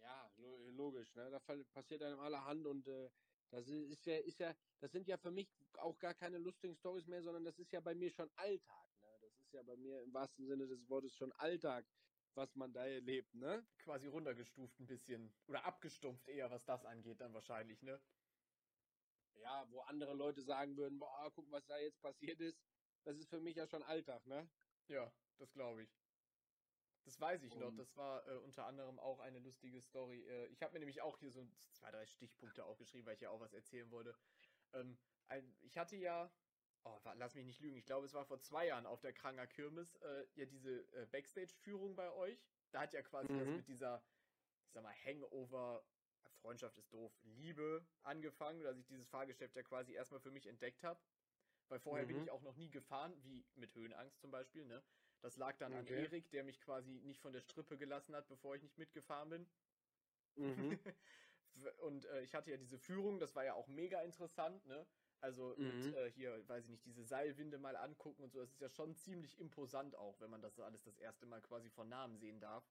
Ja, 0.00 0.30
logisch, 0.36 1.14
ne? 1.14 1.30
Da 1.30 1.38
passiert 1.38 2.02
einem 2.02 2.20
allerhand 2.20 2.66
und 2.66 2.86
äh, 2.88 3.10
das 3.54 3.68
ist 3.68 4.06
ja, 4.06 4.16
ist 4.18 4.40
ja, 4.40 4.54
das 4.80 4.92
sind 4.92 5.06
ja 5.06 5.16
für 5.16 5.30
mich 5.30 5.54
auch 5.78 5.98
gar 5.98 6.14
keine 6.14 6.38
lustigen 6.38 6.74
Stories 6.74 7.06
mehr, 7.06 7.22
sondern 7.22 7.44
das 7.44 7.58
ist 7.58 7.72
ja 7.72 7.80
bei 7.80 7.94
mir 7.94 8.10
schon 8.10 8.30
Alltag, 8.36 8.90
ne? 9.00 9.06
Das 9.22 9.38
ist 9.38 9.52
ja 9.52 9.62
bei 9.62 9.76
mir 9.76 10.02
im 10.02 10.12
wahrsten 10.12 10.46
Sinne 10.46 10.66
des 10.66 10.88
Wortes 10.88 11.14
schon 11.14 11.32
Alltag, 11.32 11.86
was 12.34 12.54
man 12.56 12.72
da 12.72 12.84
erlebt, 12.86 13.34
ne? 13.34 13.66
Quasi 13.78 14.08
runtergestuft 14.08 14.80
ein 14.80 14.86
bisschen. 14.86 15.32
Oder 15.46 15.64
abgestumpft 15.64 16.28
eher, 16.28 16.50
was 16.50 16.64
das 16.64 16.84
angeht, 16.84 17.20
dann 17.20 17.32
wahrscheinlich, 17.34 17.82
ne? 17.82 18.02
Ja, 19.34 19.70
wo 19.70 19.80
andere 19.80 20.14
Leute 20.14 20.42
sagen 20.42 20.76
würden, 20.76 20.98
boah, 20.98 21.30
guck, 21.32 21.50
was 21.52 21.66
da 21.66 21.78
jetzt 21.78 22.00
passiert 22.02 22.40
ist. 22.40 22.60
Das 23.04 23.16
ist 23.18 23.28
für 23.28 23.40
mich 23.40 23.56
ja 23.56 23.66
schon 23.66 23.82
Alltag, 23.84 24.26
ne? 24.26 24.50
Ja, 24.88 25.12
das 25.38 25.52
glaube 25.52 25.84
ich. 25.84 26.03
Das 27.04 27.20
weiß 27.20 27.42
ich 27.42 27.54
noch. 27.56 27.74
Das 27.76 27.96
war 27.96 28.26
äh, 28.26 28.36
unter 28.38 28.66
anderem 28.66 28.98
auch 28.98 29.20
eine 29.20 29.38
lustige 29.38 29.80
Story. 29.80 30.22
Äh, 30.22 30.46
ich 30.46 30.62
habe 30.62 30.72
mir 30.72 30.78
nämlich 30.78 31.02
auch 31.02 31.18
hier 31.18 31.30
so 31.30 31.46
zwei, 31.72 31.90
drei 31.90 32.06
Stichpunkte 32.06 32.64
aufgeschrieben, 32.64 33.06
weil 33.06 33.14
ich 33.14 33.20
ja 33.20 33.30
auch 33.30 33.40
was 33.40 33.52
erzählen 33.52 33.90
wollte. 33.90 34.16
Ähm, 34.72 34.98
ein, 35.28 35.54
ich 35.60 35.76
hatte 35.76 35.96
ja, 35.96 36.32
oh, 36.84 36.98
lass 37.16 37.34
mich 37.34 37.44
nicht 37.44 37.60
lügen, 37.60 37.76
ich 37.76 37.86
glaube, 37.86 38.06
es 38.06 38.14
war 38.14 38.24
vor 38.24 38.40
zwei 38.40 38.66
Jahren 38.66 38.86
auf 38.86 39.00
der 39.00 39.12
Kranger 39.12 39.46
Kirmes, 39.46 39.96
äh, 39.96 40.26
ja 40.34 40.46
diese 40.46 40.80
äh, 40.94 41.06
Backstage-Führung 41.06 41.94
bei 41.94 42.10
euch. 42.12 42.42
Da 42.70 42.80
hat 42.80 42.92
ja 42.92 43.02
quasi 43.02 43.32
mhm. 43.32 43.38
das 43.38 43.48
mit 43.48 43.68
dieser, 43.68 44.02
ich 44.66 44.72
sag 44.72 44.82
mal, 44.82 44.94
Hangover, 45.04 45.84
Freundschaft 46.40 46.76
ist 46.78 46.92
doof, 46.92 47.12
Liebe 47.22 47.86
angefangen, 48.02 48.62
dass 48.62 48.76
ich 48.76 48.86
dieses 48.86 49.08
Fahrgeschäft 49.08 49.56
ja 49.56 49.62
quasi 49.62 49.94
erstmal 49.94 50.20
für 50.20 50.30
mich 50.30 50.46
entdeckt 50.46 50.84
habe. 50.84 51.00
Weil 51.68 51.80
vorher 51.80 52.04
mhm. 52.04 52.08
bin 52.08 52.22
ich 52.22 52.30
auch 52.30 52.42
noch 52.42 52.56
nie 52.56 52.68
gefahren, 52.68 53.14
wie 53.22 53.46
mit 53.54 53.74
Höhenangst 53.74 54.20
zum 54.20 54.30
Beispiel, 54.30 54.66
ne? 54.66 54.82
Das 55.20 55.36
lag 55.36 55.56
dann 55.56 55.72
okay. 55.72 55.80
an 55.80 56.04
Erik, 56.04 56.30
der 56.30 56.44
mich 56.44 56.60
quasi 56.60 57.00
nicht 57.04 57.20
von 57.20 57.32
der 57.32 57.40
Strippe 57.40 57.76
gelassen 57.76 58.14
hat, 58.14 58.28
bevor 58.28 58.56
ich 58.56 58.62
nicht 58.62 58.78
mitgefahren 58.78 59.30
bin. 59.30 59.46
Mhm. 60.36 60.78
und 61.82 62.04
äh, 62.06 62.22
ich 62.22 62.34
hatte 62.34 62.50
ja 62.50 62.56
diese 62.56 62.78
Führung, 62.78 63.18
das 63.18 63.34
war 63.34 63.44
ja 63.44 63.54
auch 63.54 63.68
mega 63.68 64.02
interessant, 64.02 64.64
ne? 64.66 64.86
Also 65.20 65.54
mhm. 65.56 65.86
mit, 65.86 65.94
äh, 65.96 66.10
hier, 66.10 66.46
weiß 66.48 66.64
ich 66.64 66.70
nicht, 66.70 66.84
diese 66.84 67.02
Seilwinde 67.02 67.56
mal 67.56 67.76
angucken 67.76 68.22
und 68.22 68.32
so, 68.32 68.40
das 68.40 68.50
ist 68.50 68.60
ja 68.60 68.68
schon 68.68 68.94
ziemlich 68.94 69.38
imposant 69.40 69.96
auch, 69.96 70.20
wenn 70.20 70.28
man 70.28 70.42
das 70.42 70.58
alles 70.60 70.82
das 70.82 70.98
erste 70.98 71.24
Mal 71.24 71.40
quasi 71.40 71.70
von 71.70 71.88
Namen 71.88 72.18
sehen 72.18 72.40
darf. 72.40 72.64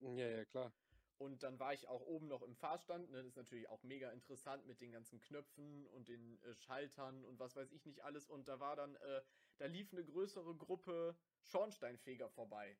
Ja, 0.00 0.28
ja, 0.28 0.44
klar. 0.44 0.72
Und 1.18 1.42
dann 1.42 1.58
war 1.58 1.72
ich 1.72 1.88
auch 1.88 2.02
oben 2.02 2.28
noch 2.28 2.42
im 2.42 2.54
Fahrstand. 2.54 3.10
Ne? 3.10 3.18
Das 3.18 3.26
ist 3.26 3.36
natürlich 3.36 3.68
auch 3.68 3.82
mega 3.82 4.10
interessant 4.10 4.66
mit 4.66 4.80
den 4.80 4.92
ganzen 4.92 5.20
Knöpfen 5.20 5.86
und 5.88 6.08
den 6.08 6.38
äh, 6.42 6.54
Schaltern 6.54 7.24
und 7.24 7.40
was 7.40 7.56
weiß 7.56 7.72
ich 7.72 7.86
nicht 7.86 8.04
alles. 8.04 8.28
Und 8.28 8.48
da 8.48 8.60
war 8.60 8.76
dann, 8.76 8.94
äh, 8.96 9.22
da 9.58 9.66
lief 9.66 9.92
eine 9.92 10.04
größere 10.04 10.54
Gruppe 10.56 11.16
Schornsteinfeger 11.42 12.28
vorbei. 12.30 12.76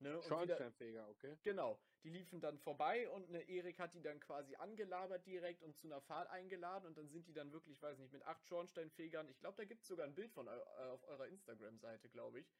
Ne? 0.00 0.22
Schornsteinfeger, 0.22 0.92
wieder, 0.92 1.08
okay. 1.08 1.38
Genau. 1.42 1.80
Die 2.04 2.10
liefen 2.10 2.40
dann 2.40 2.58
vorbei 2.58 3.08
und 3.10 3.30
ne, 3.30 3.42
Erik 3.48 3.80
hat 3.80 3.94
die 3.94 4.00
dann 4.00 4.20
quasi 4.20 4.54
angelabert 4.54 5.26
direkt 5.26 5.62
und 5.64 5.76
zu 5.76 5.88
einer 5.88 6.00
Fahrt 6.00 6.30
eingeladen 6.30 6.86
und 6.86 6.96
dann 6.96 7.08
sind 7.08 7.26
die 7.26 7.32
dann 7.32 7.52
wirklich, 7.52 7.82
weiß 7.82 7.98
nicht, 7.98 8.12
mit 8.12 8.22
acht 8.22 8.46
Schornsteinfegern. 8.46 9.28
Ich 9.28 9.40
glaube, 9.40 9.56
da 9.56 9.64
gibt 9.64 9.82
es 9.82 9.88
sogar 9.88 10.06
ein 10.06 10.14
Bild 10.14 10.30
von 10.32 10.46
äh, 10.46 10.50
auf 10.90 11.02
eurer 11.08 11.26
Instagram-Seite, 11.26 12.08
glaube 12.10 12.40
ich. 12.40 12.54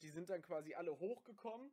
Die 0.00 0.08
sind 0.08 0.30
dann 0.30 0.40
quasi 0.40 0.74
alle 0.74 0.98
hochgekommen. 0.98 1.70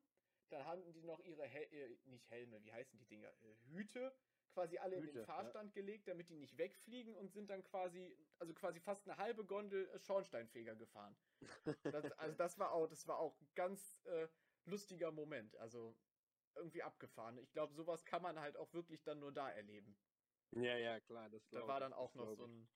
Dann 0.49 0.65
hatten 0.65 0.91
die 0.91 1.03
noch 1.03 1.19
ihre, 1.21 1.43
Hel 1.43 1.67
äh, 1.71 1.97
nicht 2.09 2.29
Helme, 2.29 2.61
wie 2.63 2.73
heißen 2.73 2.97
die 2.99 3.05
Dinger? 3.05 3.29
Äh, 3.29 3.55
Hüte 3.69 4.13
quasi 4.55 4.77
alle 4.77 4.95
Hüte, 4.95 5.09
in 5.09 5.15
den 5.15 5.25
Fahrstand 5.25 5.75
ja. 5.75 5.81
gelegt, 5.81 6.07
damit 6.07 6.29
die 6.29 6.37
nicht 6.37 6.57
wegfliegen 6.57 7.13
und 7.13 7.31
sind 7.31 7.49
dann 7.49 7.63
quasi, 7.63 8.17
also 8.39 8.53
quasi 8.53 8.79
fast 8.79 9.07
eine 9.07 9.17
halbe 9.17 9.45
Gondel 9.45 9.87
äh, 9.89 9.99
Schornsteinfeger 9.99 10.75
gefahren. 10.75 11.15
das, 11.83 12.11
also 12.17 12.35
das 12.35 12.57
war 12.57 12.71
auch, 12.71 12.87
das 12.87 13.05
war 13.05 13.19
auch 13.19 13.39
ein 13.41 13.49
ganz 13.53 14.01
äh, 14.05 14.27
lustiger 14.65 15.11
Moment. 15.11 15.55
Also 15.57 15.95
irgendwie 16.55 16.83
abgefahren. 16.83 17.37
Ich 17.37 17.51
glaube, 17.51 17.73
sowas 17.73 18.05
kann 18.05 18.21
man 18.21 18.39
halt 18.39 18.55
auch 18.55 18.73
wirklich 18.73 19.03
dann 19.03 19.19
nur 19.19 19.33
da 19.33 19.49
erleben. 19.49 19.97
Ja, 20.51 20.77
ja, 20.77 21.01
klar. 21.01 21.29
Das 21.29 21.49
da 21.49 21.67
war 21.67 21.81
dann 21.81 21.91
auch 21.91 22.15
noch 22.15 22.31
so 22.33 22.45
ein 22.45 22.69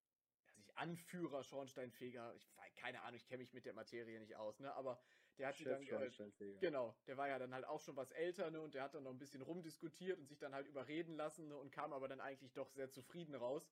ich, 0.57 0.77
Anführer 0.77 1.43
Schornsteinfeger. 1.43 2.35
Ich 2.35 2.51
keine 2.75 3.01
Ahnung, 3.03 3.15
ich 3.15 3.25
kenne 3.25 3.39
mich 3.39 3.53
mit 3.53 3.65
der 3.65 3.73
Materie 3.73 4.19
nicht 4.19 4.35
aus, 4.35 4.59
ne? 4.59 4.73
Aber 4.73 5.01
der 5.39 5.47
hat 5.47 5.57
Chef 5.57 5.85
dann 5.87 6.03
äh, 6.03 6.57
genau, 6.59 6.95
der 7.07 7.17
war 7.17 7.29
ja 7.29 7.39
dann 7.39 7.53
halt 7.53 7.65
auch 7.65 7.79
schon 7.79 7.95
was 7.95 8.11
älter, 8.11 8.51
ne? 8.51 8.61
Und 8.61 8.75
der 8.75 8.83
hat 8.83 8.93
dann 8.93 9.03
noch 9.03 9.11
ein 9.11 9.17
bisschen 9.17 9.41
rumdiskutiert 9.41 10.19
und 10.19 10.27
sich 10.27 10.37
dann 10.37 10.53
halt 10.53 10.67
überreden 10.67 11.15
lassen 11.15 11.47
ne? 11.47 11.57
und 11.57 11.71
kam 11.71 11.93
aber 11.93 12.07
dann 12.09 12.19
eigentlich 12.19 12.53
doch 12.53 12.69
sehr 12.71 12.91
zufrieden 12.91 13.35
raus. 13.35 13.71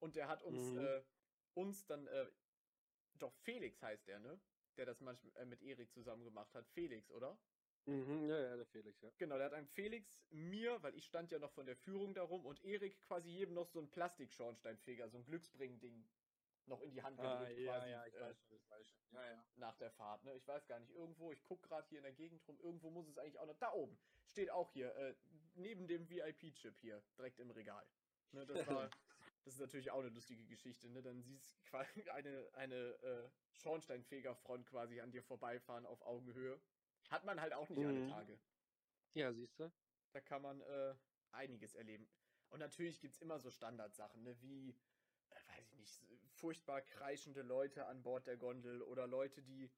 Und 0.00 0.16
der 0.16 0.28
hat 0.28 0.42
uns 0.42 0.72
mhm. 0.72 0.78
äh, 0.78 1.02
uns 1.54 1.86
dann 1.86 2.06
äh, 2.08 2.26
doch 3.14 3.34
Felix 3.36 3.80
heißt 3.80 4.08
er, 4.08 4.18
ne? 4.18 4.38
Der 4.76 4.84
das 4.84 5.00
manchmal 5.00 5.34
äh, 5.36 5.46
mit 5.46 5.62
Erik 5.62 5.92
zusammen 5.92 6.24
gemacht 6.24 6.52
hat. 6.54 6.66
Felix, 6.68 7.10
oder? 7.12 7.38
Mhm, 7.86 8.28
ja, 8.28 8.40
ja, 8.40 8.56
der 8.56 8.66
Felix, 8.66 9.00
ja. 9.00 9.10
Genau, 9.16 9.36
der 9.36 9.46
hat 9.46 9.52
einem 9.52 9.68
Felix, 9.68 10.12
mir, 10.30 10.82
weil 10.82 10.96
ich 10.96 11.06
stand 11.06 11.30
ja 11.30 11.38
noch 11.38 11.52
von 11.52 11.66
der 11.66 11.76
Führung 11.76 12.14
darum 12.14 12.44
und 12.44 12.64
Erik 12.64 13.00
quasi 13.02 13.30
jedem 13.30 13.54
noch 13.54 13.68
so 13.68 13.78
ein 13.78 13.88
Plastikschornsteinfeger, 13.88 15.08
so 15.08 15.18
ein 15.18 15.24
Glücksbring-Ding 15.24 16.04
noch 16.66 16.80
in 16.82 16.90
die 16.90 17.02
Hand 17.02 17.16
gedrückt 17.16 17.42
ah, 17.42 17.48
ja, 17.48 17.64
quasi. 17.64 17.90
Ja, 17.90 18.06
ich 18.06 18.14
äh, 18.14 18.20
weiß 18.20 18.40
schon, 18.42 18.56
ich 18.56 18.70
weiß 18.70 18.88
schon. 18.88 19.00
Ja, 19.12 19.24
ja. 19.24 19.44
Nach 19.56 19.76
der 19.76 19.90
Fahrt, 19.90 20.24
ne? 20.24 20.34
Ich 20.34 20.46
weiß 20.46 20.66
gar 20.66 20.78
nicht, 20.80 20.92
irgendwo, 20.92 21.32
ich 21.32 21.42
gucke 21.44 21.68
gerade 21.68 21.88
hier 21.88 21.98
in 21.98 22.04
der 22.04 22.12
Gegend 22.12 22.46
rum, 22.48 22.58
irgendwo 22.60 22.90
muss 22.90 23.08
es 23.08 23.18
eigentlich 23.18 23.38
auch 23.38 23.46
noch, 23.46 23.58
da 23.58 23.72
oben, 23.72 23.98
steht 24.26 24.50
auch 24.50 24.70
hier, 24.72 24.94
äh, 24.96 25.14
neben 25.54 25.86
dem 25.86 26.08
VIP-Chip 26.08 26.78
hier, 26.80 27.02
direkt 27.16 27.38
im 27.40 27.50
Regal. 27.50 27.86
Ne, 28.32 28.44
das 28.46 28.66
war, 28.66 28.90
das 29.44 29.54
ist 29.54 29.60
natürlich 29.60 29.90
auch 29.90 30.00
eine 30.00 30.08
lustige 30.08 30.44
Geschichte, 30.44 30.88
ne? 30.90 31.02
Dann 31.02 31.22
siehst 31.22 31.50
du 31.50 31.70
quasi 31.70 32.02
eine, 32.10 32.48
eine 32.54 32.74
äh, 32.74 33.28
Schornsteinfegerfront 33.52 34.66
quasi 34.66 35.00
an 35.00 35.10
dir 35.10 35.22
vorbeifahren 35.22 35.86
auf 35.86 36.02
Augenhöhe. 36.02 36.60
Hat 37.08 37.24
man 37.24 37.40
halt 37.40 37.52
auch 37.52 37.68
nicht 37.68 37.78
mhm. 37.78 37.86
alle 37.86 38.06
Tage. 38.08 38.38
Ja, 39.14 39.32
siehst 39.32 39.60
du. 39.60 39.72
Da 40.12 40.20
kann 40.20 40.42
man 40.42 40.60
äh, 40.60 40.94
einiges 41.30 41.74
erleben. 41.74 42.08
Und 42.50 42.60
natürlich 42.60 43.00
gibt 43.00 43.14
es 43.14 43.20
immer 43.20 43.38
so 43.38 43.50
Standardsachen, 43.50 44.22
ne? 44.22 44.36
wie, 44.40 44.70
äh, 44.70 44.74
weiß 45.56 45.72
ich 45.72 45.78
nicht, 45.78 46.02
furchtbar 46.34 46.82
kreischende 46.82 47.42
Leute 47.42 47.86
an 47.86 48.02
Bord 48.02 48.26
der 48.26 48.36
Gondel 48.36 48.82
oder 48.82 49.06
Leute, 49.06 49.42
die 49.42 49.70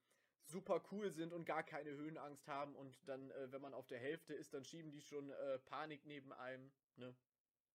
super 0.44 0.82
cool 0.90 1.10
sind 1.10 1.32
und 1.32 1.44
gar 1.44 1.62
keine 1.62 1.90
Höhenangst 1.90 2.48
haben 2.48 2.74
und 2.74 3.06
dann, 3.06 3.30
äh, 3.30 3.52
wenn 3.52 3.60
man 3.60 3.74
auf 3.74 3.86
der 3.86 3.98
Hälfte 3.98 4.34
ist, 4.34 4.54
dann 4.54 4.64
schieben 4.64 4.90
die 4.90 5.02
schon 5.02 5.30
äh, 5.30 5.58
Panik 5.58 6.06
neben 6.06 6.32
einem. 6.32 6.72
Ne? 6.96 7.14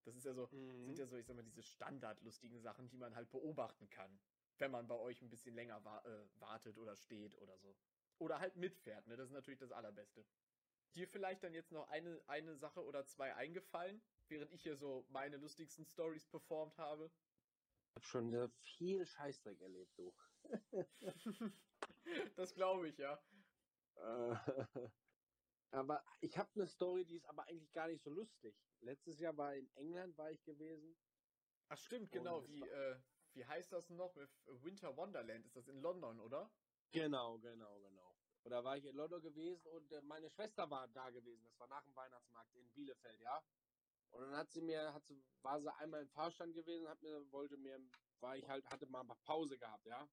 Das 0.05 0.15
ist 0.15 0.25
ja 0.25 0.33
so, 0.33 0.47
mhm. 0.51 0.85
sind 0.85 0.99
ja 0.99 1.05
so, 1.05 1.17
ich 1.17 1.25
sag 1.25 1.35
mal, 1.35 1.43
diese 1.43 1.63
standardlustigen 1.63 2.59
Sachen, 2.59 2.89
die 2.89 2.97
man 2.97 3.15
halt 3.15 3.31
beobachten 3.31 3.89
kann, 3.89 4.19
wenn 4.57 4.71
man 4.71 4.87
bei 4.87 4.95
euch 4.95 5.21
ein 5.21 5.29
bisschen 5.29 5.55
länger 5.55 5.83
wa 5.85 5.99
äh, 5.99 6.39
wartet 6.39 6.77
oder 6.77 6.95
steht 6.95 7.37
oder 7.37 7.57
so. 7.57 7.75
Oder 8.17 8.39
halt 8.39 8.55
mitfährt, 8.55 9.07
ne? 9.07 9.17
Das 9.17 9.27
ist 9.27 9.33
natürlich 9.33 9.59
das 9.59 9.71
Allerbeste. 9.71 10.25
Dir 10.95 11.07
vielleicht 11.07 11.43
dann 11.43 11.53
jetzt 11.53 11.71
noch 11.71 11.89
eine, 11.89 12.21
eine 12.27 12.55
Sache 12.55 12.83
oder 12.83 13.05
zwei 13.05 13.33
eingefallen, 13.35 14.01
während 14.27 14.51
ich 14.51 14.61
hier 14.61 14.75
so 14.75 15.05
meine 15.09 15.37
lustigsten 15.37 15.85
Stories 15.85 16.25
performt 16.25 16.77
habe? 16.77 17.11
Ich 17.93 17.97
hab 17.97 18.05
schon 18.05 18.51
viel 18.59 19.05
Scheißdreck 19.05 19.61
erlebt, 19.61 19.95
du. 19.99 20.15
das 22.35 22.51
glaube 22.55 22.89
ich, 22.89 22.97
ja. 22.97 23.23
Äh, 23.97 24.35
aber 25.71 26.03
ich 26.19 26.35
habe 26.35 26.49
eine 26.55 26.65
Story, 26.65 27.05
die 27.05 27.17
ist 27.17 27.27
aber 27.27 27.47
eigentlich 27.47 27.71
gar 27.71 27.87
nicht 27.87 28.01
so 28.01 28.09
lustig. 28.09 28.57
Letztes 28.79 29.19
Jahr 29.19 29.37
war 29.37 29.53
in 29.53 29.69
England 29.75 30.17
war 30.17 30.31
ich 30.31 30.43
gewesen. 30.43 30.97
Ach 31.69 31.77
stimmt, 31.77 32.11
genau. 32.11 32.47
Wie, 32.47 32.67
äh, 32.67 32.99
wie 33.33 33.45
heißt 33.45 33.71
das 33.71 33.91
noch? 33.91 34.15
Mit 34.15 34.31
Winter 34.47 34.97
Wonderland 34.97 35.45
ist 35.45 35.55
das 35.55 35.67
in 35.67 35.79
London, 35.79 36.19
oder? 36.19 36.51
Genau, 36.91 37.37
genau, 37.37 37.79
genau. 37.79 38.17
Und 38.41 38.49
da 38.49 38.63
war 38.63 38.75
ich 38.75 38.85
in 38.85 38.95
London 38.95 39.21
gewesen 39.21 39.67
und 39.67 39.91
äh, 39.91 40.01
meine 40.01 40.31
Schwester 40.31 40.67
war 40.67 40.87
da 40.87 41.11
gewesen. 41.11 41.43
Das 41.43 41.59
war 41.59 41.67
nach 41.67 41.83
dem 41.83 41.95
Weihnachtsmarkt 41.95 42.55
in 42.55 42.71
Bielefeld, 42.73 43.21
ja. 43.21 43.43
Und 44.13 44.21
dann 44.21 44.37
hat 44.37 44.51
sie 44.51 44.61
mir, 44.61 44.93
hat 44.93 45.05
sie, 45.07 45.19
war 45.41 45.59
sie 45.59 45.73
einmal 45.75 46.01
im 46.01 46.09
Fahrstand 46.09 46.53
gewesen, 46.53 46.87
hat 46.87 47.01
mir, 47.01 47.31
wollte 47.31 47.57
mir, 47.57 47.79
war 48.19 48.37
ich 48.37 48.47
halt, 48.47 48.63
hatte 48.69 48.85
mal 48.85 49.03
Pause 49.25 49.57
gehabt, 49.57 49.85
ja. 49.85 50.07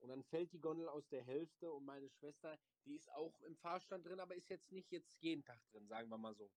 Und 0.00 0.08
dann 0.08 0.22
fällt 0.24 0.52
die 0.52 0.60
Gondel 0.60 0.88
aus 0.88 1.08
der 1.08 1.22
Hälfte 1.22 1.72
und 1.72 1.84
meine 1.84 2.08
Schwester, 2.08 2.58
die 2.84 2.96
ist 2.96 3.10
auch 3.12 3.40
im 3.42 3.56
Fahrstand 3.56 4.04
drin, 4.04 4.20
aber 4.20 4.34
ist 4.34 4.48
jetzt 4.50 4.70
nicht 4.72 4.90
jetzt 4.90 5.12
jeden 5.20 5.44
Tag 5.44 5.60
drin, 5.70 5.86
sagen 5.86 6.08
wir 6.08 6.18
mal 6.18 6.34
so. 6.34 6.50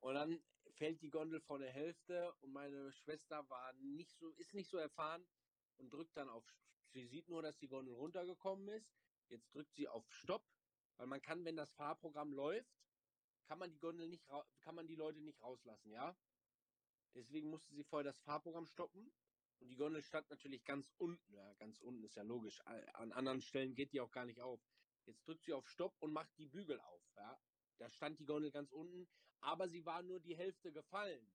Und 0.00 0.14
dann 0.14 0.42
fällt 0.76 1.02
die 1.02 1.10
Gondel 1.10 1.40
von 1.40 1.60
der 1.60 1.72
Hälfte 1.72 2.32
und 2.40 2.52
meine 2.52 2.90
Schwester 2.92 3.48
war 3.50 3.72
nicht 3.74 4.16
so, 4.18 4.30
ist 4.30 4.54
nicht 4.54 4.70
so 4.70 4.78
erfahren 4.78 5.26
und 5.76 5.92
drückt 5.92 6.16
dann 6.16 6.30
auf, 6.30 6.44
sie 6.92 7.06
sieht 7.06 7.28
nur, 7.28 7.42
dass 7.42 7.58
die 7.58 7.68
Gondel 7.68 7.94
runtergekommen 7.94 8.68
ist. 8.68 8.90
Jetzt 9.28 9.54
drückt 9.54 9.74
sie 9.74 9.88
auf 9.88 10.10
Stopp, 10.10 10.44
weil 10.96 11.06
man 11.06 11.20
kann, 11.20 11.44
wenn 11.44 11.56
das 11.56 11.70
Fahrprogramm 11.72 12.32
läuft, 12.32 12.80
kann 13.50 13.58
man 13.58 13.72
die 13.72 13.80
Gondel 13.80 14.06
nicht, 14.06 14.24
kann 14.60 14.76
man 14.76 14.86
die 14.86 14.94
Leute 14.94 15.20
nicht 15.20 15.42
rauslassen, 15.42 15.90
ja? 15.90 16.16
Deswegen 17.16 17.50
musste 17.50 17.74
sie 17.74 17.82
vorher 17.82 18.04
das 18.04 18.20
Fahrprogramm 18.20 18.68
stoppen. 18.68 19.12
Und 19.58 19.68
die 19.68 19.74
Gondel 19.74 20.04
stand 20.04 20.30
natürlich 20.30 20.64
ganz 20.64 20.94
unten. 20.98 21.34
Ja, 21.34 21.52
ganz 21.54 21.80
unten 21.80 22.04
ist 22.04 22.14
ja 22.14 22.22
logisch. 22.22 22.60
An 22.94 23.10
anderen 23.10 23.40
Stellen 23.40 23.74
geht 23.74 23.92
die 23.92 24.00
auch 24.00 24.12
gar 24.12 24.24
nicht 24.24 24.40
auf. 24.40 24.60
Jetzt 25.04 25.26
drückt 25.26 25.42
sie 25.42 25.52
auf 25.52 25.68
Stopp 25.68 25.96
und 25.98 26.12
macht 26.12 26.30
die 26.38 26.46
Bügel 26.46 26.78
auf. 26.80 27.02
Ja. 27.16 27.40
Da 27.78 27.90
stand 27.90 28.20
die 28.20 28.24
Gondel 28.24 28.52
ganz 28.52 28.70
unten, 28.70 29.08
aber 29.40 29.68
sie 29.68 29.84
war 29.84 30.02
nur 30.02 30.20
die 30.20 30.36
Hälfte 30.36 30.70
gefallen. 30.70 31.34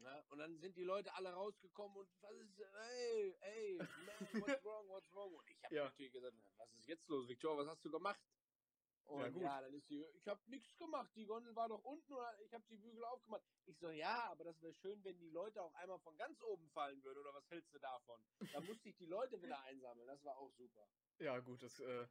Ja, 0.00 0.22
und 0.28 0.38
dann 0.40 0.58
sind 0.58 0.76
die 0.76 0.84
Leute 0.84 1.14
alle 1.14 1.32
rausgekommen 1.32 1.96
und 1.96 2.10
was 2.20 2.36
ist, 2.36 2.60
ey, 2.60 3.36
ey, 3.40 3.78
man, 3.78 4.18
what's 4.42 4.64
wrong, 4.64 4.88
what's 4.88 5.10
wrong? 5.12 5.34
Und 5.34 5.48
ich 5.48 5.64
habe 5.64 5.74
ja. 5.74 5.84
natürlich 5.84 6.12
gesagt, 6.12 6.36
was 6.58 6.74
ist 6.74 6.86
jetzt 6.88 7.08
los, 7.08 7.26
Victor, 7.26 7.56
was 7.56 7.68
hast 7.68 7.82
du 7.86 7.90
gemacht? 7.90 8.20
Und 9.08 9.20
ja, 9.20 9.28
gut. 9.30 9.42
ja 9.42 9.60
dann 9.62 9.72
ist 9.72 9.88
die, 9.88 10.04
ich 10.14 10.28
habe 10.28 10.40
nichts 10.46 10.76
gemacht, 10.76 11.10
die 11.16 11.24
Gondel 11.24 11.56
war 11.56 11.68
doch 11.68 11.82
unten 11.82 12.12
oder 12.12 12.30
ich 12.44 12.52
habe 12.52 12.64
die 12.68 12.76
Bügel 12.76 13.02
aufgemacht. 13.04 13.42
Ich 13.64 13.78
so, 13.78 13.88
ja, 13.90 14.30
aber 14.30 14.44
das 14.44 14.60
wäre 14.60 14.74
schön, 14.74 15.02
wenn 15.02 15.18
die 15.18 15.30
Leute 15.30 15.62
auch 15.62 15.74
einmal 15.74 15.98
von 16.00 16.16
ganz 16.18 16.42
oben 16.42 16.68
fallen 16.68 17.02
würden, 17.02 17.18
oder 17.18 17.32
was 17.32 17.50
hältst 17.50 17.72
du 17.72 17.78
davon? 17.78 18.22
Da 18.52 18.60
musste 18.60 18.90
ich 18.90 18.96
die 18.96 19.06
Leute 19.06 19.40
wieder 19.40 19.60
einsammeln, 19.62 20.06
das 20.06 20.22
war 20.24 20.36
auch 20.36 20.52
super. 20.52 20.86
Ja, 21.20 21.38
gut, 21.38 21.62
das, 21.62 21.80
äh, 21.80 22.06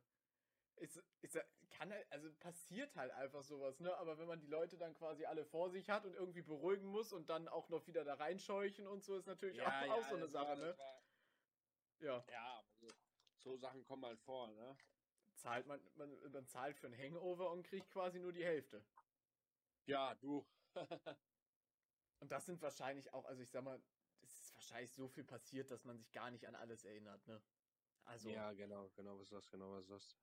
ist, 0.78 1.04
ist, 1.22 1.40
kann 1.70 1.92
halt, 1.92 2.12
also 2.12 2.34
passiert 2.40 2.96
halt 2.96 3.12
einfach 3.12 3.44
sowas, 3.44 3.80
ne? 3.80 3.96
Aber 3.98 4.18
wenn 4.18 4.28
man 4.28 4.40
die 4.40 4.48
Leute 4.48 4.78
dann 4.78 4.96
quasi 4.96 5.26
alle 5.26 5.46
vor 5.46 5.70
sich 5.70 5.90
hat 5.92 6.06
und 6.06 6.16
irgendwie 6.16 6.42
beruhigen 6.42 6.88
muss 6.88 7.14
und 7.14 7.30
dann 7.30 7.48
auch 7.48 7.70
noch 7.70 7.86
wieder 7.86 8.06
da 8.06 8.16
reinscheuchen 8.16 8.88
und 8.88 9.04
so, 9.04 9.18
ist 9.18 9.28
natürlich 9.28 9.58
ja, 9.58 9.68
auch, 9.68 9.86
ja, 9.86 9.94
auch 9.94 10.10
so 10.10 10.16
eine 10.16 10.28
Sache, 10.28 10.58
ne? 10.58 10.78
War, 10.78 11.04
ja. 12.00 12.26
Ja, 12.32 12.64
also, 12.74 12.94
so 13.38 13.56
Sachen 13.58 13.84
kommen 13.84 14.06
halt 14.06 14.20
vor, 14.20 14.48
ne? 14.48 14.78
Zahlt 15.38 15.68
man, 15.68 15.80
man, 15.96 16.32
man 16.32 16.48
zahlt 16.48 16.78
für 16.78 16.88
ein 16.88 16.98
Hangover 16.98 17.52
und 17.52 17.64
kriegt 17.64 17.90
quasi 17.92 18.20
nur 18.20 18.34
die 18.34 18.46
Hälfte. 18.46 18.84
Ja, 19.86 20.16
du. 20.16 20.46
und 22.20 22.32
das 22.32 22.46
sind 22.46 22.62
wahrscheinlich 22.62 23.14
auch, 23.14 23.26
also 23.26 23.42
ich 23.42 23.50
sag 23.50 23.64
mal, 23.64 23.82
es 24.22 24.42
ist 24.42 24.56
wahrscheinlich 24.56 24.92
so 24.92 25.08
viel 25.08 25.24
passiert, 25.24 25.72
dass 25.72 25.86
man 25.86 25.98
sich 25.98 26.12
gar 26.12 26.32
nicht 26.32 26.48
an 26.48 26.56
alles 26.56 26.84
erinnert, 26.84 27.26
ne? 27.28 27.42
Also. 28.04 28.30
Ja, 28.30 28.52
genau, 28.54 28.90
genau, 28.96 29.18
was 29.18 29.24
ist 29.24 29.34
das, 29.34 29.50
genau, 29.52 29.72
was 29.74 29.84
ist 29.84 29.92
das? 29.92 30.18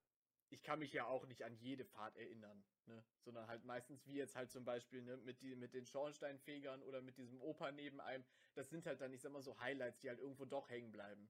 ich 0.55 0.63
kann 0.63 0.79
mich 0.79 0.93
ja 0.93 1.07
auch 1.07 1.27
nicht 1.27 1.43
an 1.43 1.57
jede 1.57 1.85
Fahrt 1.85 2.17
erinnern, 2.17 2.65
ne? 2.87 3.05
Sondern 3.25 3.47
halt 3.49 3.65
meistens 3.65 4.07
wie 4.07 4.15
jetzt 4.15 4.37
halt 4.37 4.51
zum 4.51 4.65
Beispiel 4.65 5.03
ne, 5.03 5.17
mit, 5.19 5.43
die, 5.43 5.55
mit 5.57 5.75
den 5.75 5.87
Schornsteinfegern 5.87 6.83
oder 6.83 7.03
mit 7.03 7.19
diesem 7.19 7.41
Opa 7.41 7.73
neben 7.73 8.01
einem. 8.01 8.25
Das 8.55 8.71
sind 8.71 8.87
halt 8.87 9.01
dann, 9.01 9.13
ich 9.13 9.21
sag 9.21 9.33
mal, 9.33 9.43
so 9.43 9.59
Highlights, 9.59 10.01
die 10.01 10.09
halt 10.09 10.21
irgendwo 10.21 10.45
doch 10.45 10.69
hängen 10.71 10.93
bleiben. 10.93 11.29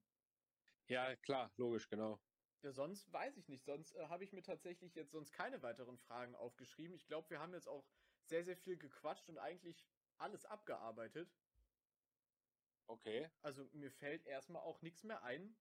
Ja, 0.89 1.17
klar, 1.17 1.51
logisch, 1.57 1.89
genau. 1.89 2.21
Ja, 2.65 2.73
sonst 2.73 3.13
weiß 3.13 3.37
ich 3.37 3.49
nicht. 3.49 3.67
Sonst 3.67 3.95
äh, 3.95 4.07
habe 4.09 4.25
ich 4.25 4.33
mir 4.33 4.43
tatsächlich 4.43 4.95
jetzt 4.95 5.13
sonst 5.13 5.33
keine 5.33 5.63
weiteren 5.63 5.99
Fragen 5.99 6.35
aufgeschrieben. 6.35 6.97
Ich 6.97 7.07
glaube, 7.07 7.29
wir 7.29 7.39
haben 7.39 7.53
jetzt 7.53 7.69
auch 7.69 7.87
sehr, 8.23 8.43
sehr 8.43 8.57
viel 8.57 8.79
gequatscht 8.79 9.29
und 9.29 9.37
eigentlich 9.37 9.85
alles 10.17 10.47
abgearbeitet. 10.47 11.31
Okay. 12.87 13.31
Also 13.43 13.69
mir 13.75 13.91
fällt 13.91 14.25
erstmal 14.25 14.63
auch 14.63 14.81
nichts 14.81 15.05
mehr 15.05 15.23
ein, 15.23 15.55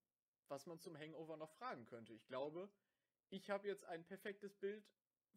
was 0.47 0.65
man 0.65 0.79
zum 0.79 0.97
Hangover 0.97 1.35
noch 1.35 1.51
fragen 1.51 1.85
könnte. 1.85 2.13
Ich 2.13 2.25
glaube, 2.25 2.71
ich 3.29 3.49
habe 3.49 3.67
jetzt 3.67 3.83
ein 3.83 4.05
perfektes 4.05 4.55
Bild 4.55 4.89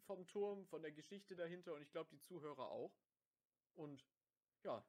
vom 0.05 0.25
Turm, 0.25 0.65
von 0.67 0.81
der 0.81 0.93
Geschichte 0.93 1.35
dahinter 1.35 1.73
und 1.73 1.81
ich 1.81 1.91
glaube 1.91 2.09
die 2.09 2.21
Zuhörer 2.21 2.71
auch. 2.71 2.97
Und 3.75 4.07
ja, 4.63 4.87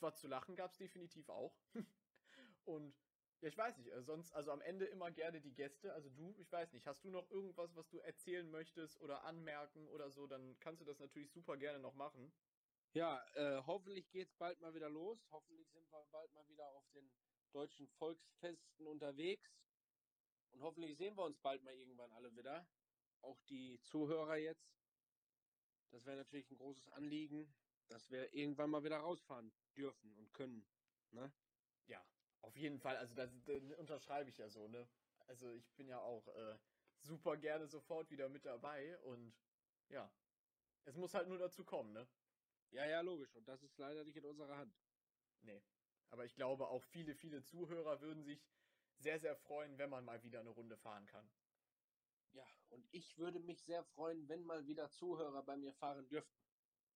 was 0.00 0.18
zu 0.18 0.26
lachen 0.26 0.56
gab 0.56 0.72
es 0.72 0.76
definitiv 0.76 1.28
auch. 1.28 1.56
und 2.64 3.05
ja, 3.40 3.48
ich 3.48 3.56
weiß 3.56 3.76
nicht, 3.78 3.88
äh, 3.88 4.02
sonst, 4.02 4.32
also 4.32 4.50
am 4.50 4.60
Ende 4.60 4.86
immer 4.86 5.10
gerne 5.10 5.40
die 5.40 5.52
Gäste. 5.52 5.92
Also 5.92 6.08
du, 6.10 6.34
ich 6.38 6.50
weiß 6.50 6.72
nicht, 6.72 6.86
hast 6.86 7.04
du 7.04 7.10
noch 7.10 7.30
irgendwas, 7.30 7.74
was 7.76 7.88
du 7.88 7.98
erzählen 7.98 8.50
möchtest 8.50 9.00
oder 9.00 9.24
anmerken 9.24 9.88
oder 9.88 10.10
so, 10.10 10.26
dann 10.26 10.58
kannst 10.58 10.80
du 10.80 10.84
das 10.84 10.98
natürlich 10.98 11.30
super 11.32 11.56
gerne 11.56 11.78
noch 11.78 11.94
machen. 11.94 12.32
Ja, 12.92 13.22
äh, 13.34 13.62
hoffentlich 13.66 14.10
geht's 14.10 14.34
bald 14.34 14.58
mal 14.60 14.74
wieder 14.74 14.88
los. 14.88 15.28
Hoffentlich 15.30 15.68
sind 15.70 15.90
wir 15.90 16.06
bald 16.10 16.32
mal 16.32 16.48
wieder 16.48 16.66
auf 16.72 16.88
den 16.94 17.12
deutschen 17.52 17.86
Volksfesten 17.88 18.86
unterwegs. 18.86 19.60
Und 20.52 20.62
hoffentlich 20.62 20.96
sehen 20.96 21.14
wir 21.16 21.24
uns 21.24 21.38
bald 21.38 21.62
mal 21.62 21.74
irgendwann 21.74 22.12
alle 22.12 22.34
wieder. 22.34 22.66
Auch 23.20 23.42
die 23.42 23.78
Zuhörer 23.82 24.36
jetzt. 24.36 24.72
Das 25.90 26.06
wäre 26.06 26.16
natürlich 26.16 26.50
ein 26.50 26.56
großes 26.56 26.88
Anliegen, 26.88 27.54
dass 27.88 28.10
wir 28.10 28.32
irgendwann 28.32 28.70
mal 28.70 28.82
wieder 28.82 28.98
rausfahren 28.98 29.52
dürfen 29.76 30.14
und 30.16 30.32
können. 30.32 30.66
Ne? 31.10 31.32
Ja, 31.86 32.02
auf 32.42 32.56
jeden 32.56 32.78
Fall. 32.78 32.96
Also 32.96 33.14
das, 33.14 33.30
das 33.44 33.62
unterschreibe 33.78 34.30
ich 34.30 34.38
ja 34.38 34.48
so, 34.48 34.68
ne? 34.68 34.88
Also 35.26 35.52
ich 35.52 35.74
bin 35.74 35.88
ja 35.88 36.00
auch 36.00 36.28
äh, 36.28 36.58
super 37.00 37.36
gerne 37.36 37.66
sofort 37.66 38.10
wieder 38.10 38.28
mit 38.28 38.44
dabei 38.44 38.98
und 39.00 39.34
ja, 39.88 40.10
es 40.84 40.96
muss 40.96 41.14
halt 41.14 41.28
nur 41.28 41.38
dazu 41.38 41.64
kommen, 41.64 41.92
ne? 41.92 42.06
Ja, 42.70 42.86
ja, 42.86 43.00
logisch. 43.00 43.34
Und 43.36 43.46
das 43.48 43.62
ist 43.62 43.78
leider 43.78 44.04
nicht 44.04 44.16
in 44.16 44.24
unserer 44.24 44.56
Hand. 44.56 44.74
Nee. 45.42 45.62
Aber 46.10 46.24
ich 46.24 46.34
glaube, 46.34 46.68
auch 46.68 46.84
viele, 46.84 47.14
viele 47.14 47.42
Zuhörer 47.42 48.00
würden 48.00 48.22
sich 48.24 48.48
sehr, 48.98 49.18
sehr 49.18 49.36
freuen, 49.36 49.78
wenn 49.78 49.90
man 49.90 50.04
mal 50.04 50.22
wieder 50.22 50.40
eine 50.40 50.50
Runde 50.50 50.76
fahren 50.76 51.06
kann. 51.06 51.28
Ja, 52.32 52.46
und 52.68 52.86
ich 52.92 53.16
würde 53.18 53.40
mich 53.40 53.62
sehr 53.62 53.82
freuen, 53.84 54.28
wenn 54.28 54.44
mal 54.44 54.66
wieder 54.66 54.90
Zuhörer 54.90 55.42
bei 55.42 55.56
mir 55.56 55.72
fahren 55.72 56.08
dürften. 56.08 56.36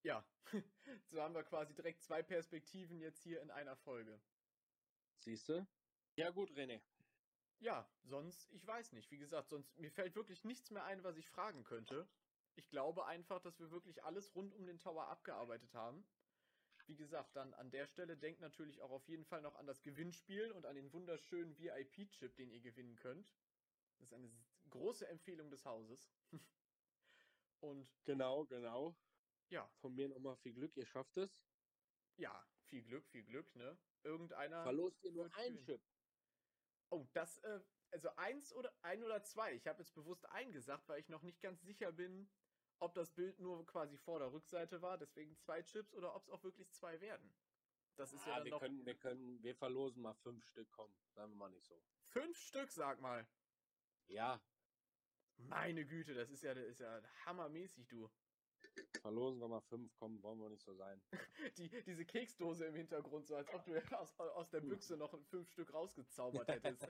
Ja, 0.03 0.25
so 1.11 1.23
haben 1.23 1.35
wir 1.35 1.45
quasi 1.45 1.75
direkt 1.75 2.03
zwei 2.03 2.23
Perspektiven 2.23 3.01
jetzt 3.01 3.23
hier 3.23 3.41
in 3.43 3.51
einer 3.51 3.77
Folge. 3.77 4.21
Siehst 5.21 5.49
du? 5.49 5.67
Ja, 6.17 6.31
gut, 6.31 6.51
René. 6.51 6.81
Ja, 7.61 7.89
sonst, 8.03 8.51
ich 8.53 8.67
weiß 8.67 8.93
nicht. 8.93 9.11
Wie 9.11 9.19
gesagt, 9.19 9.51
sonst, 9.51 9.79
mir 9.79 9.91
fällt 9.91 10.17
wirklich 10.17 10.45
nichts 10.45 10.71
mehr 10.71 10.85
ein, 10.85 11.05
was 11.05 11.17
ich 11.17 11.29
fragen 11.29 11.65
könnte. 11.65 12.09
Ich 12.57 12.69
glaube 12.69 13.07
einfach, 13.07 13.41
dass 13.41 13.59
wir 13.61 13.71
wirklich 13.71 14.03
alles 14.03 14.35
rund 14.35 14.55
um 14.55 14.67
den 14.67 14.79
Tower 14.79 15.09
abgearbeitet 15.09 15.73
haben 15.75 16.05
wie 16.91 16.97
gesagt, 16.97 17.37
dann 17.37 17.55
an 17.55 17.71
der 17.71 17.87
Stelle 17.87 18.17
denkt 18.17 18.41
natürlich 18.41 18.83
auch 18.83 18.91
auf 18.91 19.07
jeden 19.09 19.25
Fall 19.25 19.41
noch 19.43 19.55
an 19.55 19.67
das 19.67 19.81
Gewinnspiel 19.81 20.51
und 20.51 20.67
an 20.67 20.75
den 20.75 20.93
wunderschönen 20.93 21.57
VIP-Chip, 21.57 22.35
den 22.35 22.51
ihr 22.51 22.61
gewinnen 22.61 22.97
könnt. 22.97 23.33
Das 23.99 24.09
ist 24.09 24.13
eine 24.13 24.29
große 24.71 25.07
Empfehlung 25.07 25.51
des 25.51 25.65
Hauses. 25.65 26.11
und 27.61 27.89
genau, 28.05 28.45
genau. 28.45 28.97
Ja. 29.51 29.71
Von 29.81 29.95
mir 29.95 30.09
nochmal 30.09 30.37
viel 30.37 30.53
Glück, 30.53 30.77
ihr 30.77 30.85
schafft 30.85 31.17
es. 31.17 31.45
Ja, 32.17 32.45
viel 32.71 32.83
Glück, 32.83 33.07
viel 33.09 33.25
Glück, 33.25 33.55
ne? 33.57 33.77
Irgendeiner. 34.03 34.63
Verlost 34.63 35.03
ihr 35.05 35.13
nur 35.13 35.31
ein 35.35 35.59
Chip. 35.59 35.83
Oh, 36.91 37.07
das, 37.13 37.39
äh, 37.39 37.61
also 37.91 38.09
eins 38.17 38.53
oder 38.55 38.73
ein 38.83 39.03
oder 39.05 39.23
zwei. 39.23 39.55
Ich 39.55 39.67
habe 39.67 39.81
jetzt 39.81 39.95
bewusst 39.95 40.25
eingesagt, 40.31 40.89
weil 40.89 41.01
ich 41.01 41.09
noch 41.09 41.23
nicht 41.23 41.41
ganz 41.41 41.63
sicher 41.63 41.93
bin, 41.93 42.31
ob 42.79 42.95
das 42.95 43.13
Bild 43.13 43.39
nur 43.39 43.67
quasi 43.67 43.97
vor 43.99 44.19
der 44.19 44.33
Rückseite 44.33 44.81
war, 44.81 44.97
deswegen 44.97 45.37
zwei 45.37 45.63
Chips, 45.63 45.93
oder 45.95 46.15
ob 46.15 46.23
es 46.23 46.31
auch 46.31 46.43
wirklich 46.43 46.71
zwei 46.73 47.01
werden. 47.01 47.35
Das 47.97 48.13
ist 48.13 48.23
ah, 48.27 48.31
ja 48.31 48.35
dann 48.37 48.45
wir 48.45 48.51
noch 48.53 48.61
können, 48.61 48.87
wir 48.87 48.95
können, 48.95 49.43
wir 49.43 49.55
verlosen 49.55 50.03
mal 50.03 50.15
fünf 50.15 50.45
Stück, 50.47 50.71
komm, 50.71 50.91
sagen 51.11 51.33
wir 51.33 51.37
mal 51.37 51.51
nicht 51.51 51.67
so. 51.67 51.81
Fünf 52.07 52.39
Stück, 52.39 52.71
sag 52.71 53.01
mal. 53.01 53.29
Ja. 54.07 54.41
Meine 55.37 55.85
Güte, 55.85 56.15
das 56.15 56.31
ist 56.31 56.43
ja, 56.43 56.55
das 56.55 56.65
ist 56.65 56.81
ja 56.81 57.03
hammermäßig, 57.27 57.87
du. 57.89 58.11
Verlosen 59.01 59.41
wir 59.41 59.49
mal 59.49 59.61
fünf, 59.61 59.93
komm, 59.95 60.23
wollen 60.23 60.41
wir 60.41 60.49
nicht 60.51 60.63
so 60.63 60.75
sein. 60.75 61.01
Die, 61.57 61.69
diese 61.85 62.05
Keksdose 62.05 62.67
im 62.67 62.75
Hintergrund, 62.75 63.27
so 63.27 63.37
als 63.37 63.49
ob 63.55 63.65
du 63.65 63.73
aus, 63.99 64.19
aus 64.19 64.51
der 64.51 64.61
Büchse 64.61 64.97
noch 64.97 65.15
fünf 65.29 65.51
Stück 65.51 65.73
rausgezaubert 65.73 66.49
hättest. 66.65 66.87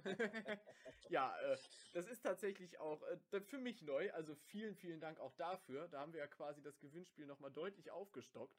ja, 1.08 1.36
äh, 1.40 1.56
das 1.92 2.08
ist 2.08 2.22
tatsächlich 2.22 2.78
auch 2.78 3.02
äh, 3.32 3.40
für 3.40 3.58
mich 3.58 3.82
neu. 3.82 4.10
Also 4.12 4.34
vielen, 4.34 4.74
vielen 4.74 5.00
Dank 5.00 5.20
auch 5.20 5.34
dafür. 5.34 5.88
Da 5.88 6.00
haben 6.00 6.12
wir 6.12 6.20
ja 6.20 6.26
quasi 6.26 6.62
das 6.62 6.78
Gewinnspiel 6.80 7.26
nochmal 7.26 7.52
deutlich 7.52 7.90
aufgestockt. 7.90 8.58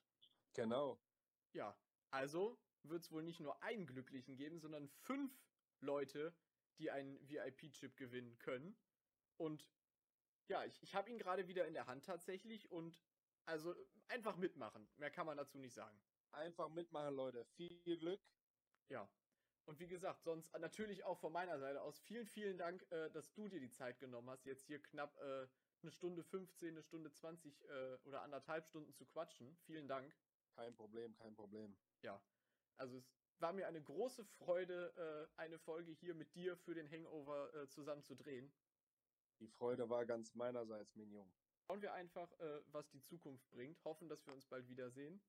Genau. 0.54 1.00
Ja, 1.54 1.78
also 2.10 2.58
wird 2.84 3.04
es 3.04 3.12
wohl 3.12 3.24
nicht 3.24 3.40
nur 3.40 3.62
einen 3.64 3.86
Glücklichen 3.86 4.36
geben, 4.36 4.60
sondern 4.60 4.88
fünf 4.88 5.32
Leute, 5.82 6.34
die 6.78 6.92
einen 6.92 7.20
VIP-Chip 7.28 7.96
gewinnen 7.98 8.38
können. 8.40 8.76
Und 9.38 9.68
ja, 10.48 10.66
ich, 10.66 10.82
ich 10.82 10.96
habe 10.96 11.10
ihn 11.10 11.18
gerade 11.18 11.48
wieder 11.48 11.68
in 11.68 11.74
der 11.74 11.88
Hand 11.88 12.06
tatsächlich 12.06 12.72
und 12.72 13.00
also 13.46 13.76
einfach 14.08 14.36
mitmachen. 14.38 14.88
Mehr 14.98 15.12
kann 15.12 15.26
man 15.26 15.38
dazu 15.38 15.58
nicht 15.58 15.74
sagen. 15.74 16.00
Einfach 16.32 16.70
mitmachen, 16.70 17.16
Leute. 17.16 17.46
Viel 17.46 17.98
Glück. 17.98 18.22
Ja. 18.90 19.10
Und 19.66 19.80
wie 19.80 19.88
gesagt, 19.88 20.24
sonst 20.24 20.52
natürlich 20.60 21.04
auch 21.04 21.20
von 21.20 21.32
meiner 21.32 21.60
Seite 21.60 21.82
aus 21.82 22.00
vielen, 22.00 22.26
vielen 22.26 22.58
Dank, 22.58 22.86
äh, 22.92 23.10
dass 23.12 23.34
du 23.34 23.48
dir 23.48 23.60
die 23.60 23.70
Zeit 23.70 24.00
genommen 24.00 24.30
hast, 24.30 24.46
jetzt 24.46 24.66
hier 24.66 24.82
knapp 24.82 25.16
äh, 25.22 25.48
eine 25.82 25.92
Stunde 25.92 26.24
15, 26.24 26.70
eine 26.70 26.84
Stunde 26.84 27.12
20 27.12 27.64
äh, 27.70 27.98
oder 28.04 28.22
anderthalb 28.22 28.66
Stunden 28.66 28.94
zu 28.94 29.06
quatschen. 29.06 29.56
Vielen 29.66 29.88
Dank. 29.88 30.16
Kein 30.56 30.76
Problem, 30.76 31.16
kein 31.16 31.34
Problem. 31.36 31.76
Ja. 32.02 32.22
Also 32.78 32.98
es 32.98 33.42
war 33.42 33.54
mir 33.54 33.68
eine 33.68 33.82
große 33.82 34.26
Freude, 34.26 35.30
äh, 35.38 35.40
eine 35.40 35.60
Folge 35.60 35.92
hier 35.92 36.14
mit 36.14 36.36
dir 36.36 36.58
für 36.58 36.74
den 36.74 36.90
Hangover 36.90 37.54
äh, 37.54 37.68
zusammen 37.68 38.04
zu 38.04 38.16
drehen. 38.16 38.52
Die 39.42 39.48
Freude 39.48 39.90
war 39.90 40.06
ganz 40.06 40.36
meinerseits, 40.36 40.96
Minion. 40.96 41.28
Schauen 41.66 41.82
wir 41.82 41.94
einfach, 41.94 42.32
äh, 42.40 42.62
was 42.68 42.88
die 42.90 43.02
Zukunft 43.02 43.50
bringt. 43.50 43.84
Hoffen, 43.84 44.08
dass 44.08 44.26
wir 44.28 44.34
uns 44.34 44.46
bald 44.46 44.68
wiedersehen. 44.70 45.20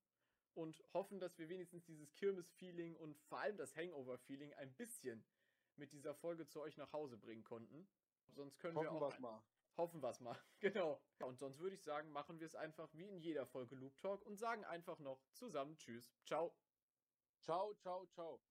Und 0.55 0.85
hoffen, 0.93 1.19
dass 1.19 1.39
wir 1.39 1.49
wenigstens 1.49 1.85
dieses 1.87 2.13
Kirmes-Feeling 2.15 2.95
und 2.97 3.19
vor 3.23 3.41
allem 3.41 3.57
das 3.57 3.75
Hangover-Feeling 3.75 4.53
ein 4.55 4.75
bisschen 4.75 5.25
mit 5.77 5.93
dieser 5.93 6.15
Folge 6.15 6.47
zu 6.47 6.61
euch 6.61 6.77
nach 6.77 6.93
Hause 6.93 7.17
bringen 7.17 7.43
konnten. 7.43 7.89
Sonst 8.29 8.59
können 8.59 8.77
hoffen 8.77 9.01
wir 9.01 9.07
auch. 9.07 9.19
mal. 9.19 9.43
Hoffen 9.79 10.03
wir 10.03 10.11
es 10.11 10.21
mal. 10.21 10.39
Genau. 10.61 11.01
Und 11.21 11.39
sonst 11.39 11.59
würde 11.59 11.75
ich 11.75 11.83
sagen, 11.83 12.11
machen 12.11 12.39
wir 12.39 12.47
es 12.47 12.55
einfach 12.55 12.93
wie 12.93 13.09
in 13.09 13.19
jeder 13.19 13.47
Folge 13.47 13.75
Loop 13.75 13.99
Talk 14.01 14.23
und 14.27 14.37
sagen 14.37 14.65
einfach 14.67 14.99
noch 14.99 15.25
zusammen 15.33 15.79
Tschüss. 15.79 16.13
Ciao. 16.27 16.55
Ciao, 17.41 17.73
ciao, 17.77 18.07
ciao. 18.09 18.43